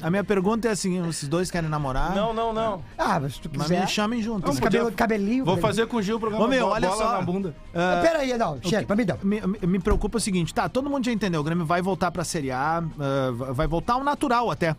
a 0.00 0.10
minha 0.10 0.24
pergunta 0.24 0.68
é 0.68 0.70
assim: 0.70 1.00
vocês 1.02 1.28
dois 1.28 1.50
querem 1.50 1.68
namorar? 1.68 2.14
Não, 2.14 2.32
não, 2.32 2.52
não. 2.52 2.82
Ah, 2.96 3.20
mas 3.20 3.34
se 3.34 3.40
tu 3.40 3.50
Mas 3.54 3.66
quiser. 3.68 3.80
me 3.82 3.86
chamem 3.88 4.22
junto. 4.22 4.50
Esse 4.50 4.60
cabelo, 4.60 4.90
cabelinho. 4.92 5.44
Vou 5.44 5.54
velho. 5.56 5.66
fazer 5.66 5.86
com 5.86 5.96
o 5.98 6.02
Gil 6.02 6.16
o 6.16 6.20
programa 6.20 6.44
Ô, 6.44 6.48
meu, 6.48 6.66
Bo- 6.66 6.72
olha 6.72 6.88
bola 6.88 7.02
só. 7.02 7.12
na 7.12 7.22
bunda. 7.22 7.54
Ah, 7.74 8.00
Pera 8.02 8.18
aí, 8.20 8.36
não. 8.36 8.58
Chega, 8.62 8.86
pra 8.86 8.96
mim 8.96 9.04
não. 9.04 9.18
me, 9.22 9.40
me- 9.40 9.66
me 9.66 9.78
preocupa 9.78 10.18
o 10.18 10.20
seguinte, 10.20 10.52
tá, 10.54 10.68
todo 10.68 10.88
mundo 10.88 11.04
já 11.04 11.12
entendeu, 11.12 11.40
o 11.40 11.44
Grêmio 11.44 11.64
vai 11.66 11.82
voltar 11.82 12.10
pra 12.10 12.24
Série 12.24 12.50
A, 12.50 12.78
ah, 12.78 13.52
vai 13.52 13.66
voltar 13.66 13.94
ao 13.94 14.04
natural 14.04 14.50
até. 14.50 14.74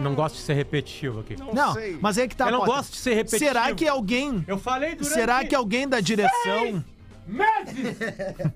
Não 0.00 0.14
gosto 0.14 0.34
de 0.34 0.40
ser 0.42 0.54
repetitivo 0.54 1.20
aqui. 1.20 1.36
Não, 1.54 1.72
sei. 1.72 1.96
mas 2.00 2.18
aí 2.18 2.26
que 2.26 2.34
tá. 2.36 2.46
Eu 2.46 2.52
não 2.52 2.58
Potter. 2.60 2.74
gosto 2.74 2.90
de 2.92 2.98
ser 2.98 3.14
repetitivo. 3.14 3.48
Será 3.48 3.72
que 3.72 3.86
alguém, 3.86 4.44
Eu 4.48 4.58
falei 4.58 4.96
durante 4.96 5.12
será 5.14 5.44
que 5.44 5.54
alguém 5.54 5.86
da 5.88 6.00
direção... 6.00 6.82
meses 7.26 7.96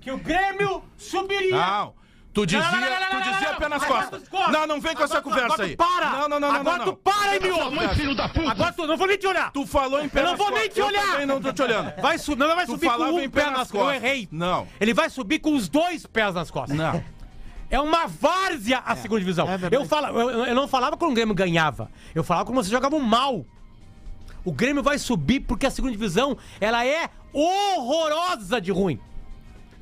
que 0.01 0.11
o 0.11 0.17
Grêmio 0.17 0.83
subiria. 0.97 1.55
Não. 1.55 1.93
Tu 2.37 2.45
dizia, 2.45 2.61
Não, 2.61 2.71
não, 2.71 2.79
não, 2.79 2.89
não, 2.89 2.99
não, 2.99 3.21
tu 3.23 3.31
dizia 3.31 3.49
apenas 3.49 3.81
Agora 3.83 4.03
costas. 4.07 4.29
Não, 4.51 4.67
não 4.67 4.79
vem 4.79 4.95
com 4.95 5.03
essa 5.03 5.15
tu- 5.19 5.23
conversa 5.23 5.63
aí. 5.63 5.75
para! 5.75 6.09
Não, 6.11 6.29
não, 6.29 6.39
não, 6.39 6.51
não, 6.51 6.59
Agora 6.59 6.83
tu 6.83 6.93
para 6.93 7.39
me 7.39 7.49
ouve! 7.51 7.95
filho 7.95 8.13
da 8.13 8.29
puta. 8.29 8.51
Agora 8.51 8.73
tu 8.73 8.85
não 8.85 8.95
vou 8.95 9.07
nem 9.07 9.17
te 9.17 9.25
olhar! 9.25 9.51
Tu 9.51 9.65
falou 9.65 9.99
em 10.03 10.07
pé 10.07 10.19
Eu 10.19 10.23
não 10.25 10.31
nas 10.33 10.37
vou 10.39 10.51
nem 10.51 10.57
costas. 10.69 10.75
te 10.75 10.81
olhar. 10.83 11.21
Eu 11.21 11.25
não 11.25 11.41
tô 11.41 11.51
te 11.51 11.61
olhando. 11.63 11.93
Vai 11.99 12.19
subir, 12.19 12.39
não 12.47 12.55
vai 12.55 12.65
subir 12.67 12.89
com 12.91 13.03
um 13.05 13.15
pé 13.21 13.27
pé 13.29 13.45
nas 13.45 13.57
nas 13.57 13.71
costas. 13.71 13.73
Eu 13.79 13.85
costas. 13.85 14.03
errei. 14.03 14.29
Não. 14.31 14.67
Ele 14.79 14.93
vai 14.93 15.09
subir 15.09 15.39
com 15.39 15.55
os 15.55 15.67
dois 15.67 16.05
pés 16.05 16.35
nas 16.35 16.51
costas. 16.51 16.77
Não. 16.77 17.03
É 17.71 17.79
uma 17.81 18.05
várzea 18.05 18.83
a 18.85 18.95
segunda 18.95 19.19
divisão. 19.19 19.47
é 19.49 19.57
eu, 19.75 19.83
fala, 19.85 20.09
eu, 20.09 20.45
eu 20.45 20.53
não 20.55 20.67
falava 20.67 20.95
quando 20.95 21.11
o 21.11 21.15
Grêmio 21.15 21.33
ganhava. 21.33 21.89
Eu 22.13 22.23
falava 22.23 22.45
quando 22.45 22.57
vocês 22.57 22.69
jogavam 22.71 22.99
mal. 22.99 23.43
O 24.45 24.51
Grêmio 24.51 24.83
vai 24.83 24.99
subir 24.99 25.39
porque 25.39 25.65
a 25.65 25.71
segunda 25.71 25.91
divisão 25.91 26.37
ela 26.61 26.85
é 26.85 27.09
horrorosa 27.33 28.61
de 28.61 28.71
ruim. 28.71 28.99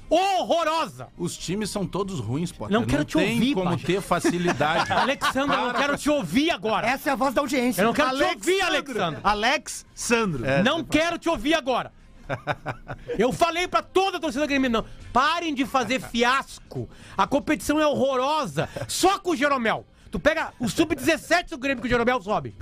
Horrorosa. 0.09 1.07
Os 1.17 1.35
times 1.37 1.69
são 1.69 1.85
todos 1.85 2.19
ruins, 2.19 2.51
Potter. 2.51 2.73
Não 2.73 2.85
quero 2.85 3.03
te 3.03 3.17
tem 3.17 3.33
ouvir, 3.33 3.53
como 3.53 3.77
ter 3.77 4.01
facilidade. 4.01 4.91
Alexandre, 4.93 5.55
eu 5.55 5.61
não 5.63 5.71
Para 5.71 5.79
quero 5.79 5.97
te 5.97 6.09
ouvir 6.09 6.51
agora. 6.51 6.87
Essa 6.87 7.09
é 7.09 7.13
a 7.13 7.15
voz 7.15 7.33
da 7.33 7.41
audiência. 7.41 7.81
Eu 7.81 7.87
não 7.87 7.93
quero 7.93 8.15
te 8.15 8.23
ouvir, 8.23 8.61
Alexandre. 8.61 9.19
Alex 9.23 9.85
Sandro. 9.93 10.43
não 10.63 10.83
quero 10.83 11.17
te 11.17 11.29
ouvir 11.29 11.53
agora. 11.53 11.91
Eu 13.17 13.31
falei 13.31 13.67
pra 13.67 13.81
toda 13.81 14.17
a 14.17 14.19
torcida 14.19 14.45
gremina, 14.45 14.81
não. 14.81 14.87
Parem 15.13 15.53
de 15.53 15.65
fazer 15.65 16.01
fiasco. 16.01 16.89
A 17.15 17.27
competição 17.27 17.79
é 17.79 17.85
horrorosa. 17.85 18.67
Só 18.87 19.19
com 19.19 19.31
o 19.31 19.35
Jeromel. 19.35 19.85
Tu 20.11 20.19
pega 20.19 20.53
o 20.59 20.69
sub-17 20.69 21.49
do 21.49 21.57
Grêmio 21.57 21.81
que 21.81 21.87
o 21.87 21.89
Jeromel 21.89 22.21
sobe. 22.21 22.55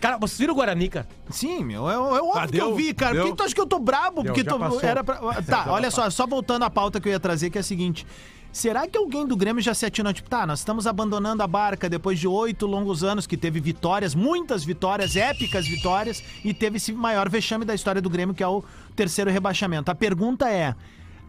Cara, 0.00 0.16
vocês 0.18 0.38
viram 0.38 0.54
o 0.54 0.56
Guarani, 0.56 0.88
cara? 0.88 1.06
Sim, 1.28 1.62
meu, 1.62 1.88
é, 1.90 1.94
é 1.94 1.98
óbvio 1.98 2.32
Ah, 2.34 2.48
que 2.48 2.56
eu 2.56 2.74
vi, 2.74 2.94
cara. 2.94 3.14
Por 3.14 3.22
Deu? 3.22 3.30
que 3.32 3.36
tu 3.36 3.42
acha 3.42 3.54
que 3.54 3.60
eu 3.60 3.66
tô 3.66 3.78
brabo? 3.78 4.22
Deu, 4.22 4.32
Porque 4.32 4.42
tu 4.48 4.58
passou. 4.58 4.80
era 4.82 5.04
pra... 5.04 5.20
Tá, 5.42 5.66
olha 5.68 5.90
só, 5.90 6.08
só 6.08 6.26
voltando 6.26 6.64
à 6.64 6.70
pauta 6.70 7.00
que 7.00 7.08
eu 7.08 7.12
ia 7.12 7.20
trazer, 7.20 7.50
que 7.50 7.58
é 7.58 7.60
a 7.60 7.64
seguinte. 7.64 8.06
Será 8.52 8.88
que 8.88 8.98
alguém 8.98 9.24
do 9.26 9.36
Grêmio 9.36 9.62
já 9.62 9.72
se 9.74 9.86
atinou, 9.86 10.12
tipo, 10.12 10.28
tá, 10.28 10.44
nós 10.44 10.58
estamos 10.58 10.84
abandonando 10.86 11.40
a 11.42 11.46
barca 11.46 11.88
depois 11.88 12.18
de 12.18 12.26
oito 12.26 12.66
longos 12.66 13.04
anos 13.04 13.24
que 13.26 13.36
teve 13.36 13.60
vitórias, 13.60 14.12
muitas 14.12 14.64
vitórias, 14.64 15.14
épicas 15.14 15.66
vitórias, 15.68 16.20
e 16.44 16.52
teve 16.52 16.78
esse 16.78 16.92
maior 16.92 17.28
vexame 17.28 17.64
da 17.64 17.74
história 17.76 18.02
do 18.02 18.10
Grêmio, 18.10 18.34
que 18.34 18.42
é 18.42 18.48
o 18.48 18.64
terceiro 18.96 19.30
rebaixamento. 19.30 19.88
A 19.90 19.94
pergunta 19.94 20.48
é, 20.50 20.74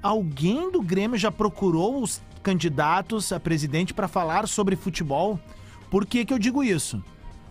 alguém 0.01 0.71
do 0.71 0.81
Grêmio 0.81 1.15
já 1.17 1.31
procurou 1.31 2.01
os 2.01 2.21
candidatos 2.41 3.31
a 3.31 3.39
presidente 3.39 3.93
para 3.93 4.07
falar 4.07 4.47
sobre 4.47 4.75
futebol? 4.75 5.39
Por 5.91 6.07
que 6.07 6.25
que 6.25 6.33
eu 6.33 6.39
digo 6.39 6.63
isso? 6.63 7.03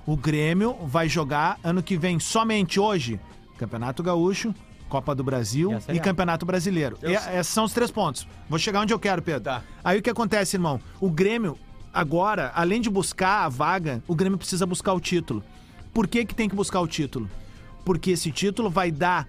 O 0.07 0.17
Grêmio 0.17 0.75
vai 0.87 1.09
jogar 1.09 1.59
ano 1.63 1.83
que 1.83 1.97
vem 1.97 2.19
somente 2.19 2.81
hoje 2.81 3.21
Campeonato 3.59 4.03
Gaúcho, 4.03 4.55
Copa 4.89 5.15
do 5.15 5.23
Brasil 5.23 5.79
E 5.89 5.97
e. 5.97 6.01
Campeonato 6.01 6.47
Brasileiro. 6.47 6.99
E, 7.03 7.13
esses 7.39 7.53
são 7.53 7.65
os 7.65 7.73
três 7.73 7.91
pontos. 7.91 8.27
Vou 8.49 8.59
chegar 8.59 8.81
onde 8.81 8.93
eu 8.93 8.99
quero, 8.99 9.21
Pedro. 9.23 9.45
Tá. 9.45 9.63
Aí 9.85 9.99
o 9.99 10.03
que 10.03 10.11
acontece, 10.11 10.57
irmão? 10.57 10.81
O 11.01 11.11
Grêmio, 11.11 11.59
agora, 11.93 12.51
além 12.55 12.81
de 12.81 12.89
buscar 12.89 13.45
a 13.45 13.49
vaga, 13.49 14.03
o 14.09 14.15
Grêmio 14.15 14.39
precisa 14.39 14.67
buscar 14.67 14.95
o 14.95 15.01
título. 15.01 15.45
Por 15.93 16.09
que, 16.09 16.25
que 16.25 16.35
tem 16.35 16.49
que 16.49 16.57
buscar 16.57 16.81
o 16.81 16.89
título? 16.89 17.29
Porque 17.85 18.13
esse 18.13 18.33
título 18.33 18.71
vai 18.71 18.91
dar 18.91 19.29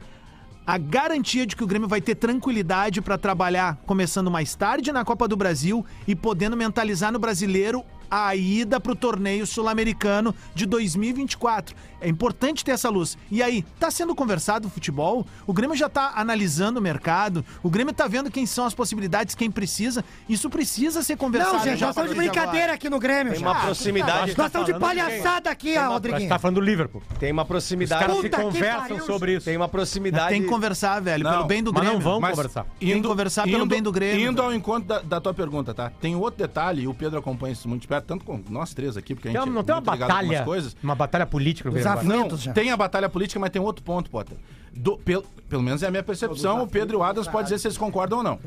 a 0.66 0.78
garantia 0.78 1.46
de 1.46 1.56
que 1.56 1.64
o 1.64 1.68
Grêmio 1.68 1.88
vai 1.88 2.00
ter 2.00 2.16
tranquilidade 2.16 3.02
para 3.02 3.18
trabalhar 3.18 3.78
começando 3.86 4.32
mais 4.32 4.56
tarde 4.56 4.92
na 4.92 5.04
Copa 5.04 5.28
do 5.28 5.36
Brasil 5.36 5.86
e 6.08 6.16
podendo 6.16 6.56
mentalizar 6.56 7.12
no 7.12 7.20
brasileiro 7.20 7.84
a 8.12 8.36
ida 8.36 8.78
pro 8.78 8.94
torneio 8.94 9.48
sul-americano 9.48 10.36
de 10.54 10.66
2024. 10.66 11.74
É 12.02 12.10
importante 12.10 12.66
ter 12.66 12.72
essa 12.72 12.90
luz. 12.90 13.16
E 13.30 13.42
aí, 13.44 13.64
tá 13.80 13.90
sendo 13.92 14.14
conversado 14.16 14.68
o 14.68 14.72
futebol? 14.72 15.26
O 15.46 15.54
Grêmio 15.54 15.76
já 15.78 15.88
tá 15.88 16.14
analisando 16.16 16.80
o 16.80 16.82
mercado? 16.82 17.46
O 17.62 17.70
Grêmio 17.70 17.94
tá 17.94 18.08
vendo 18.08 18.30
quem 18.32 18.46
são 18.46 18.66
as 18.66 18.74
possibilidades, 18.74 19.36
quem 19.36 19.52
precisa? 19.52 20.04
Isso 20.28 20.50
precisa 20.50 21.04
ser 21.04 21.16
conversado. 21.16 21.58
Não, 21.58 21.64
gente, 21.64 21.78
já 21.78 21.86
nós 21.88 21.96
estamos 21.96 22.12
de 22.12 22.18
brincadeira 22.18 22.58
agora. 22.64 22.74
aqui 22.74 22.90
no 22.90 23.00
Grêmio. 23.00 23.34
Tem 23.34 23.42
já. 23.42 23.48
uma 23.52 23.60
proximidade. 23.62 24.34
Nós 24.36 24.48
estamos 24.48 24.66
de 24.68 24.80
palhaçada 24.80 25.50
aqui, 25.52 25.74
que 25.74 25.78
Rodriguinho. 25.80 26.28
tá 26.28 26.40
falando 26.40 26.56
do 26.56 26.62
Liverpool. 26.62 27.04
Tem 27.20 27.32
uma 27.32 27.44
Os 27.44 27.48
proximidade. 27.48 28.02
caras 28.04 28.20
se 28.20 28.30
conversam 28.30 28.82
pariu, 28.88 29.06
sobre 29.06 29.36
isso. 29.36 29.46
Tem 29.46 29.56
uma 29.56 29.70
proximidade. 29.70 30.30
Tem 30.30 30.42
que 30.42 30.48
conversar, 30.48 31.00
velho, 31.02 31.24
Não, 31.24 31.32
pelo 31.32 31.44
bem 31.46 31.64
do 31.64 31.72
mas 31.72 31.82
Grêmio. 31.84 32.00
não 32.00 32.04
vão 32.04 32.20
Mas 32.20 32.32
conversar. 32.36 32.66
Tem 32.80 33.00
que 33.02 33.08
conversar 33.08 33.44
pelo 33.44 33.66
bem 33.68 33.82
do 33.82 33.92
Grêmio, 33.92 34.22
Indo 34.28 34.38
velho. 34.42 34.46
ao 34.48 34.54
encontro 34.54 34.88
da, 34.88 35.00
da 35.02 35.22
tua 35.22 35.36
pergunta, 35.36 35.72
tá? 35.72 35.92
Tem 36.02 36.16
outro 36.16 36.40
detalhe, 36.40 36.82
e 36.82 36.88
o 36.88 36.96
Pedro 36.96 37.20
acompanha 37.20 37.54
isso 37.54 37.70
muito 37.70 37.84
de 37.84 37.88
perto, 37.88 38.01
tanto 38.02 38.26
com 38.26 38.42
nós 38.50 38.74
três 38.74 38.98
aqui, 38.98 39.14
porque 39.16 39.30
a 39.30 39.32
Tem 39.32 39.40
gente 39.42 39.50
uma- 39.50 39.54
não 39.56 39.62
é 39.62 39.64
tem 39.64 39.76
uma 39.76 39.82
muito 39.82 39.92
ligado 39.94 40.08
com 40.10 40.14
algumas 40.14 40.30
batalha, 40.40 40.46
coisas. 40.46 40.76
uma 40.84 40.96
batalha 40.96 41.26
política 41.26 41.70
Os. 41.70 42.04
Não, 42.06 42.38
já. 42.38 42.54
tem 42.54 42.72
a 42.72 42.78
batalha 42.78 43.08
política, 43.10 43.40
mas 43.40 43.50
tem 43.50 43.62
outro 43.62 43.84
ponto, 43.84 44.10
Potter. 44.10 44.38
Do- 44.74 44.98
pel- 44.98 45.24
pelo 45.50 45.62
menos 45.62 45.84
é 45.84 45.88
a 45.88 45.92
minha 45.92 46.04
percepção, 46.04 46.64
o 46.64 46.68
Pedro 46.68 46.98
e 46.98 47.00
o 47.00 47.04
Adams 47.04 47.28
podem 47.28 47.44
dizer 47.44 47.60
se 47.60 47.68
eles 47.68 47.78
concordam 47.78 48.20
ou 48.20 48.24
não. 48.24 48.40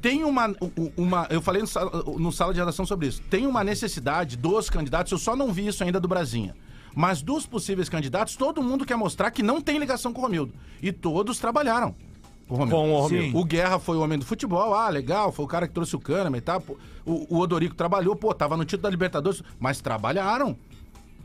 Tem 0.00 0.22
uma, 0.24 0.54
uma. 0.96 1.26
Eu 1.30 1.40
falei 1.40 1.62
no 1.62 1.66
sala, 1.68 1.90
no 2.18 2.30
sala 2.30 2.52
de 2.52 2.60
redação 2.60 2.84
sobre 2.84 3.06
isso. 3.08 3.22
Tem 3.30 3.46
uma 3.46 3.64
necessidade 3.64 4.36
dos 4.36 4.68
candidatos, 4.68 5.10
eu 5.10 5.18
só 5.18 5.34
não 5.34 5.52
vi 5.52 5.66
isso 5.66 5.82
ainda 5.82 5.98
do 5.98 6.06
Brasinha. 6.06 6.54
Mas 6.94 7.22
dos 7.22 7.44
possíveis 7.46 7.88
candidatos, 7.88 8.36
todo 8.36 8.62
mundo 8.62 8.84
quer 8.84 8.96
mostrar 8.96 9.30
que 9.30 9.42
não 9.42 9.60
tem 9.60 9.78
ligação 9.78 10.12
com 10.12 10.20
o 10.20 10.24
Romildo. 10.24 10.52
E 10.82 10.92
todos 10.92 11.38
trabalharam. 11.38 11.94
Com 12.48 12.54
o 12.54 12.58
Romildo. 12.58 12.76
Com 12.76 13.02
o. 13.02 13.08
Sim. 13.08 13.32
O 13.34 13.44
Guerra 13.44 13.78
foi 13.78 13.96
o 13.96 14.00
homem 14.02 14.18
do 14.18 14.24
futebol, 14.24 14.74
ah, 14.74 14.88
legal, 14.88 15.32
foi 15.32 15.44
o 15.44 15.48
cara 15.48 15.66
que 15.66 15.74
trouxe 15.74 15.96
o 15.96 15.98
Kahneman 16.00 16.38
e 16.38 16.40
tal. 16.40 16.60
Pô, 16.60 16.76
O, 17.04 17.36
o 17.36 17.38
Odorico 17.40 17.74
trabalhou, 17.74 18.14
pô, 18.14 18.32
tava 18.34 18.56
no 18.56 18.64
título 18.64 18.82
da 18.84 18.90
Libertadores, 18.90 19.42
mas 19.58 19.80
trabalharam. 19.80 20.56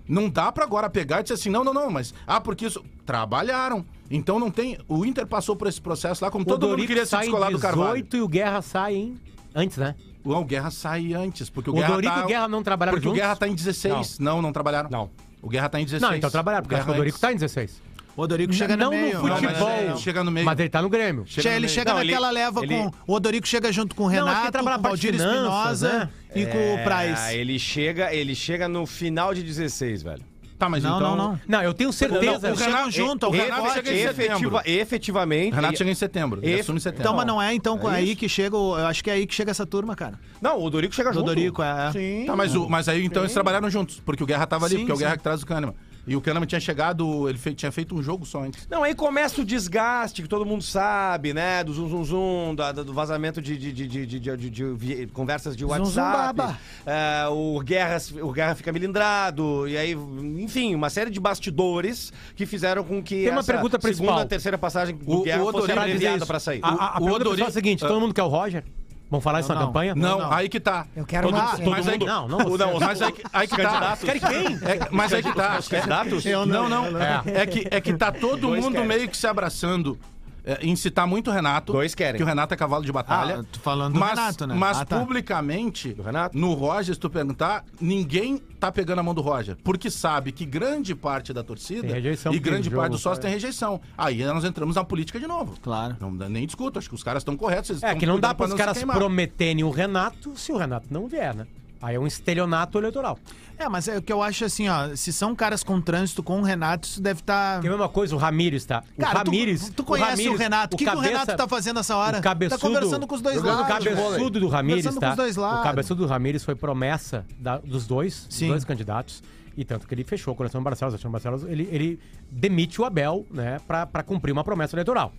Não 0.08 0.30
dá 0.30 0.52
pra 0.52 0.64
agora 0.66 0.90
pegar 0.90 1.20
e 1.20 1.24
dizer 1.24 1.36
assim, 1.36 1.50
não, 1.50 1.64
não, 1.64 1.74
não, 1.74 1.90
mas. 1.90 2.14
Ah, 2.28 2.42
porque 2.42 2.66
isso. 2.66 2.84
Trabalharam. 3.06 3.86
Então 4.10 4.40
não 4.40 4.50
tem. 4.52 4.78
O 4.88 5.06
Inter 5.06 5.26
passou 5.28 5.56
por 5.56 5.68
esse 5.68 5.80
processo 5.80 6.24
lá, 6.24 6.30
como 6.32 6.44
O 6.44 6.48
todo 6.48 6.62
mundo 6.64 6.72
Dorico 6.72 6.88
queria 6.88 7.06
se 7.06 7.16
descolar 7.18 7.52
do 7.52 7.60
Carvalho. 7.60 7.94
18 8.04 8.18
e 8.18 8.22
o 8.22 8.28
Guerra 8.28 8.62
sai 8.62 8.96
em... 8.96 9.18
Antes, 9.54 9.78
né? 9.78 9.96
O, 10.24 10.34
o 10.34 10.44
Guerra 10.44 10.70
sai 10.72 11.14
antes, 11.14 11.50
porque 11.50 11.70
o, 11.70 11.74
O 11.74 11.76
Guerra 11.78 11.94
Dorico 11.94 12.14
tá, 12.14 12.22
e 12.22 12.24
o 12.24 12.28
Guerra 12.28 12.48
não 12.48 12.64
trabalharam 12.64 12.96
Porque 12.98 13.08
o 13.08 13.12
juntos? 13.12 13.22
Guerra 13.22 13.36
tá 13.36 13.48
em 13.48 13.56
16. 13.56 14.20
Não, 14.20 14.42
não, 14.42 14.52
trabalharam. 14.52 14.90
Não. 14.90 15.10
O 15.42 15.48
Guerra 15.50 15.70
tá 15.70 15.80
em 15.80 15.86
16. 15.86 16.02
Não, 16.02 16.18
então 16.18 16.30
trabalhar, 16.30 16.62
porque 16.62 16.76
o 16.76 16.78
acho 16.78 16.86
que 16.86 16.92
o 16.92 16.94
Guerra 16.94 17.04
Dorico 17.04 17.20
tá 17.20 17.32
em 17.32 17.36
16. 17.36 17.82
O 18.16 18.22
Odorico 18.24 18.54
chega 18.54 18.76
não 18.76 18.86
no 18.86 18.92
meio. 18.92 19.06
no 19.06 19.28
futebol, 19.28 19.30
Não, 19.30 19.42
mas 19.78 19.90
ele 19.90 19.98
chega 19.98 20.24
no 20.24 20.32
meio. 20.32 20.46
mas 20.46 20.60
ele 20.60 20.70
tá 20.70 20.82
no 20.82 20.90
Grêmio. 20.90 21.24
Chega 21.26 21.42
Che- 21.44 21.50
no 21.50 21.56
ele 21.56 21.60
meio. 21.66 21.74
chega 21.74 21.94
Não, 21.94 22.02
ele- 22.02 22.12
naquela 22.12 22.30
leva 22.32 22.64
ele- 22.64 22.76
com. 22.76 22.92
O 23.08 23.14
Odorico 23.14 23.48
chega 23.48 23.72
junto 23.72 23.96
com 23.96 24.04
o 24.06 24.12
ele 24.12 24.20
Renato, 24.20 24.52
trabalha 24.52 24.78
com 24.78 24.86
a 24.86 24.90
o 24.90 24.92
Valdir 24.92 25.16
Espinosa 25.16 25.90
né? 26.00 26.10
e 26.36 26.46
com 26.46 26.76
o 26.76 26.78
Price. 26.84 27.22
É, 27.30 27.38
ele 27.38 27.58
chega, 27.58 28.14
ele 28.14 28.36
chega 28.36 28.68
no 28.68 28.86
final 28.86 29.34
de 29.34 29.42
16, 29.44 30.04
velho. 30.04 30.24
Tá, 30.60 30.70
mas 30.70 30.84
Não, 30.84 30.96
então... 30.98 31.16
não, 31.16 31.30
não. 31.32 31.40
Não, 31.48 31.64
eu 31.64 31.74
tenho 31.74 31.92
certeza. 31.92 32.48
Eles 32.50 32.60
chegam 32.60 32.92
junto, 32.92 33.26
o 33.26 33.30
o 33.30 33.32
Renato 33.32 33.54
Renato 33.62 33.74
chega 33.74 33.92
em 33.92 33.96
Efetiva- 34.02 34.34
setembro. 34.38 34.62
efetivamente. 34.64 35.52
O 35.54 35.56
Renato 35.56 35.78
chega 35.80 35.90
em 35.90 35.96
setembro. 35.96 36.40
Ele 36.44 36.60
assume 36.60 36.78
em 36.78 36.82
setembro. 36.82 37.02
Então, 37.02 37.16
mas 37.16 37.26
não 37.26 37.42
é 37.42 37.52
então 37.54 37.80
É 37.92 37.96
aí 37.96 38.10
isso? 38.10 38.18
que 38.18 38.30
chega. 38.30 38.56
o- 38.56 38.78
Eu 38.78 38.86
acho 38.86 39.04
que 39.04 39.10
é 39.10 39.14
aí 39.14 39.26
que 39.26 39.34
chega 39.34 39.50
essa 39.50 39.66
turma, 39.66 39.96
cara. 39.96 40.20
Não, 40.40 40.62
o 40.62 40.70
Dorico 40.70 40.94
chega 40.94 41.12
junto. 41.12 41.24
Odorico, 41.24 41.64
é. 41.64 41.92
Sim. 41.92 42.26
Tá, 42.28 42.36
mas, 42.36 42.56
o, 42.56 42.70
mas 42.70 42.88
aí 42.88 43.04
então 43.04 43.24
eles 43.24 43.34
trabalharam 43.34 43.72
juntos, 43.72 44.00
porque 44.06 44.22
o 44.24 44.28
Guerra 44.28 44.46
tava 44.46 44.66
ali, 44.68 44.76
Sim, 44.76 44.82
porque 44.82 44.92
é 44.92 44.96
o 44.96 44.98
Guerra 45.00 45.12
sim. 45.14 45.18
que 45.18 45.24
traz 45.24 45.42
o 45.42 45.46
Kahneman. 45.48 45.74
E 46.08 46.16
o 46.16 46.22
Kahneman 46.22 46.48
tinha 46.48 46.60
chegado, 46.60 47.30
ele 47.30 47.38
fe- 47.38 47.54
tinha 47.54 47.72
feito 47.72 47.94
um 47.96 48.02
jogo 48.02 48.26
só 48.26 48.44
antes. 48.44 48.68
Não, 48.70 48.82
aí 48.84 48.96
começa 48.96 49.40
o 49.42 49.46
desgaste 49.46 50.22
que 50.24 50.28
todo 50.28 50.44
mundo 50.46 50.64
sabe, 50.64 51.32
né? 51.34 51.64
Do 51.64 51.74
zum 51.74 51.88
zum 51.90 52.04
zum, 52.04 52.56
da- 52.56 52.72
da- 52.72 52.82
do 52.84 52.92
vazamento 52.92 53.40
de, 53.42 53.56
de, 53.56 53.72
de, 53.72 53.88
de, 53.88 54.06
de- 54.08 54.20
de- 54.38 54.50
de 54.50 54.64
vi- 54.74 55.08
conversas 55.08 55.56
de 55.56 55.64
zum 55.64 55.70
WhatsApp. 55.70 56.38
baba. 56.38 56.58
É, 56.86 57.28
o, 57.30 57.60
Guerra, 57.60 57.98
o 58.24 58.32
Guerra 58.32 58.56
fica 58.56 58.72
melindrado. 58.72 59.68
E 59.68 59.78
aí, 59.78 59.92
enfim, 59.94 60.74
uma 60.74 60.90
série 60.90 61.12
de 61.12 61.20
bastidores 61.20 62.12
que 62.36 62.46
fizeram 62.46 62.84
com 62.84 63.02
que 63.04 63.24
Tem 63.24 63.30
uma 63.32 63.42
essa 63.42 63.54
pergunta 63.54 63.78
principal. 63.78 64.08
segunda, 64.16 64.26
terceira 64.28 64.58
passagem 64.58 64.96
do 64.96 65.20
O- 65.20 65.24
Guerra 65.24 65.44
o 65.44 65.52
fosse 65.52 65.72
abreviada 65.72 66.26
pra 66.26 66.40
sair. 66.40 66.60
A, 66.64 66.70
a, 66.70 66.72
a 66.72 66.98
O- 66.98 67.04
pergunta 67.06 67.30
pessoal 67.30 67.48
é 67.48 67.50
a 67.50 67.54
seguinte: 67.54 67.80
todo 67.80 68.00
mundo 68.00 68.14
quer 68.14 68.24
o 68.24 68.28
Roger? 68.28 68.64
Vamos 69.12 69.24
falar 69.26 69.42
isso 69.42 69.50
na 69.54 69.60
não. 69.60 69.68
campanha? 69.68 69.94
Não, 69.94 70.20
não. 70.20 70.32
aí 70.32 70.48
que 70.48 70.58
tá. 70.58 70.88
Eu 70.96 71.06
quero 71.06 71.28
todo, 71.28 71.38
mais. 71.38 71.60
todo 71.60 71.70
Mas 71.70 71.86
aí- 71.88 72.00
mundo. 72.00 72.08
Não, 72.08 72.28
não, 72.30 72.40
você. 72.46 72.58
não, 72.66 72.80
Mas 72.80 73.02
aí, 73.02 73.12
que- 73.12 73.24
aí 73.34 73.48
que 73.48 73.58
tá. 73.58 73.98
Quer 73.98 74.20
quem? 74.22 74.46
É, 74.56 74.88
mas 74.90 75.14
aí 75.14 75.22
que 75.22 75.34
tá. 75.36 75.58
Os 75.60 75.68
candidatos? 75.68 76.26
Eu 76.26 76.46
Não, 76.46 76.70
não. 76.70 76.86
É. 76.98 77.22
É, 77.26 77.46
que, 77.46 77.68
é 77.70 77.82
que 77.82 77.94
tá 77.94 78.10
todo 78.10 78.48
mundo 78.48 78.72
querem. 78.72 78.88
meio 78.88 79.10
que 79.10 79.18
se 79.18 79.28
abraçando 79.28 80.00
é, 80.44 80.60
em 80.66 80.76
citar 80.76 81.06
muito 81.08 81.30
o 81.30 81.34
Renato. 81.34 81.72
Dois 81.74 81.94
querem. 81.96 82.18
Que 82.18 82.24
o 82.24 82.26
Renato 82.26 82.54
é 82.54 82.58
cavalo 82.58 82.84
de 82.84 82.92
batalha. 82.92 83.40
Ah, 83.42 83.46
tô 83.52 83.60
falando 83.60 83.94
do 83.94 84.00
mas, 84.00 84.10
Renato, 84.18 84.48
né? 84.48 84.56
Mas 84.58 84.78
Ah, 84.80 84.86
tá. 84.86 85.00
publicamente, 85.00 85.94
Do 85.94 86.04
Renato? 86.04 86.38
no 86.38 86.54
Roger, 86.54 86.94
se 86.96 87.00
tu 87.00 87.10
perguntar, 87.10 87.64
ninguém 87.80 88.38
tá 88.60 88.72
pegando 88.72 89.00
a 89.00 89.04
mão 89.04 89.14
do 89.14 89.22
Roger. 89.22 89.58
Porque 89.64 89.90
sabe 89.90 90.32
que 90.32 90.46
grande 90.46 90.94
parte 90.96 91.32
da 91.34 91.44
torcida 91.44 91.88
e 91.98 92.40
grande 92.40 92.66
jogo, 92.66 92.78
parte 92.78 92.92
dos 92.92 93.02
sócios 93.02 93.20
cara. 93.20 93.22
tem 93.22 93.32
rejeição. 93.32 93.80
Aí 93.98 94.24
nós 94.26 94.44
entramos 94.44 94.76
na 94.76 94.84
política 94.84 95.20
de 95.20 95.28
novo. 95.28 95.56
Claro. 95.62 95.98
Não, 96.00 96.16
dá- 96.16 96.30
nem 96.30 96.46
discuto, 96.46 96.80
acho 96.80 96.90
que 96.90 96.96
os 96.96 97.04
caras 97.04 97.22
estão 97.22 97.36
corretos. 97.38 97.70
eles 97.70 97.84
É 97.84 97.94
que 97.96 98.06
não 98.06 98.20
dá 98.20 98.34
para 98.34 98.48
os 98.48 98.54
caras 98.54 98.84
prometerem 98.84 99.64
o 99.64 99.70
Renato 99.70 100.34
se 100.38 100.52
o 100.52 100.58
Renato 100.58 100.88
não 100.90 101.08
vier, 101.08 101.34
né? 101.36 101.46
Aí 101.82 101.96
é 101.96 102.00
um 102.00 102.06
estelionato 102.06 102.78
eleitoral. 102.78 103.18
É, 103.58 103.68
mas 103.70 103.88
é 103.88 103.98
o 103.98 104.02
que 104.02 104.12
eu 104.12 104.22
acho 104.24 104.46
assim, 104.46 104.68
ó. 104.70 104.96
Se 104.96 105.12
são 105.14 105.36
caras 105.36 105.64
com 105.64 105.80
trânsito 105.82 106.22
com 106.24 106.40
o 106.40 106.44
Renato, 106.44 106.88
isso 106.88 107.02
deve 107.02 107.20
estar. 107.22 107.60
Que 107.62 107.68
é 107.68 107.70
a 107.70 107.74
mesma 107.74 107.90
coisa, 107.90 108.16
o 108.16 108.18
Ramires, 108.18 108.66
tá? 108.66 108.84
O 108.98 109.02
Cara, 109.02 109.20
Ramires. 109.20 109.70
tu, 109.70 109.74
tu 109.74 109.84
conhece 109.84 110.12
o, 110.14 110.16
Ramires, 110.18 110.40
Renato. 110.40 110.76
O 110.76 110.78
que, 110.78 110.84
que 110.86 110.90
o 110.90 110.94
cabeça- 110.94 111.12
Renato 111.12 111.36
tá 111.38 111.48
fazendo 111.48 111.80
essa 111.80 111.96
hora? 111.96 112.20
O 112.20 112.22
cabeçudo, 112.22 112.60
tá 112.60 112.68
conversando 112.68 113.08
com 113.08 113.16
os 113.16 113.22
dois 113.22 113.42
lados. 113.42 113.62
O 113.64 113.68
cabeçudo 113.68 114.40
do 114.40 114.48
Ramires, 114.48 114.86
Conversando 114.86 115.00
tá? 115.00 115.08
com 115.08 115.12
os 115.12 115.18
dois 115.18 115.36
lados. 115.36 115.60
O 115.60 115.64
cabeçudo 115.64 116.04
do 116.06 116.08
Ramires 116.10 116.44
foi 116.44 116.56
promessa 116.56 117.26
da- 117.40 117.58
dos 117.58 117.86
dois, 117.86 118.26
Sim. 118.30 118.46
dos 118.46 118.54
dois 118.54 118.66
candidatos. 118.66 119.22
E 119.56 119.66
tanto 119.66 119.88
que 119.88 119.94
ele 119.94 120.04
fechou 120.04 120.34
o 120.34 120.42
Alexandre 120.42 120.64
Barcelos. 120.64 121.04
O 121.04 121.10
Barcelos, 121.10 121.44
ele, 121.44 121.68
ele 121.72 122.00
demite 122.32 122.80
o 122.82 122.86
Abel, 122.86 123.26
né, 123.30 123.60
pra, 123.68 123.86
pra 123.86 124.02
cumprir 124.02 124.32
uma 124.32 124.44
promessa 124.44 124.76
eleitoral. 124.76 125.12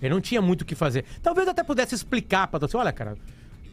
Ele 0.00 0.12
não 0.14 0.20
tinha 0.20 0.40
muito 0.42 0.62
o 0.62 0.64
que 0.64 0.74
fazer. 0.76 1.04
Talvez 1.22 1.48
até 1.48 1.64
pudesse 1.64 1.94
explicar 1.94 2.46
pra 2.48 2.58
você, 2.60 2.76
olha, 2.76 2.92
cara, 2.92 3.16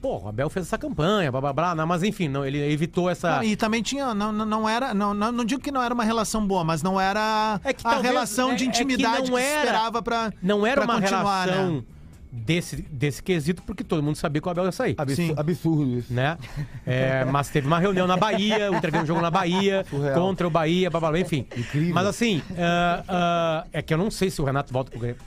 pô, 0.06 0.20
o 0.20 0.28
Abel 0.28 0.52
fez 0.52 0.68
essa 0.68 0.78
campanha, 0.78 1.32
blá 1.32 1.42
blá 1.42 1.52
blá, 1.52 1.74
não, 1.74 1.88
mas 1.88 2.04
enfim, 2.04 2.28
não, 2.28 2.46
ele 2.46 2.60
evitou 2.72 3.10
essa. 3.10 3.38
Não, 3.38 3.44
e 3.44 3.56
também 3.56 3.82
tinha. 3.82 4.14
Não, 4.14 4.32
não, 4.32 4.46
não 4.46 4.70
era. 4.70 4.94
Não, 4.94 5.16
não, 5.16 5.32
não 5.32 5.44
digo 5.44 5.60
que 5.60 5.72
não 5.72 5.82
era 5.82 5.92
uma 5.92 6.04
relação 6.04 6.46
boa, 6.46 6.64
mas 6.64 6.84
não 6.84 7.02
era 7.02 7.60
É 7.64 7.74
que 7.74 7.82
a 7.86 7.90
talvez- 7.90 8.14
relação 8.14 8.52
é- 8.52 8.56
de 8.56 8.64
é 8.66 8.68
que 8.68 8.70
intimidade 8.84 9.32
que, 9.32 9.36
era- 9.38 9.58
esperava 9.64 10.04
pra. 10.04 10.32
Não 10.44 10.64
era 10.64 10.82
pra 10.82 10.94
uma 10.94 11.02
continuar, 11.02 11.46
relação 11.48 11.76
né? 11.78 11.84
desse, 12.32 12.76
desse 12.84 13.24
quesito, 13.24 13.64
porque 13.64 13.84
todo 13.84 14.04
mundo 14.04 14.16
sabia 14.18 14.40
que 14.40 14.48
o 14.48 14.52
Abel 14.52 14.66
ia 14.66 14.72
sair. 14.72 14.96
Sim. 15.16 15.34
Absurdo 15.36 15.98
isso. 15.98 16.14
Né? 16.14 16.38
É, 16.86 17.26
mas 17.26 17.50
teve 17.50 17.66
uma 17.66 17.80
reunião 17.80 18.06
na 18.06 18.16
Bahia, 18.18 18.70
entreguei 18.70 19.02
um 19.02 19.06
jogo 19.08 19.22
na 19.22 19.32
Bahia, 19.32 19.84
contra 20.14 20.46
o 20.46 20.52
Bahia, 20.52 20.88
blá, 20.92 21.00
blá, 21.00 21.10
blá, 21.10 21.20
enfim. 21.20 21.48
Mas 21.92 22.06
assim, 22.06 22.44
ah, 22.60 23.04
ah, 23.08 23.66
é 23.74 23.82
que 23.82 23.92
eu 23.92 23.98
não 23.98 24.12
sei 24.12 24.30
se 24.30 24.40
o 24.40 24.46
Renato 24.46 24.72
volta 24.72 24.92
pro 24.92 25.00
Grêmio. 25.00 25.18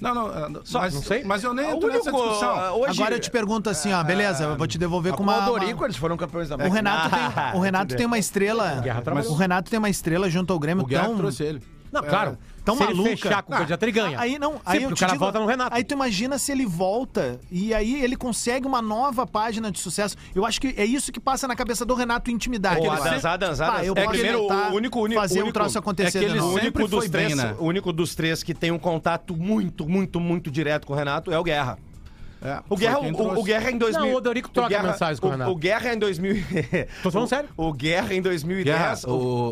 Não, 0.00 0.14
não, 0.14 0.28
é, 0.28 0.48
mas, 0.72 0.94
não 0.94 1.02
sei. 1.02 1.24
mas 1.24 1.44
eu 1.44 1.52
nem 1.52 1.66
O 1.66 1.76
entro 1.76 1.88
nessa 1.88 2.10
discussão. 2.10 2.50
ah, 2.56 2.72
hoje- 2.72 3.00
Agora 3.00 3.16
eu 3.16 3.20
te 3.20 3.30
pergunto 3.30 3.68
assim, 3.68 3.92
ó, 3.92 4.02
beleza, 4.02 4.44
eu 4.44 4.56
vou 4.56 4.66
te 4.66 4.78
devolver 4.78 5.12
com 5.12 5.22
uma. 5.22 5.34
O 5.34 5.38
uma- 5.40 5.46
Dorico, 5.60 5.84
eles 5.84 5.96
foram 5.96 6.16
campeões 6.16 6.48
da 6.48 6.56
O 6.56 6.70
Renato, 6.70 7.10
tem, 7.10 7.20
o 7.54 7.60
Renato 7.60 7.96
tem 7.96 8.06
uma 8.06 8.18
estrela. 8.18 8.80
Guerra 8.82 9.02
trabalhou. 9.02 9.30
O 9.30 9.34
Renato 9.36 9.70
tem 9.70 9.78
uma 9.78 9.90
estrela 9.90 10.30
junto 10.30 10.52
ao 10.52 10.58
Grêmio 10.58 10.84
O 10.84 10.86
Guerra 10.86 11.04
tão. 11.08 11.16
trouxe 11.18 11.42
ele. 11.44 11.62
Não, 11.92 12.02
claro. 12.02 12.38
tão 12.64 12.76
se 12.76 12.82
ele 12.84 12.92
maluca. 12.94 13.10
fechar 13.16 13.42
com 13.42 13.52
o 13.52 13.56
candidato, 13.56 13.82
ele 13.82 13.92
ganha. 13.92 14.20
Aí 14.20 14.38
não, 14.38 14.52
Sim, 14.54 14.58
aí 14.66 14.82
eu 14.82 14.88
porque 14.90 14.94
o 14.94 14.96
cara 15.00 15.12
digo- 15.12 15.24
volta 15.24 15.40
no 15.40 15.46
Renato. 15.46 15.74
Aí 15.74 15.82
tu 15.84 15.92
imagina 15.94 16.38
se 16.38 16.52
ele 16.52 16.64
volta 16.66 17.40
e 17.50 17.74
aí 17.74 18.02
ele 18.02 18.16
consegue 18.16 18.66
uma 18.66 18.80
nova 18.80 19.26
página 19.26 19.70
de 19.70 19.78
sucesso. 19.80 20.16
Eu 20.34 20.46
acho 20.46 20.60
que 20.60 20.74
é 20.76 20.84
isso 20.84 21.10
que 21.10 21.18
passa 21.20 21.48
na 21.48 21.56
cabeça 21.56 21.84
do 21.84 21.94
Renato 21.94 22.30
intimidade. 22.30 22.80
Ô, 22.80 22.84
Ele 22.84 22.90
Adams, 22.90 23.24
Adams, 23.24 23.60
Adams. 23.60 23.86
eu 23.86 23.92
É 23.96 24.02
posso 24.04 24.10
primeiro, 24.10 24.42
o 24.42 24.74
único- 24.74 25.00
único- 25.00 25.20
fazer 25.20 25.40
um 25.40 25.42
único- 25.44 25.54
troço 25.54 25.78
acontecer 25.78 26.18
é 26.18 26.24
ele 26.24 26.40
único, 26.40 26.86
dos 26.86 27.08
três, 27.08 27.28
bem, 27.28 27.36
né? 27.36 27.54
o 27.58 27.64
único 27.64 27.92
dos 27.92 28.14
três 28.14 28.42
que 28.42 28.54
tem 28.54 28.70
um 28.70 28.78
contato 28.78 29.36
muito, 29.36 29.88
muito, 29.88 30.20
muito 30.20 30.50
direto 30.50 30.86
com 30.86 30.92
o 30.92 30.96
Renato 30.96 31.32
é 31.32 31.38
o 31.38 31.42
Guerra. 31.42 31.78
É, 32.42 32.60
O 32.68 32.76
Guerra, 32.76 33.00
o, 33.00 33.38
o 33.38 33.42
Guerra 33.44 33.70
em 33.70 33.76
2000. 33.78 34.00
Não, 34.00 34.14
o 34.14 34.20
Dorico 34.20 34.48
troca 34.48 34.68
Guerra- 34.70 34.92
mensagens 34.92 35.20
com 35.20 35.28
o 35.28 35.30
Renato. 35.30 35.50
O 35.50 35.56
Guerra 35.56 35.92
em 35.94 35.98
2000. 35.98 36.36
Tô 37.02 37.10
falando 37.10 37.26
o, 37.26 37.28
sério. 37.28 37.48
O 37.56 37.72
Guerra 37.72 38.14
em 38.14 38.22
2010. 38.22 38.64
Guerra, 38.78 38.98
o- 39.06 39.10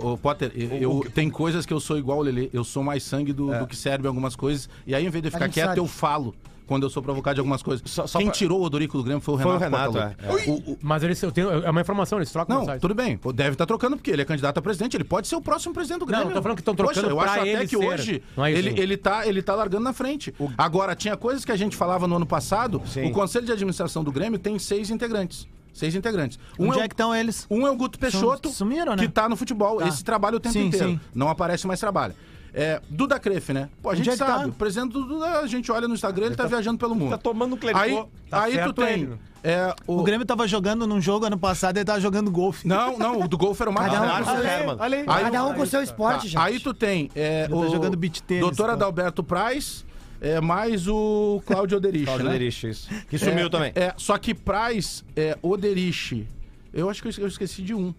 o, 0.08 0.12
o 0.14 0.18
Potter, 0.18 0.50
eu, 0.54 1.02
eu- 1.04 1.10
tem 1.14 1.28
coisas 1.28 1.66
que 1.66 1.72
eu 1.72 1.80
sou 1.80 1.98
igual 1.98 2.18
o 2.18 2.22
Lelê. 2.22 2.48
Eu 2.52 2.64
sou 2.64 2.82
mais 2.82 3.02
sangue 3.02 3.32
do, 3.32 3.56
do 3.58 3.66
que 3.66 3.76
serve 3.76 4.04
em 4.04 4.08
algumas 4.08 4.34
coisas. 4.34 4.68
E 4.86 4.94
aí, 4.94 5.04
em 5.06 5.10
vez 5.10 5.20
de 5.22 5.28
eu 5.28 5.32
ficar 5.32 5.48
quieto, 5.48 5.66
sabe. 5.68 5.80
eu 5.80 5.86
falo 5.86 6.34
quando 6.68 6.84
eu 6.84 6.90
sou 6.90 7.02
provocado 7.02 7.34
de 7.34 7.40
algumas 7.40 7.62
coisas. 7.62 7.82
Só- 7.90 8.06
só 8.06 8.18
Quem 8.18 8.28
pra- 8.28 8.36
tirou 8.36 8.60
o 8.60 8.62
Odorico 8.62 8.96
do 8.98 9.02
Grêmio 9.02 9.20
foi 9.20 9.34
o 9.34 9.38
Foi 9.38 9.52
o 9.54 9.58
Renato. 9.58 9.92
Renato, 9.98 10.16
é. 10.22 10.50
O- 10.50 10.72
o- 10.72 10.78
Mas 10.80 11.02
eles, 11.02 11.20
eu 11.22 11.32
tenho, 11.32 11.50
é 11.50 11.70
uma 11.70 11.80
informação, 11.80 12.18
eles 12.18 12.30
trocam 12.30 12.64
Não, 12.64 12.78
tudo 12.78 12.94
bem. 12.94 13.18
Deve 13.34 13.52
estar 13.52 13.66
trocando 13.66 13.96
porque 13.96 14.10
ele 14.10 14.22
é 14.22 14.24
candidato 14.24 14.58
a 14.58 14.62
presidente. 14.62 14.96
Ele 14.96 15.02
pode 15.04 15.26
ser 15.26 15.34
o 15.36 15.40
próximo 15.40 15.72
presidente 15.74 16.00
do 16.00 16.06
Grêmio. 16.06 16.26
não 16.26 16.34
tô 16.34 16.42
falando 16.42 16.56
que 16.58 16.62
tão 16.62 16.74
trocando 16.74 17.00
Poxa, 17.00 17.12
eu 17.12 17.20
acho 17.20 17.40
até 17.40 17.60
que 17.66 17.68
ser. 17.68 17.76
hoje 17.76 18.22
é 18.36 18.50
isso. 18.50 18.58
ele, 18.68 18.80
ele, 18.80 18.96
tá, 18.96 19.26
ele 19.26 19.42
tá 19.42 19.54
largando 19.54 19.82
na 19.82 19.92
frente. 19.92 20.32
Agora, 20.56 20.94
tinha 20.94 21.16
coisas 21.16 21.44
que 21.44 21.50
a 21.50 21.56
gente 21.56 21.74
falava 21.76 22.06
no 22.06 22.16
ano 22.16 22.26
passado. 22.26 22.80
Sim. 22.86 23.06
O 23.06 23.12
Conselho 23.12 23.46
de 23.46 23.52
Administração 23.52 24.04
do 24.04 24.12
Grêmio 24.12 24.38
tem 24.38 24.58
seis 24.58 24.90
integrantes. 24.90 25.48
Seis 25.72 25.94
integrantes. 25.94 26.38
Um 26.58 26.68
Onde 26.68 26.80
é 26.80 26.82
é 26.82 26.84
o 26.84 26.88
que 26.88 26.94
estão 26.94 27.14
eles? 27.14 27.46
um 27.48 27.66
é 27.66 27.70
o 27.70 27.76
Guto 27.76 27.98
Peixoto, 27.98 28.48
sumiram, 28.50 28.94
né? 28.96 29.02
que 29.02 29.08
tá 29.08 29.28
no 29.28 29.36
futebol. 29.36 29.78
Tá. 29.78 29.86
Esse 29.88 30.02
trabalha 30.04 30.36
o 30.36 30.40
tempo 30.40 30.52
Sim, 30.52 30.66
inteiro. 30.66 30.88
sim. 30.90 31.00
Não 31.14 31.28
aparece 31.28 31.66
mais 31.66 31.78
trabalho. 31.80 32.14
É, 32.60 32.80
Duda 32.90 33.20
Crefe, 33.20 33.52
né? 33.52 33.68
Pô, 33.80 33.90
a 33.90 33.92
Onde 33.92 33.98
gente 33.98 34.08
é 34.08 34.12
que 34.12 34.18
sabe. 34.18 34.42
tá? 34.42 34.46
O 34.48 34.52
presidente 34.52 34.92
do 34.92 35.04
Duda, 35.04 35.38
a 35.38 35.46
gente 35.46 35.70
olha 35.70 35.86
no 35.86 35.94
Instagram, 35.94 36.26
ele 36.26 36.34
tá, 36.34 36.44
viajando 36.46 36.76
pelo 36.76 36.92
mundo. 36.94 37.10
Tá 37.10 37.18
tomando 37.18 37.54
um 37.54 37.56
clericô. 37.58 37.80
Aí, 37.80 38.04
Tá 38.28 38.42
aí 38.42 38.58
tu 38.64 38.72
tem. 38.72 38.92
ele. 39.02 39.12
é, 39.44 39.72
O 39.86 40.02
Grêmio 40.02 40.26
tava 40.26 40.46
jogando 40.48 40.84
num 40.84 41.00
jogo 41.00 41.24
ano 41.24 41.38
passado 41.38 41.76
e 41.76 41.78
ele 41.78 41.84
tava 41.84 42.00
jogando 42.00 42.30
golfe. 42.32 42.66
Não, 42.66 42.98
não, 42.98 43.20
o 43.20 43.28
do 43.28 43.38
golfe 43.38 43.62
era 43.62 43.70
o 43.70 43.72
Marcos 43.72 43.96
Cada 43.96 44.32
um 44.32 44.44
Herman. 44.44 44.76
Olha 44.78 44.98
aí. 44.98 45.04
Cada 45.06 45.44
um 45.46 45.54
com 45.54 45.62
o 45.62 45.66
seu 45.66 45.80
esporte, 45.82 46.22
Tá, 46.22 46.26
gente. 46.26 46.38
Aí 46.38 46.58
tu 46.58 46.74
tem 46.74 47.08
é, 47.14 47.44
Ele 47.44 47.48
tá 47.50 47.56
o 47.56 47.70
jogando 47.70 47.96
beach 47.96 48.22
tênis, 48.24 48.42
doutor 48.42 48.66
pô. 48.66 48.72
Adalberto 48.72 49.22
Praz, 49.22 49.84
é, 50.20 50.40
mais 50.40 50.88
o 50.88 51.40
Cláudio 51.46 51.76
Oderich, 51.76 52.06
Claudio 52.06 52.26
né? 52.26 52.32
Derich, 52.32 52.68
isso. 52.68 52.88
Que 53.08 53.16
sumiu 53.18 53.46
É, 53.46 53.48
também. 53.48 53.72
É, 53.76 53.94
só 53.96 54.18
que 54.18 54.34
Praz, 54.34 55.04
é, 55.14 55.38
Oderich, 55.40 56.26
eu 56.74 56.90
acho 56.90 57.00
que 57.02 57.20
eu 57.22 57.28
esqueci 57.28 57.62
de 57.62 57.72
um. 57.72 57.94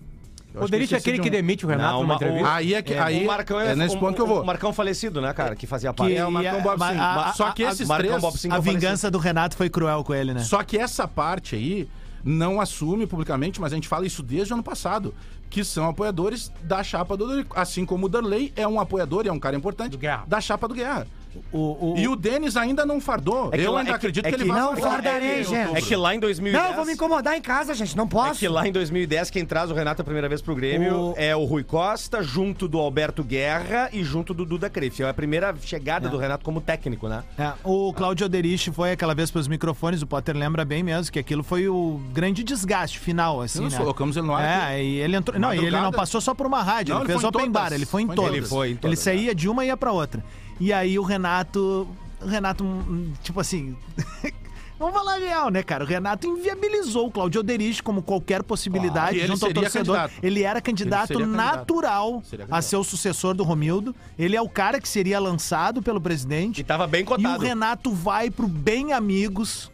Eu 0.53 0.61
O 0.61 0.65
que 0.65 0.65
eu 0.65 0.69
Derich 0.69 0.93
é 0.95 0.97
aquele 0.97 1.17
de 1.17 1.21
que 1.23 1.29
um. 1.29 1.31
demite 1.31 1.65
o 1.65 1.69
Renato 1.69 1.91
Não, 1.93 2.01
numa 2.01 2.05
uma- 2.05 2.13
o- 2.13 2.17
entrevista. 2.17 2.53
Aí 2.53 2.73
é 2.73 2.81
que 2.81 2.93
É, 2.93 2.99
aí 2.99 3.23
o 3.23 3.27
Marcão 3.27 3.59
é 3.59 3.75
nesse 3.75 3.95
o- 3.95 3.99
ponto 3.99 4.15
que 4.15 4.21
eu 4.21 4.25
vou. 4.27 4.41
O 4.41 4.45
Marcão 4.45 4.73
falecido, 4.73 5.21
né, 5.21 5.31
cara? 5.31 5.55
Que 5.55 5.67
fazia 5.67 5.91
Que- 5.91 5.97
parte. 5.97 6.15
é 6.15 6.25
o 6.25 6.31
Marcão 6.31 6.57
a- 6.57 6.61
Bob 6.61 6.81
a- 6.83 6.91
Sim. 6.91 6.99
a- 6.99 7.33
Só 7.35 7.51
que 7.51 7.63
a- 7.63 7.69
esses 7.69 7.87
Marcão 7.87 8.07
três, 8.07 8.21
Bob 8.21 8.37
Sim. 8.37 8.51
A 8.51 8.59
vingança 8.59 9.11
do 9.11 9.19
Renato 9.19 9.55
foi 9.55 9.69
cruel 9.69 10.03
com 10.03 10.13
ele, 10.13 10.33
né? 10.33 10.39
Só 10.41 10.63
que 10.63 10.77
essa 10.77 11.07
parte 11.07 11.55
aí 11.55 11.87
não 12.23 12.59
assume 12.59 13.05
publicamente, 13.05 13.61
mas 13.61 13.71
a 13.71 13.75
gente 13.75 13.87
fala 13.87 14.07
isso 14.07 14.23
desde 14.23 14.51
o 14.51 14.55
ano 14.55 14.63
passado, 14.63 15.13
que 15.49 15.63
são 15.63 15.87
apoiadores 15.87 16.51
da 16.63 16.83
chapa 16.83 17.15
do 17.15 17.27
Dorico. 17.27 17.57
Assim 17.57 17.85
como 17.85 18.07
o 18.07 18.09
Darley 18.09 18.51
é 18.55 18.67
um 18.67 18.79
apoiador 18.79 19.25
e 19.25 19.29
é 19.29 19.31
um 19.31 19.39
cara 19.39 19.55
importante 19.55 19.91
Do 19.91 19.97
Guerra. 19.99 20.23
da 20.27 20.41
chapa 20.41 20.67
do 20.67 20.73
Guerra. 20.73 21.05
O, 21.51 21.93
o- 21.93 21.95
E 21.97 22.07
o 22.07 22.15
Denis 22.15 22.55
ainda 22.57 22.85
não 22.85 22.99
fardou. 22.99 23.49
É 23.51 23.57
que 23.57 23.63
eu 23.63 23.71
lá- 23.71 23.79
ainda 23.79 23.91
é 23.91 23.93
que- 23.93 23.97
acredito 23.97 24.25
é 24.25 24.29
que, 24.31 24.37
que 24.37 24.43
ele 24.43 24.51
vai 24.51 24.59
não 24.61 24.75
fardar. 24.75 24.91
fardarei, 24.91 25.43
gente. 25.43 25.77
É 25.77 25.81
que 25.81 25.95
lá 25.95 26.13
em 26.15 26.19
2010... 26.19 26.63
Não, 26.63 26.75
vou 26.75 26.85
me 26.85 26.93
incomodar 26.93 27.35
em 27.37 27.41
casa, 27.41 27.73
gente. 27.73 27.95
Não 27.95 28.05
É 28.05 28.07
posso. 28.07 28.39
que 28.39 28.47
lá 28.47 28.67
em 28.67 28.71
2010, 28.71 29.29
quem 29.29 29.45
traz 29.45 29.69
o 29.71 29.73
Renato 29.73 30.01
a 30.01 30.05
primeira 30.05 30.27
vez 30.27 30.41
pro 30.41 30.55
Grêmio 30.55 30.95
O- 31.11 31.13
é 31.17 31.35
o 31.35 31.43
Rui 31.45 31.63
Costa, 31.63 32.21
junto 32.23 32.67
do 32.67 32.79
Alberto 32.79 33.23
Guerra 33.23 33.89
e 33.93 34.03
junto 34.03 34.33
do 34.33 34.45
Duda 34.45 34.69
Crefe. 34.69 35.03
É 35.03 35.09
a 35.09 35.13
primeira 35.13 35.55
chegada 35.61 36.09
do 36.09 36.17
Renato 36.17 36.43
como 36.43 36.61
técnico, 36.61 37.07
né? 37.07 37.23
É, 37.37 37.53
o 37.63 37.93
Claudio 37.93 38.25
Oderich 38.25 38.71
foi 38.71 38.91
aquela 38.91 39.13
vez 39.15 39.29
pros 39.31 39.47
microfones, 39.47 40.01
o 40.01 40.07
Potter 40.07 40.35
lembra 40.35 40.65
bem 40.65 40.83
mesmo, 40.83 41.11
que 41.11 41.19
aquilo 41.19 41.43
foi 41.43 41.67
o 41.67 41.99
grande 42.13 42.43
desgaste 42.43 42.99
final, 42.99 43.41
assim, 43.41 43.61
Nós 43.61 43.73
né? 43.73 43.79
colocamos 43.79 44.17
ele 44.17 44.27
no 44.27 44.33
ar. 44.35 44.71
É, 44.73 44.83
e 44.83 44.97
ele 44.99 45.15
entrou. 45.15 45.39
Não, 45.39 45.53
e 45.53 45.57
ele 45.59 45.71
não 45.71 45.91
passou 45.91 46.19
só 46.21 46.33
por 46.33 46.45
uma 46.47 46.61
rádio, 46.63 46.93
Não, 46.93 47.01
ele, 47.01 47.11
ele 47.11 47.19
fez 47.19 47.21
foi 47.21 47.25
em 47.25 47.29
open 47.29 47.51
todas. 47.51 47.69
bar, 47.69 47.75
ele 47.75 47.85
foi 47.85 48.01
em 48.01 48.07
todas. 48.07 48.33
Ele 48.33 48.45
foi 48.45 48.69
em 48.71 48.75
todas, 48.75 48.89
Ele 48.89 48.95
saía 49.01 49.35
de 49.35 49.47
uma 49.49 49.63
e 49.63 49.67
ia 49.67 49.77
pra 49.77 49.91
outra. 49.91 50.23
E 50.59 50.73
aí 50.73 50.97
o 50.99 51.03
Renato. 51.03 51.87
O 52.21 52.27
Renato, 52.27 52.63
hum, 52.63 53.13
tipo 53.23 53.39
assim. 53.39 53.75
Vamos 54.79 54.93
falar 54.93 55.17
real, 55.17 55.49
né, 55.49 55.61
cara? 55.61 55.83
O 55.83 55.87
Renato 55.87 56.25
inviabilizou 56.25 57.07
o 57.07 57.11
Claudio 57.11 57.41
Oderich 57.41 57.83
como 57.83 58.01
qualquer 58.01 58.41
possibilidade 58.41 59.17
ele 59.17 59.27
junto 59.27 59.45
ao 59.45 59.51
torcedor. 59.53 59.95
candidato. 59.97 60.13
Ele 60.23 60.43
era 60.43 60.61
candidato 60.61 61.11
Ele 61.11 61.19
candidato. 61.23 61.57
natural 61.57 62.23
Seria 62.23 62.45
a 62.45 62.47
candidato. 62.47 62.61
ser 62.63 62.75
o 62.77 62.83
sucessor 62.85 63.33
do 63.33 63.43
Romildo. 63.43 63.93
Ele 64.17 64.37
é 64.37 64.41
o 64.41 64.47
cara 64.47 64.79
que 64.79 64.87
seria 64.87 65.19
lançado 65.19 65.81
pelo 65.83 65.99
presidente. 65.99 66.61
E 66.61 66.63
tava 66.63 66.87
bem 66.87 67.01
E 67.01 67.03
o 67.03 67.07
cotado. 67.07 67.43
Renato 67.43 67.91
vai 67.91 68.29
pro 68.31 68.47
Bem 68.47 68.93
Amigos, 68.93 69.69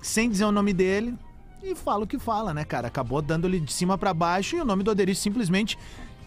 sem 0.00 0.30
dizer 0.30 0.44
o 0.44 0.52
nome 0.52 0.72
dele, 0.72 1.16
e 1.60 1.74
fala 1.74 2.04
o 2.04 2.06
que 2.06 2.18
fala, 2.18 2.54
né, 2.54 2.62
cara? 2.64 2.86
Acabou 2.86 3.20
dando-lhe 3.20 3.58
de 3.58 3.72
cima 3.72 3.98
pra 3.98 4.14
baixo 4.14 4.54
e 4.54 4.60
o 4.60 4.64
nome 4.64 4.84
do 4.84 4.90
Oderich 4.92 5.18
simplesmente 5.18 5.76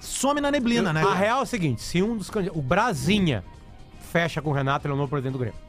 some 0.02 0.42
na 0.42 0.52
neblina, 0.52 0.92
né? 0.92 1.02
A 1.02 1.14
real 1.14 1.40
é 1.40 1.44
o 1.44 1.46
seguinte: 1.46 1.82
se 1.82 2.04
um 2.04 2.18
dos 2.18 2.30
candidatos. 2.30 2.60
O 2.60 2.62
Brasinha 2.62 3.42
fecha 4.08 4.42
com 4.42 4.50
o 4.50 4.54
Renato, 4.54 4.88
ele 4.88 4.94
é 4.94 4.96
o 4.96 4.98
novo 4.98 5.10
presidente 5.10 5.34
do 5.34 5.40
Grêmio. 5.40 5.60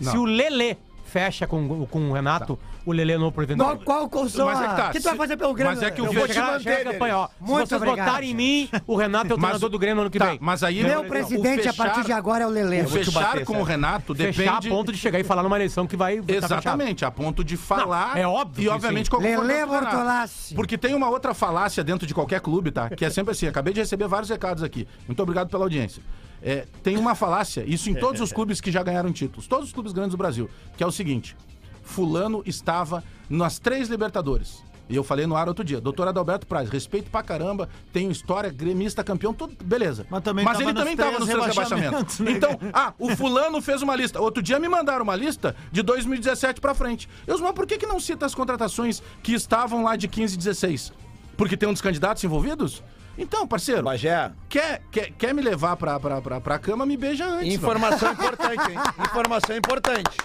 Se 0.00 0.16
o 0.16 0.24
Lelê 0.24 0.76
fecha 1.04 1.46
com, 1.46 1.86
com 1.86 2.10
o 2.10 2.12
Renato, 2.12 2.58
o 2.84 2.92
Lelê 2.92 3.12
é 3.12 3.16
o 3.16 3.20
novo 3.20 3.32
presidente 3.32 3.58
do 3.58 3.64
Qual, 3.64 3.70
Grêmio. 3.76 3.86
qual, 3.86 4.08
qual 4.10 4.28
são 4.28 4.46
Mas 4.46 4.60
é 4.60 4.68
que 4.68 4.74
tá, 4.74 4.86
a... 4.86 4.88
O 4.88 4.92
que 4.92 4.98
tu 4.98 5.02
vai 5.04 5.12
se- 5.12 5.18
fazer 5.18 5.36
pelo 5.36 5.54
Grêmio? 5.54 5.74
mas 5.74 5.82
é 5.82 5.90
que 5.90 6.02
o 6.02 6.06
Eu 6.06 6.12
vou 6.12 6.26
te 6.26 6.34
Chegar, 6.34 6.52
manter, 6.52 6.72
a 6.88 6.92
campanha, 6.92 7.16
ó. 7.18 7.26
Se 7.28 7.32
Muito 7.40 7.68
vocês 7.68 7.80
obrigado. 7.82 8.06
votarem 8.06 8.30
em 8.30 8.34
mim, 8.34 8.68
o 8.86 8.96
Renato 8.96 9.26
é 9.32 9.34
o 9.34 9.38
Mas- 9.38 9.42
treinador 9.50 9.70
do 9.70 9.78
Grêmio 9.78 10.00
ano 10.02 10.10
que 10.10 10.18
Tá, 10.18 10.26
vem. 10.26 10.38
mas 10.42 10.62
aí... 10.64 10.82
Meu 10.82 11.00
o 11.02 11.04
presidente, 11.04 11.60
a 11.68 11.72
fechar- 11.72 11.76
partir 11.86 12.04
de 12.04 12.12
agora, 12.12 12.42
é 12.42 12.46
o 12.46 12.50
Lelê. 12.50 12.78
O 12.78 12.80
Eu 12.80 12.88
vou 12.88 12.98
te 12.98 13.04
fechar 13.06 13.20
bater, 13.20 13.44
com 13.44 13.52
Sérgio. 13.52 13.60
o 13.62 13.64
Renato 13.64 14.14
Fechar 14.16 14.32
depende... 14.44 14.68
a 14.68 14.70
ponto 14.76 14.92
de 14.92 14.98
chegar 14.98 15.20
e 15.20 15.24
falar 15.24 15.42
numa 15.44 15.56
eleição 15.56 15.86
que 15.86 15.96
vai. 15.96 16.20
tá. 16.20 16.34
Exatamente, 16.34 17.04
a 17.04 17.10
ponto 17.10 17.44
de 17.44 17.56
falar. 17.56 18.08
Não, 18.14 18.20
é 18.20 18.26
óbvio 18.26 18.64
E 18.64 18.68
obviamente 18.68 19.08
a 19.14 19.18
Renato. 19.18 19.66
Bortolassi. 19.68 20.54
Porque 20.54 20.76
tem 20.76 20.92
uma 20.94 21.08
outra 21.08 21.32
falácia 21.32 21.82
dentro 21.84 22.04
de 22.06 22.12
qualquer 22.12 22.40
clube, 22.40 22.72
tá? 22.72 22.90
Que 22.90 23.04
é 23.04 23.10
sempre 23.10 23.30
assim. 23.32 23.46
Acabei 23.46 23.72
de 23.72 23.80
receber 23.80 24.08
vários 24.08 24.28
recados 24.28 24.62
aqui. 24.62 24.86
Muito 25.06 25.22
obrigado 25.22 25.48
pela 25.48 25.64
audiência. 25.64 26.02
É, 26.42 26.66
tem 26.82 26.96
uma 26.96 27.14
falácia, 27.14 27.64
isso 27.66 27.90
em 27.90 27.94
todos 27.94 28.20
os 28.20 28.32
clubes 28.32 28.60
que 28.60 28.70
já 28.70 28.82
ganharam 28.82 29.12
títulos, 29.12 29.46
todos 29.46 29.66
os 29.66 29.72
clubes 29.72 29.92
grandes 29.92 30.12
do 30.12 30.18
Brasil, 30.18 30.48
que 30.76 30.82
é 30.82 30.86
o 30.86 30.92
seguinte: 30.92 31.36
Fulano 31.82 32.42
estava 32.46 33.02
nas 33.28 33.58
três 33.58 33.88
Libertadores. 33.88 34.64
E 34.88 34.94
eu 34.94 35.02
falei 35.02 35.26
no 35.26 35.34
ar 35.34 35.48
outro 35.48 35.64
dia, 35.64 35.80
doutor 35.80 36.06
Adalberto 36.06 36.46
Praz, 36.46 36.70
respeito 36.70 37.10
pra 37.10 37.20
caramba, 37.22 37.68
tenho 37.92 38.10
história, 38.10 38.50
gremista 38.50 39.02
campeão, 39.02 39.34
tudo, 39.34 39.56
beleza. 39.64 40.06
Mas 40.08 40.22
também 40.22 40.44
Mas 40.44 40.58
tava 40.58 40.70
ele 40.70 40.78
também 40.78 40.92
estava 40.92 41.18
nos 41.18 41.28
três 41.28 41.46
rebaixamentos, 41.46 42.18
rebaixamentos. 42.18 42.20
né? 42.20 42.30
Então, 42.30 42.58
ah, 42.72 42.94
o 42.98 43.10
fulano 43.16 43.60
fez 43.60 43.82
uma 43.82 43.96
lista. 43.96 44.20
Outro 44.20 44.40
dia 44.40 44.60
me 44.60 44.68
mandaram 44.68 45.02
uma 45.02 45.16
lista 45.16 45.56
de 45.72 45.82
2017 45.82 46.60
pra 46.60 46.72
frente. 46.72 47.08
Eu, 47.26 47.36
mas 47.40 47.52
por 47.52 47.66
que, 47.66 47.78
que 47.78 47.86
não 47.86 47.98
cita 47.98 48.26
as 48.26 48.34
contratações 48.34 49.02
que 49.24 49.34
estavam 49.34 49.82
lá 49.82 49.96
de 49.96 50.06
15 50.06 50.34
e 50.34 50.38
16? 50.38 50.92
Porque 51.36 51.56
tem 51.56 51.68
um 51.68 51.72
dos 51.72 51.82
candidatos 51.82 52.22
envolvidos? 52.22 52.82
Então, 53.18 53.46
parceiro, 53.46 53.82
Bagé, 53.82 54.30
quer, 54.48 54.82
quer, 54.90 55.10
quer 55.16 55.34
me 55.34 55.40
levar 55.40 55.76
pra, 55.76 55.98
pra, 55.98 56.20
pra, 56.20 56.40
pra 56.40 56.58
cama, 56.58 56.84
me 56.84 56.96
beija 56.96 57.26
antes. 57.26 57.54
informação 57.54 58.12
importante, 58.12 58.70
hein? 58.70 58.78
Informação 59.04 59.56
importante. 59.56 60.16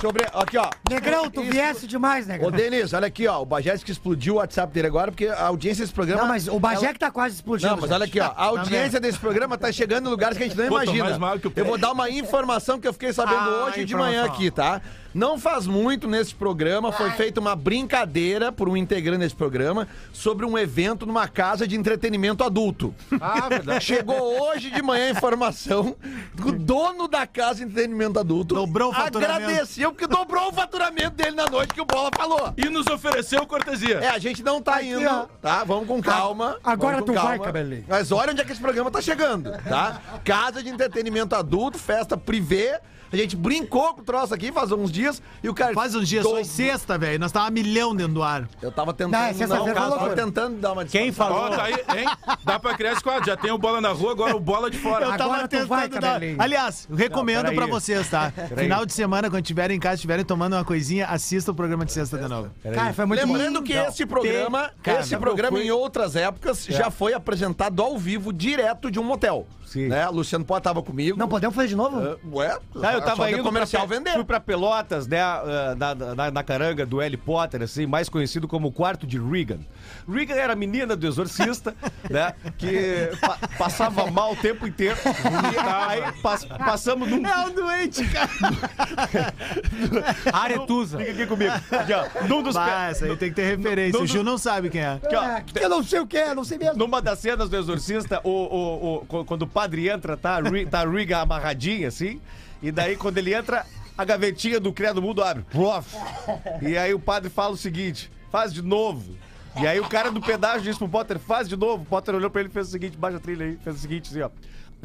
Sobre. 0.00 0.24
Aqui, 0.34 0.58
ó. 0.58 0.68
Negrão, 0.90 1.30
tu 1.30 1.40
Isso- 1.40 1.50
viesse 1.52 1.86
demais, 1.86 2.26
Ô, 2.26 2.28
Negrão. 2.28 2.50
Denis, 2.50 2.92
olha 2.92 3.06
aqui, 3.06 3.26
ó. 3.26 3.40
O 3.40 3.46
Bagé 3.46 3.72
disse 3.72 3.84
que 3.84 3.90
explodiu 3.92 4.34
o 4.34 4.36
WhatsApp 4.36 4.70
dele 4.70 4.88
agora, 4.88 5.10
porque 5.10 5.26
a 5.26 5.46
audiência 5.46 5.84
desse 5.84 5.94
programa. 5.94 6.20
Não, 6.22 6.28
mas 6.28 6.48
o 6.48 6.60
Bagé 6.60 6.84
ela- 6.84 6.92
que 6.92 6.98
tá 6.98 7.10
quase 7.10 7.36
explodindo. 7.36 7.70
Não, 7.70 7.80
mas 7.80 7.90
olha 7.90 8.04
aqui, 8.04 8.20
ó. 8.20 8.26
A 8.36 8.44
audiência 8.44 9.00
desse 9.00 9.18
programa 9.18 9.56
tá 9.56 9.72
chegando 9.72 10.06
em 10.08 10.10
lugares 10.10 10.36
que 10.36 10.44
a 10.44 10.48
gente 10.48 10.58
não 10.58 10.68
Pô, 10.68 10.74
tô 10.76 10.82
imagina. 10.82 11.04
mais 11.04 11.16
mal 11.18 11.38
que 11.38 11.48
o 11.48 11.52
Eu 11.56 11.64
vou 11.64 11.78
dar 11.78 11.92
uma 11.92 12.10
informação 12.10 12.78
que 12.78 12.86
eu 12.86 12.92
fiquei 12.92 13.10
sabendo 13.12 13.38
Ah, 13.38 13.64
hoje 13.68 13.86
de 13.86 13.94
manhã 13.94 14.26
aqui, 14.26 14.50
tá? 14.50 14.82
Não 15.16 15.38
faz 15.38 15.66
muito 15.66 16.06
nesse 16.06 16.34
programa 16.34 16.92
foi 16.92 17.10
feita 17.12 17.40
uma 17.40 17.56
brincadeira 17.56 18.52
por 18.52 18.68
um 18.68 18.76
integrante 18.76 19.20
desse 19.20 19.34
programa 19.34 19.88
sobre 20.12 20.44
um 20.44 20.58
evento 20.58 21.06
numa 21.06 21.26
casa 21.26 21.66
de 21.66 21.74
entretenimento 21.74 22.44
adulto. 22.44 22.94
Ah, 23.18 23.48
verdade. 23.48 23.82
Chegou 23.82 24.42
hoje 24.42 24.70
de 24.70 24.82
manhã 24.82 25.06
a 25.06 25.10
informação 25.12 25.96
do 26.34 26.52
dono 26.52 27.08
da 27.08 27.26
casa 27.26 27.60
de 27.60 27.62
entretenimento 27.64 28.20
adulto. 28.20 28.54
Dobrou 28.54 28.90
o 28.90 28.94
faturamento. 28.94 29.42
Agradeceu 29.42 29.90
porque 29.90 30.06
dobrou 30.06 30.50
o 30.50 30.52
faturamento 30.52 31.12
dele 31.16 31.34
na 31.34 31.46
noite 31.46 31.72
que 31.72 31.80
o 31.80 31.86
Bola 31.86 32.10
falou. 32.14 32.52
E 32.54 32.66
nos 32.66 32.86
ofereceu 32.86 33.46
cortesia. 33.46 34.00
É, 34.00 34.10
a 34.10 34.18
gente 34.18 34.42
não 34.42 34.60
tá 34.60 34.82
indo, 34.82 35.08
ó. 35.08 35.28
tá? 35.40 35.64
Vamos 35.64 35.88
com 35.88 36.02
calma. 36.02 36.58
Agora 36.62 36.96
vamos 36.96 37.08
com 37.08 37.14
tu 37.14 37.14
vai, 37.14 37.38
calma. 37.38 37.44
cabelinho. 37.46 37.86
Mas 37.88 38.12
olha 38.12 38.32
onde 38.32 38.42
é 38.42 38.44
que 38.44 38.52
esse 38.52 38.60
programa 38.60 38.90
tá 38.90 39.00
chegando, 39.00 39.50
tá? 39.66 39.98
Casa 40.22 40.62
de 40.62 40.68
entretenimento 40.68 41.34
adulto, 41.34 41.78
festa 41.78 42.18
privê. 42.18 42.78
A 43.12 43.16
gente 43.16 43.36
brincou 43.36 43.94
com 43.94 44.00
o 44.00 44.04
troço 44.04 44.34
aqui 44.34 44.50
faz 44.52 44.72
uns 44.72 44.90
dias 44.90 45.22
e 45.42 45.48
o 45.48 45.54
cara. 45.54 45.74
Faz 45.74 45.94
uns 45.94 46.08
dias, 46.08 46.24
foi 46.24 46.44
sexta, 46.44 46.98
velho. 46.98 47.18
Nós 47.18 47.32
tava 47.32 47.46
a 47.46 47.50
milhão 47.50 47.94
dentro 47.94 48.14
do 48.14 48.22
ar. 48.22 48.48
Eu 48.60 48.72
tava 48.72 48.92
tentando. 48.92 49.12
Não, 49.12 49.18
é 49.20 49.46
não, 49.46 49.74
tava 49.74 50.14
tentando 50.14 50.56
dar 50.58 50.72
uma 50.72 50.84
Quem 50.84 51.08
disfarçada. 51.08 51.40
falou? 51.40 51.52
Ó, 51.52 51.56
tá 51.56 51.64
aí, 51.64 52.00
hein? 52.00 52.08
Dá 52.44 52.58
pra 52.58 52.74
criar 52.74 52.92
esse 52.92 53.02
quadro. 53.02 53.26
Já 53.26 53.36
tem 53.36 53.50
o 53.50 53.58
bola 53.58 53.80
na 53.80 53.90
rua, 53.90 54.12
agora 54.12 54.36
o 54.36 54.40
bola 54.40 54.70
de 54.70 54.78
fora. 54.78 55.04
Eu 55.06 55.10
tava 55.16 55.24
Agora 55.24 55.48
tentando 55.48 55.68
vai, 55.68 55.88
dar... 55.88 56.00
cabelinho. 56.00 56.40
Aliás, 56.40 56.86
eu 56.90 56.96
recomendo 56.96 57.42
peraí. 57.42 57.56
pra 57.56 57.66
vocês, 57.66 58.08
tá? 58.08 58.32
Final 58.56 58.86
de 58.86 58.92
semana, 58.92 59.28
quando 59.30 59.42
estiverem 59.44 59.76
em 59.76 59.80
casa, 59.80 59.96
estiverem 59.96 60.24
tomando 60.24 60.54
uma 60.54 60.64
coisinha, 60.64 61.06
assista 61.06 61.50
o 61.50 61.54
programa 61.54 61.84
de 61.84 61.92
sexta 61.92 62.18
de 62.18 62.28
novo. 62.28 62.50
Cara, 62.62 62.92
foi 62.92 63.04
muito 63.06 63.26
Lembrando 63.26 63.62
que 63.62 63.72
esse 63.72 64.06
programa, 64.06 64.70
Cara, 64.82 65.00
esse 65.00 65.16
programa 65.16 65.58
em 65.58 65.70
outras 65.70 66.16
épocas 66.16 66.64
já 66.64 66.90
foi 66.90 67.14
apresentado 67.14 67.82
ao 67.82 67.98
vivo, 67.98 68.32
direto 68.32 68.90
de 68.90 68.98
um 68.98 69.04
motel. 69.04 69.46
Sim. 69.66 69.88
Né? 69.88 70.08
Luciano 70.08 70.44
Pó 70.44 70.58
tava 70.60 70.82
comigo. 70.82 71.18
Não 71.18 71.28
podemos 71.28 71.54
fazer 71.54 71.68
de 71.68 71.76
novo? 71.76 71.98
Ah, 71.98 72.16
Ué, 72.32 72.58
Ah, 72.82 72.95
eu 72.96 73.02
tava 73.02 73.24
tem 73.26 73.34
indo 73.34 73.42
comercial 73.42 73.86
pra, 73.86 73.96
vender. 73.96 74.12
Fui 74.12 74.24
pra 74.24 74.40
Pelotas, 74.40 75.06
né, 75.06 75.20
ah, 75.20 75.74
na, 75.76 75.94
na, 76.14 76.30
na 76.30 76.42
caranga 76.42 76.84
do 76.86 76.98
Harry 76.98 77.16
Potter, 77.16 77.62
assim, 77.62 77.86
mais 77.86 78.08
conhecido 78.08 78.48
como 78.48 78.68
o 78.68 78.72
quarto 78.72 79.06
de 79.06 79.18
Regan. 79.18 79.58
Regan 80.08 80.34
era 80.34 80.52
a 80.52 80.56
menina 80.56 80.96
do 80.96 81.06
exorcista, 81.06 81.74
né, 82.10 82.34
que 82.58 83.10
pa- 83.20 83.38
passava 83.58 84.10
mal 84.10 84.32
o 84.32 84.36
tempo 84.36 84.66
inteiro. 84.66 84.96
Aí 85.88 86.12
pas- 86.22 86.44
passamos 86.44 87.08
num... 87.08 87.26
É 87.26 87.46
um 87.46 87.54
doente, 87.54 88.04
cara. 88.08 88.28
Aretusa. 90.32 90.98
Fica 90.98 91.10
aqui 91.12 91.26
comigo. 91.26 91.52
Aqui, 91.70 91.92
ó, 91.92 92.26
num 92.28 92.42
dos... 92.42 92.54
Bah, 92.54 92.88
essa 92.90 93.04
aí 93.06 93.16
tem 93.16 93.28
que 93.30 93.34
ter 93.36 93.56
referência. 93.56 94.00
O 94.00 94.06
Gil 94.06 94.24
não 94.24 94.38
sabe 94.38 94.70
quem 94.70 94.80
é. 94.80 94.92
aqui, 95.02 95.14
ó, 95.14 95.22
É, 95.24 95.44
eu 95.60 95.68
não 95.68 95.82
sei 95.82 96.00
o 96.00 96.06
que 96.06 96.16
é, 96.16 96.34
não 96.34 96.44
sei 96.44 96.58
mesmo. 96.58 96.76
Numa 96.78 97.00
das 97.02 97.18
cenas 97.18 97.48
do 97.48 97.56
Exorcista, 97.56 98.20
o, 98.24 98.30
o, 98.30 98.94
o- 98.96 99.06
qu- 99.06 99.24
quando 99.24 99.42
o 99.42 99.46
padre 99.46 99.88
entra, 99.88 100.16
tá, 100.16 100.38
tá 100.70 100.80
a 100.80 100.86
Riga 100.88 101.18
amarradinha, 101.18 101.88
assim, 101.88 102.20
e 102.62 102.70
daí 102.70 102.96
quando 102.96 103.18
ele 103.18 103.34
entra, 103.34 103.64
a 103.96 104.04
gavetinha 104.04 104.60
do 104.60 104.72
Criado 104.72 105.00
Mudo 105.00 105.22
abre. 105.22 105.44
Prof. 105.50 105.96
E 106.62 106.76
aí 106.76 106.92
o 106.92 107.00
padre 107.00 107.30
fala 107.30 107.54
o 107.54 107.56
seguinte, 107.56 108.10
faz 108.30 108.52
de 108.52 108.62
novo. 108.62 109.16
E 109.58 109.66
aí 109.66 109.80
o 109.80 109.88
cara 109.88 110.10
do 110.10 110.20
pedágio 110.20 110.62
disse 110.62 110.78
pro 110.78 110.88
Potter, 110.88 111.18
faz 111.18 111.48
de 111.48 111.56
novo. 111.56 111.82
O 111.82 111.86
Potter 111.86 112.14
olhou 112.14 112.28
pra 112.28 112.42
ele 112.42 112.50
e 112.50 112.52
fez 112.52 112.68
o 112.68 112.70
seguinte, 112.70 112.96
baixa 112.96 113.16
a 113.16 113.20
trilha 113.20 113.46
aí, 113.46 113.58
fez 113.64 113.76
o 113.76 113.78
seguinte, 113.78 114.10
assim, 114.10 114.20
ó. 114.20 114.30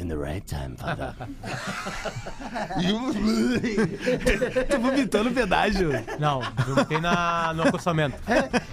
In 0.01 0.07
the 0.07 0.17
right 0.17 0.43
time, 0.47 0.75
father. 0.77 1.13
Tô 4.67 4.79
vomitando 4.79 5.29
pedágio. 5.29 5.91
Não, 6.17 6.41
vomitei 6.65 6.99
na, 6.99 7.53
no 7.53 7.67
acostamento. 7.67 8.17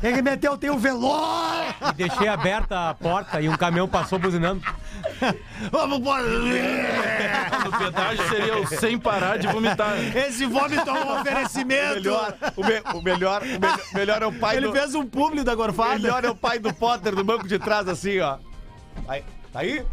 Ele 0.02 0.22
meteu, 0.22 0.56
tem 0.56 0.70
o 0.70 0.78
velório. 0.78 1.74
E 1.90 1.92
deixei 1.96 2.28
aberta 2.28 2.88
a 2.88 2.94
porta 2.94 3.42
e 3.42 3.48
um 3.48 3.56
caminhão 3.58 3.86
passou 3.86 4.18
buzinando. 4.18 4.62
Vamos 5.70 5.98
embora. 5.98 6.22
No 6.24 7.78
pedágio 7.78 8.26
seria 8.30 8.56
o 8.58 8.66
sem 8.66 8.98
parar 8.98 9.38
de 9.38 9.48
vomitar. 9.48 9.98
Esse 10.16 10.46
vômito 10.46 10.88
é 10.88 10.92
um 10.94 11.20
oferecimento. 11.20 11.94
Melhor, 11.96 12.34
o, 12.56 12.64
me- 12.64 12.82
o 12.94 13.02
melhor, 13.02 13.42
o 13.42 13.46
melhor, 13.46 13.80
melhor 13.92 14.22
é 14.22 14.26
o 14.26 14.32
pai 14.32 14.56
Ele 14.56 14.68
do... 14.68 14.72
fez 14.72 14.94
um 14.94 15.04
publi 15.04 15.44
da 15.44 15.54
gorfada. 15.54 15.98
Melhor 15.98 16.24
é 16.24 16.30
o 16.30 16.34
pai 16.34 16.58
do 16.58 16.72
Potter 16.72 17.14
no 17.14 17.22
banco 17.22 17.46
de 17.46 17.58
trás, 17.58 17.86
assim, 17.86 18.18
ó. 18.18 18.38
Aí, 19.06 19.22
tá 19.52 19.60
aí? 19.60 19.84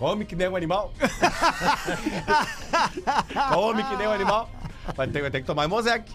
Come 0.00 0.24
que 0.24 0.34
nem 0.34 0.48
um 0.48 0.56
animal. 0.56 0.94
Come 3.52 3.84
que 3.84 3.96
nem 3.96 4.08
um 4.08 4.12
animal. 4.12 4.48
Vai 4.96 5.06
ter, 5.06 5.20
vai 5.20 5.30
ter 5.30 5.42
que 5.42 5.46
tomar 5.46 5.68
Mosec. 5.68 6.10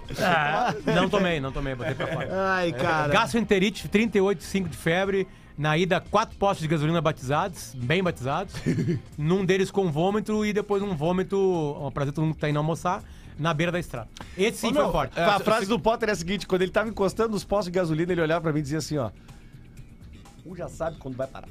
Não 0.88 1.08
tomei, 1.08 1.40
não 1.40 1.52
tomei, 1.52 1.76
botei 1.76 1.94
pra 1.94 2.08
fora. 2.08 2.30
Ai, 2.56 2.74
cara. 2.74 3.14
Gastroenterite, 3.14 3.88
38,5 3.88 4.70
de 4.70 4.76
febre. 4.76 5.28
Na 5.56 5.78
ida, 5.78 6.02
quatro 6.02 6.36
postos 6.36 6.64
de 6.64 6.68
gasolina 6.68 7.00
batizados, 7.00 7.76
bem 7.76 8.02
batizados. 8.02 8.56
num 9.16 9.46
deles 9.46 9.70
com 9.70 9.92
vômito 9.92 10.44
e 10.44 10.52
depois 10.52 10.82
um 10.82 10.96
vômito, 10.96 11.38
um 11.80 11.92
prazer 11.92 12.12
todo 12.12 12.24
mundo 12.26 12.34
que 12.34 12.42
tá 12.42 12.50
indo 12.50 12.58
almoçar, 12.58 13.04
na 13.38 13.54
beira 13.54 13.72
da 13.72 13.80
estrada. 13.80 14.10
Esse 14.36 14.62
sim 14.62 14.70
Ô, 14.70 14.74
foi 14.74 14.82
meu, 14.82 14.92
forte. 14.92 15.20
a 15.20 15.40
frase 15.40 15.68
do 15.68 15.80
Potter 15.80 16.10
é 16.10 16.14
a 16.14 16.16
seguinte: 16.16 16.48
quando 16.48 16.64
ele 16.64 16.72
tava 16.72 16.90
encostando 16.90 17.34
nos 17.34 17.44
postos 17.44 17.72
de 17.72 17.78
gasolina, 17.78 18.12
ele 18.12 18.22
olhava 18.22 18.42
pra 18.42 18.52
mim 18.52 18.60
e 18.60 18.64
dizia 18.64 18.80
assim, 18.80 18.98
ó. 18.98 19.12
Um 20.44 20.56
já 20.56 20.68
sabe 20.68 20.98
quando 20.98 21.16
vai 21.16 21.28
parar. 21.28 21.48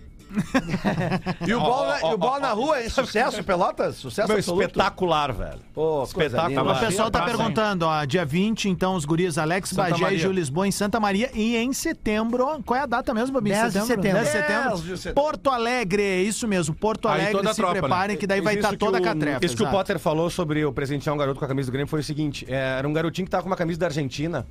E 1.47 1.55
o 1.55 1.61
bola, 1.61 1.99
ó, 2.03 2.11
e 2.11 2.15
o 2.15 2.19
bola 2.19 2.37
ó, 2.37 2.41
na 2.41 2.53
rua 2.53 2.79
é 2.81 2.89
sucesso, 2.89 3.43
Pelotas? 3.45 3.97
Sucesso 3.97 4.29
Meu, 4.29 4.39
absoluto? 4.39 4.63
espetacular, 4.63 5.33
velho. 5.33 5.61
Pô, 5.73 6.03
Espetacular. 6.05 6.77
O 6.77 6.81
pessoal 6.81 7.11
tá 7.11 7.21
Tá, 7.21 7.25
perguntando, 7.27 7.87
ó, 7.87 8.05
dia 8.05 8.25
20, 8.25 8.69
então, 8.69 8.95
os 8.97 9.05
guris 9.05 9.39
Alex, 9.39 9.71
Santa 9.71 9.83
Bagé 9.83 9.97
e 9.99 10.01
Maria. 10.03 10.19
Gil 10.19 10.33
Lisboa 10.33 10.67
em 10.67 10.71
Santa 10.73 10.99
Maria. 11.01 11.31
E 11.35 11.57
em 11.57 11.73
setembro, 11.73 12.47
qual 12.65 12.79
é 12.79 12.83
a 12.83 12.87
data 12.87 13.15
mesmo, 13.15 13.33
Babi? 13.35 13.51
10 13.51 13.73
de 13.73 13.81
setembro. 13.81 14.03
10 14.03 14.15
de 14.27 14.33
10 14.33 14.47
setembro. 14.47 14.79
de 14.83 14.97
setembro. 14.99 15.23
Porto 15.23 15.51
Alegre, 15.51 16.23
isso 16.23 16.47
mesmo, 16.49 16.75
Porto 16.75 17.09
Alegre, 17.09 17.33
toda 17.33 17.51
a 17.51 17.55
se 17.55 17.57
tropa, 17.61 17.75
né? 17.75 17.81
preparem 17.81 18.17
que 18.17 18.27
daí 18.27 18.41
vai 18.41 18.55
estar 18.57 18.77
toda 18.77 18.99
a 18.99 19.01
que 19.01 19.07
o- 19.09 19.13
catrefa. 19.13 19.45
Isso 19.47 19.57
que 19.57 19.63
o 19.63 19.65
exato. 19.65 19.77
Potter 19.77 19.99
falou 19.99 20.29
sobre 20.31 20.65
o 20.65 20.73
presentear 20.73 21.15
um 21.15 21.19
garoto 21.19 21.39
com 21.39 21.45
a 21.45 21.49
camisa 21.49 21.71
do 21.71 21.73
Grêmio 21.73 21.89
foi 21.89 22.01
o 22.01 22.05
seguinte: 22.05 22.45
é, 22.49 22.79
era 22.79 22.87
um 22.89 22.93
garotinho 22.93 23.25
que 23.25 23.31
tava 23.31 23.43
com 23.43 23.49
uma 23.49 23.57
camisa 23.57 23.79
da 23.81 23.87
Argentina. 23.87 24.47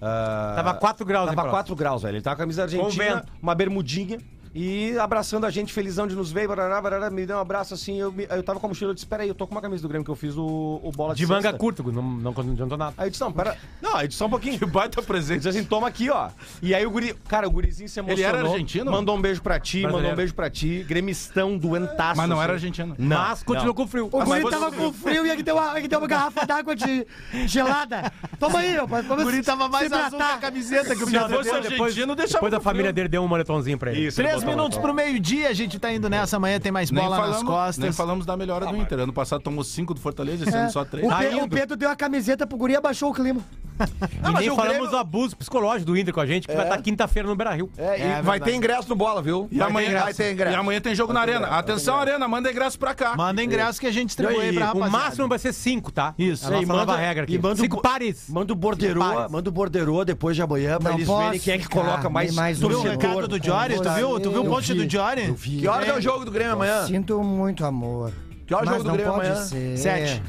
ah, 0.00 0.52
Tava 0.56 0.74
4 0.74 1.04
graus, 1.06 1.28
Tava 1.30 1.42
Pro? 1.42 1.50
4 1.50 1.76
graus, 1.76 2.02
velho. 2.02 2.16
Ele 2.16 2.22
tava 2.22 2.36
com 2.36 2.42
a 2.42 2.44
camisa 2.44 2.58
da 2.58 2.64
Argentina, 2.64 3.24
uma 3.42 3.54
bermudinha, 3.54 4.18
E 4.52 4.98
abraçando 4.98 5.46
a 5.46 5.50
gente, 5.50 5.72
felizão 5.72 6.08
de 6.08 6.16
nos 6.16 6.32
ver, 6.32 6.48
barará, 6.48 6.82
barará, 6.82 7.08
me 7.08 7.24
deu 7.24 7.36
um 7.36 7.40
abraço 7.40 7.72
assim. 7.72 8.00
Eu, 8.00 8.10
me- 8.10 8.26
eu 8.28 8.42
tava 8.42 8.58
com 8.58 8.66
a 8.66 8.68
mochila, 8.68 8.90
eu 8.90 8.94
disse: 8.94 9.06
Peraí, 9.06 9.28
eu 9.28 9.34
tô 9.34 9.46
com 9.46 9.54
uma 9.54 9.60
camisa 9.60 9.80
do 9.82 9.88
Grêmio 9.88 10.04
que 10.04 10.10
eu 10.10 10.16
fiz 10.16 10.36
o, 10.36 10.80
o 10.82 10.90
bola 10.90 11.14
De 11.14 11.24
manga 11.24 11.42
sexta." 11.42 11.56
curta, 11.58 11.82
não, 11.84 11.92
não, 12.02 12.32
não 12.32 12.52
adiantou 12.52 12.76
nada. 12.76 12.94
Aí 12.98 13.06
eu 13.06 13.10
disse: 13.10 13.22
Não, 13.22 13.30
pera. 13.32 13.56
Não, 13.80 13.94
aí 13.94 14.04
eu 14.04 14.08
disse 14.08 14.18
só 14.18 14.26
um 14.26 14.30
pouquinho. 14.30 14.58
Que 14.58 14.66
baita 14.66 14.98
Ele 14.98 15.06
presente. 15.06 15.36
disse 15.38 15.48
assim, 15.50 15.64
toma 15.64 15.86
aqui, 15.86 16.10
ó. 16.10 16.30
E 16.60 16.74
aí 16.74 16.84
o 16.84 16.90
guri, 16.90 17.14
cara, 17.28 17.46
o 17.46 17.50
gurizinho 17.50 17.88
se 17.88 18.00
Ele 18.00 18.10
emocionou. 18.10 18.38
era 18.40 18.48
argentino? 18.50 18.90
Mandou 18.90 19.16
um 19.16 19.20
beijo 19.20 19.40
pra 19.40 19.60
ti, 19.60 19.82
mandou 19.82 20.10
um 20.10 20.16
beijo 20.16 20.34
pra 20.34 20.50
ti. 20.50 20.84
Gremistão, 20.88 21.56
doentaço. 21.56 22.16
Mas 22.16 22.28
não 22.28 22.42
era 22.42 22.54
assim. 22.54 22.66
argentino. 22.66 22.96
Não, 22.98 23.16
Mas 23.18 23.42
continuou 23.44 23.68
não. 23.68 23.74
com 23.74 23.86
frio. 23.86 24.08
O 24.10 24.24
guri 24.24 24.50
tava 24.50 24.72
com 24.72 24.92
frio 24.92 25.24
e 25.26 25.30
aqui 25.30 25.44
tem 25.44 25.54
uma, 25.54 25.72
aqui 25.78 25.88
tem 25.88 25.96
uma 25.96 26.08
garrafa 26.08 26.44
d'água 26.44 26.74
de 26.74 27.06
gelada. 27.46 28.12
Toma 28.38 28.58
aí, 28.58 28.74
rapaz. 28.76 29.08
O 29.08 29.16
guri 29.16 29.42
tava 29.42 29.68
mais 29.68 29.92
azul 29.92 29.98
que 30.08 30.14
a 30.14 30.16
hidratar. 30.18 30.40
camiseta 30.40 30.96
que 30.96 31.04
o 31.04 31.06
Se 31.08 31.18
fosse 31.18 31.42
deu. 31.44 31.54
argentino, 31.54 32.16
deixava 32.16 32.38
Depois 32.40 32.54
a 32.54 32.60
família 32.60 32.92
dele 32.92 33.08
deu 33.08 33.22
um 33.22 33.28
moletomzinho 33.28 33.78
pra 33.78 33.92
ele. 33.92 34.06
Isso, 34.08 34.20
ele 34.20 34.28
Três 34.28 34.39
botou 34.44 34.56
minutos 34.56 34.76
lá, 34.76 34.82
pro 34.82 34.94
meio-dia, 34.94 35.48
a 35.48 35.52
gente 35.52 35.78
tá 35.78 35.92
indo 35.92 36.08
nessa. 36.08 36.36
Amanhã 36.36 36.58
tem 36.60 36.72
mais 36.72 36.90
Nem 36.90 37.02
bola 37.02 37.16
nas 37.16 37.26
falamos, 37.26 37.44
nem 37.48 37.54
costas. 37.56 37.96
falamos 37.96 38.26
da 38.26 38.36
melhora 38.36 38.66
do 38.66 38.76
Inter. 38.76 38.98
Ano 39.00 39.12
passado 39.12 39.40
tomou 39.42 39.62
cinco 39.64 39.94
do 39.94 40.00
Fortaleza, 40.00 40.44
esse 40.44 40.56
É, 40.56 40.60
ano 40.60 40.70
só 40.70 40.84
Tá 40.84 41.18
Pe- 41.18 41.34
indo. 41.34 41.44
o 41.44 41.48
Pedro 41.48 41.76
deu 41.76 41.88
a 41.90 41.96
camiseta 41.96 42.46
pro 42.46 42.56
guri 42.58 42.72
e 42.72 42.76
abaixou 42.76 43.10
o 43.10 43.14
clima. 43.14 43.40
E 43.80 44.38
nem 44.38 44.50
o 44.50 44.54
falamos 44.56 44.74
Grêmio- 44.76 44.90
do 44.90 44.96
abuso 44.96 45.36
psicológico 45.36 45.86
do 45.86 45.96
Inter 45.98 46.12
com 46.12 46.20
a 46.20 46.26
gente, 46.26 46.46
que 46.46 46.54
vai 46.54 46.64
estar 46.64 46.78
quinta-feira 46.82 47.28
no 47.28 47.34
Beira-Rio. 47.34 47.70
É, 47.76 47.98
e 47.98 48.02
É 48.02 48.22
vai 48.22 48.38
ter 48.40 48.54
ingresso 48.54 48.88
no 48.88 48.94
bola, 48.96 49.22
viu? 49.22 49.48
E 49.50 49.60
amanhã, 49.62 50.00
vai 50.02 50.14
ter 50.14 50.28
e 50.30 50.32
ingresso. 50.32 50.58
amanhã 50.58 50.80
tem 50.80 50.94
jogo 50.94 51.12
na 51.12 51.20
Arena. 51.20 51.46
Atenção, 51.48 51.96
Arena, 51.96 52.26
manda 52.28 52.50
ingresso 52.50 52.78
pra 52.78 52.94
cá. 52.94 53.16
Manda 53.16 53.42
ingresso 53.42 53.80
que 53.80 53.86
a 53.86 53.92
gente 53.92 54.06
distribui 54.08 54.40
aí 54.40 54.50
E 54.50 54.52
pra 54.54 54.64
o 54.64 54.66
rapaziada. 54.78 54.90
máximo 54.90 55.28
vai 55.28 55.38
ser 55.38 55.52
cinco, 55.52 55.90
tá? 55.90 56.14
Isso. 56.18 56.44
É 56.44 56.48
a 56.48 56.50
nossa 56.50 56.62
E 56.62 56.66
manda- 56.66 56.80
nova 56.86 56.96
regra 56.96 57.24
aqui. 57.24 57.34
e 57.34 57.38
manda 57.38 57.54
o 57.54 57.58
cinco 57.58 57.80
pares. 57.80 58.24
Manda 58.28 58.52
o 58.52 58.56
borderô, 58.56 59.28
manda 59.30 59.48
o 59.48 59.52
borderô 59.52 60.04
depois 60.04 60.36
de 60.36 60.42
amanhã 60.42 60.78
pra 60.78 60.90
Não 60.90 60.98
eles 60.98 61.08
verem 61.08 61.40
quem 61.40 61.54
é 61.54 61.58
que 61.58 61.68
coloca 61.68 62.08
mais, 62.10 62.34
Tu 62.58 62.68
viu 62.68 62.78
o 62.80 62.82
recado 62.82 63.28
do 63.28 63.42
Jory? 63.42 63.76
Tu 63.80 63.90
viu, 63.90 64.20
tu 64.20 64.30
viu 64.30 64.42
o 64.42 64.46
post 64.48 64.72
vi. 64.72 64.84
do 64.84 64.90
Jory? 64.90 65.32
Que 65.34 65.66
horas 65.68 65.88
é 65.88 65.94
o 65.96 66.00
jogo 66.00 66.24
do 66.24 66.30
Grêmio 66.30 66.52
amanhã? 66.54 66.86
Sinto 66.86 67.22
muito 67.22 67.64
amor. 67.64 68.12
Que 68.46 68.54
horas 68.54 68.66
é 68.68 68.70
o 68.70 68.74
Mas 68.74 68.82
jogo 68.82 68.82
do 68.82 68.88
não 68.88 68.96
Grêmio 68.96 69.12
pode 69.14 69.26
amanhã? 69.28 69.44
ser. 69.44 69.76
Sete. 69.78 70.22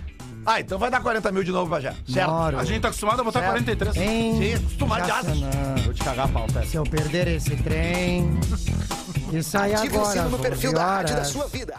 Ah, 0.46 0.60
então 0.60 0.78
vai 0.80 0.90
dar 0.90 1.02
40 1.02 1.32
mil 1.32 1.44
de 1.44 1.52
novo 1.52 1.70
pra 1.70 1.80
já. 1.80 1.94
Certo. 2.08 2.30
Moro. 2.32 2.60
A 2.60 2.64
gente 2.66 2.82
tá 2.82 2.88
acostumado 2.88 3.22
a 3.22 3.24
botar 3.24 3.40
Certo. 3.40 3.52
43. 3.54 3.96
Em 3.98 4.38
Sim, 4.38 4.54
acostumadaço. 4.56 5.28
Jaçanã. 5.28 5.52
Vou 5.86 5.94
te 5.94 6.04
cagar 6.04 6.26
a 6.26 6.28
pau, 6.30 6.48
Pedro. 6.48 6.68
Se 6.70 6.76
eu 6.78 6.84
perder 6.84 7.28
esse 7.28 7.56
trem. 7.58 8.40
E 9.32 9.42
sai 9.44 9.74
Ative 9.74 9.96
o 9.96 10.00
agora. 10.02 10.14
sino 10.14 10.30
no 10.30 10.36
às 10.36 10.42
perfil 10.42 10.70
11 10.72 10.76
da 10.80 10.86
rádio 10.86 11.08
da 11.10 11.16
horas. 11.22 11.28
sua 11.28 11.48
vida. 11.48 11.74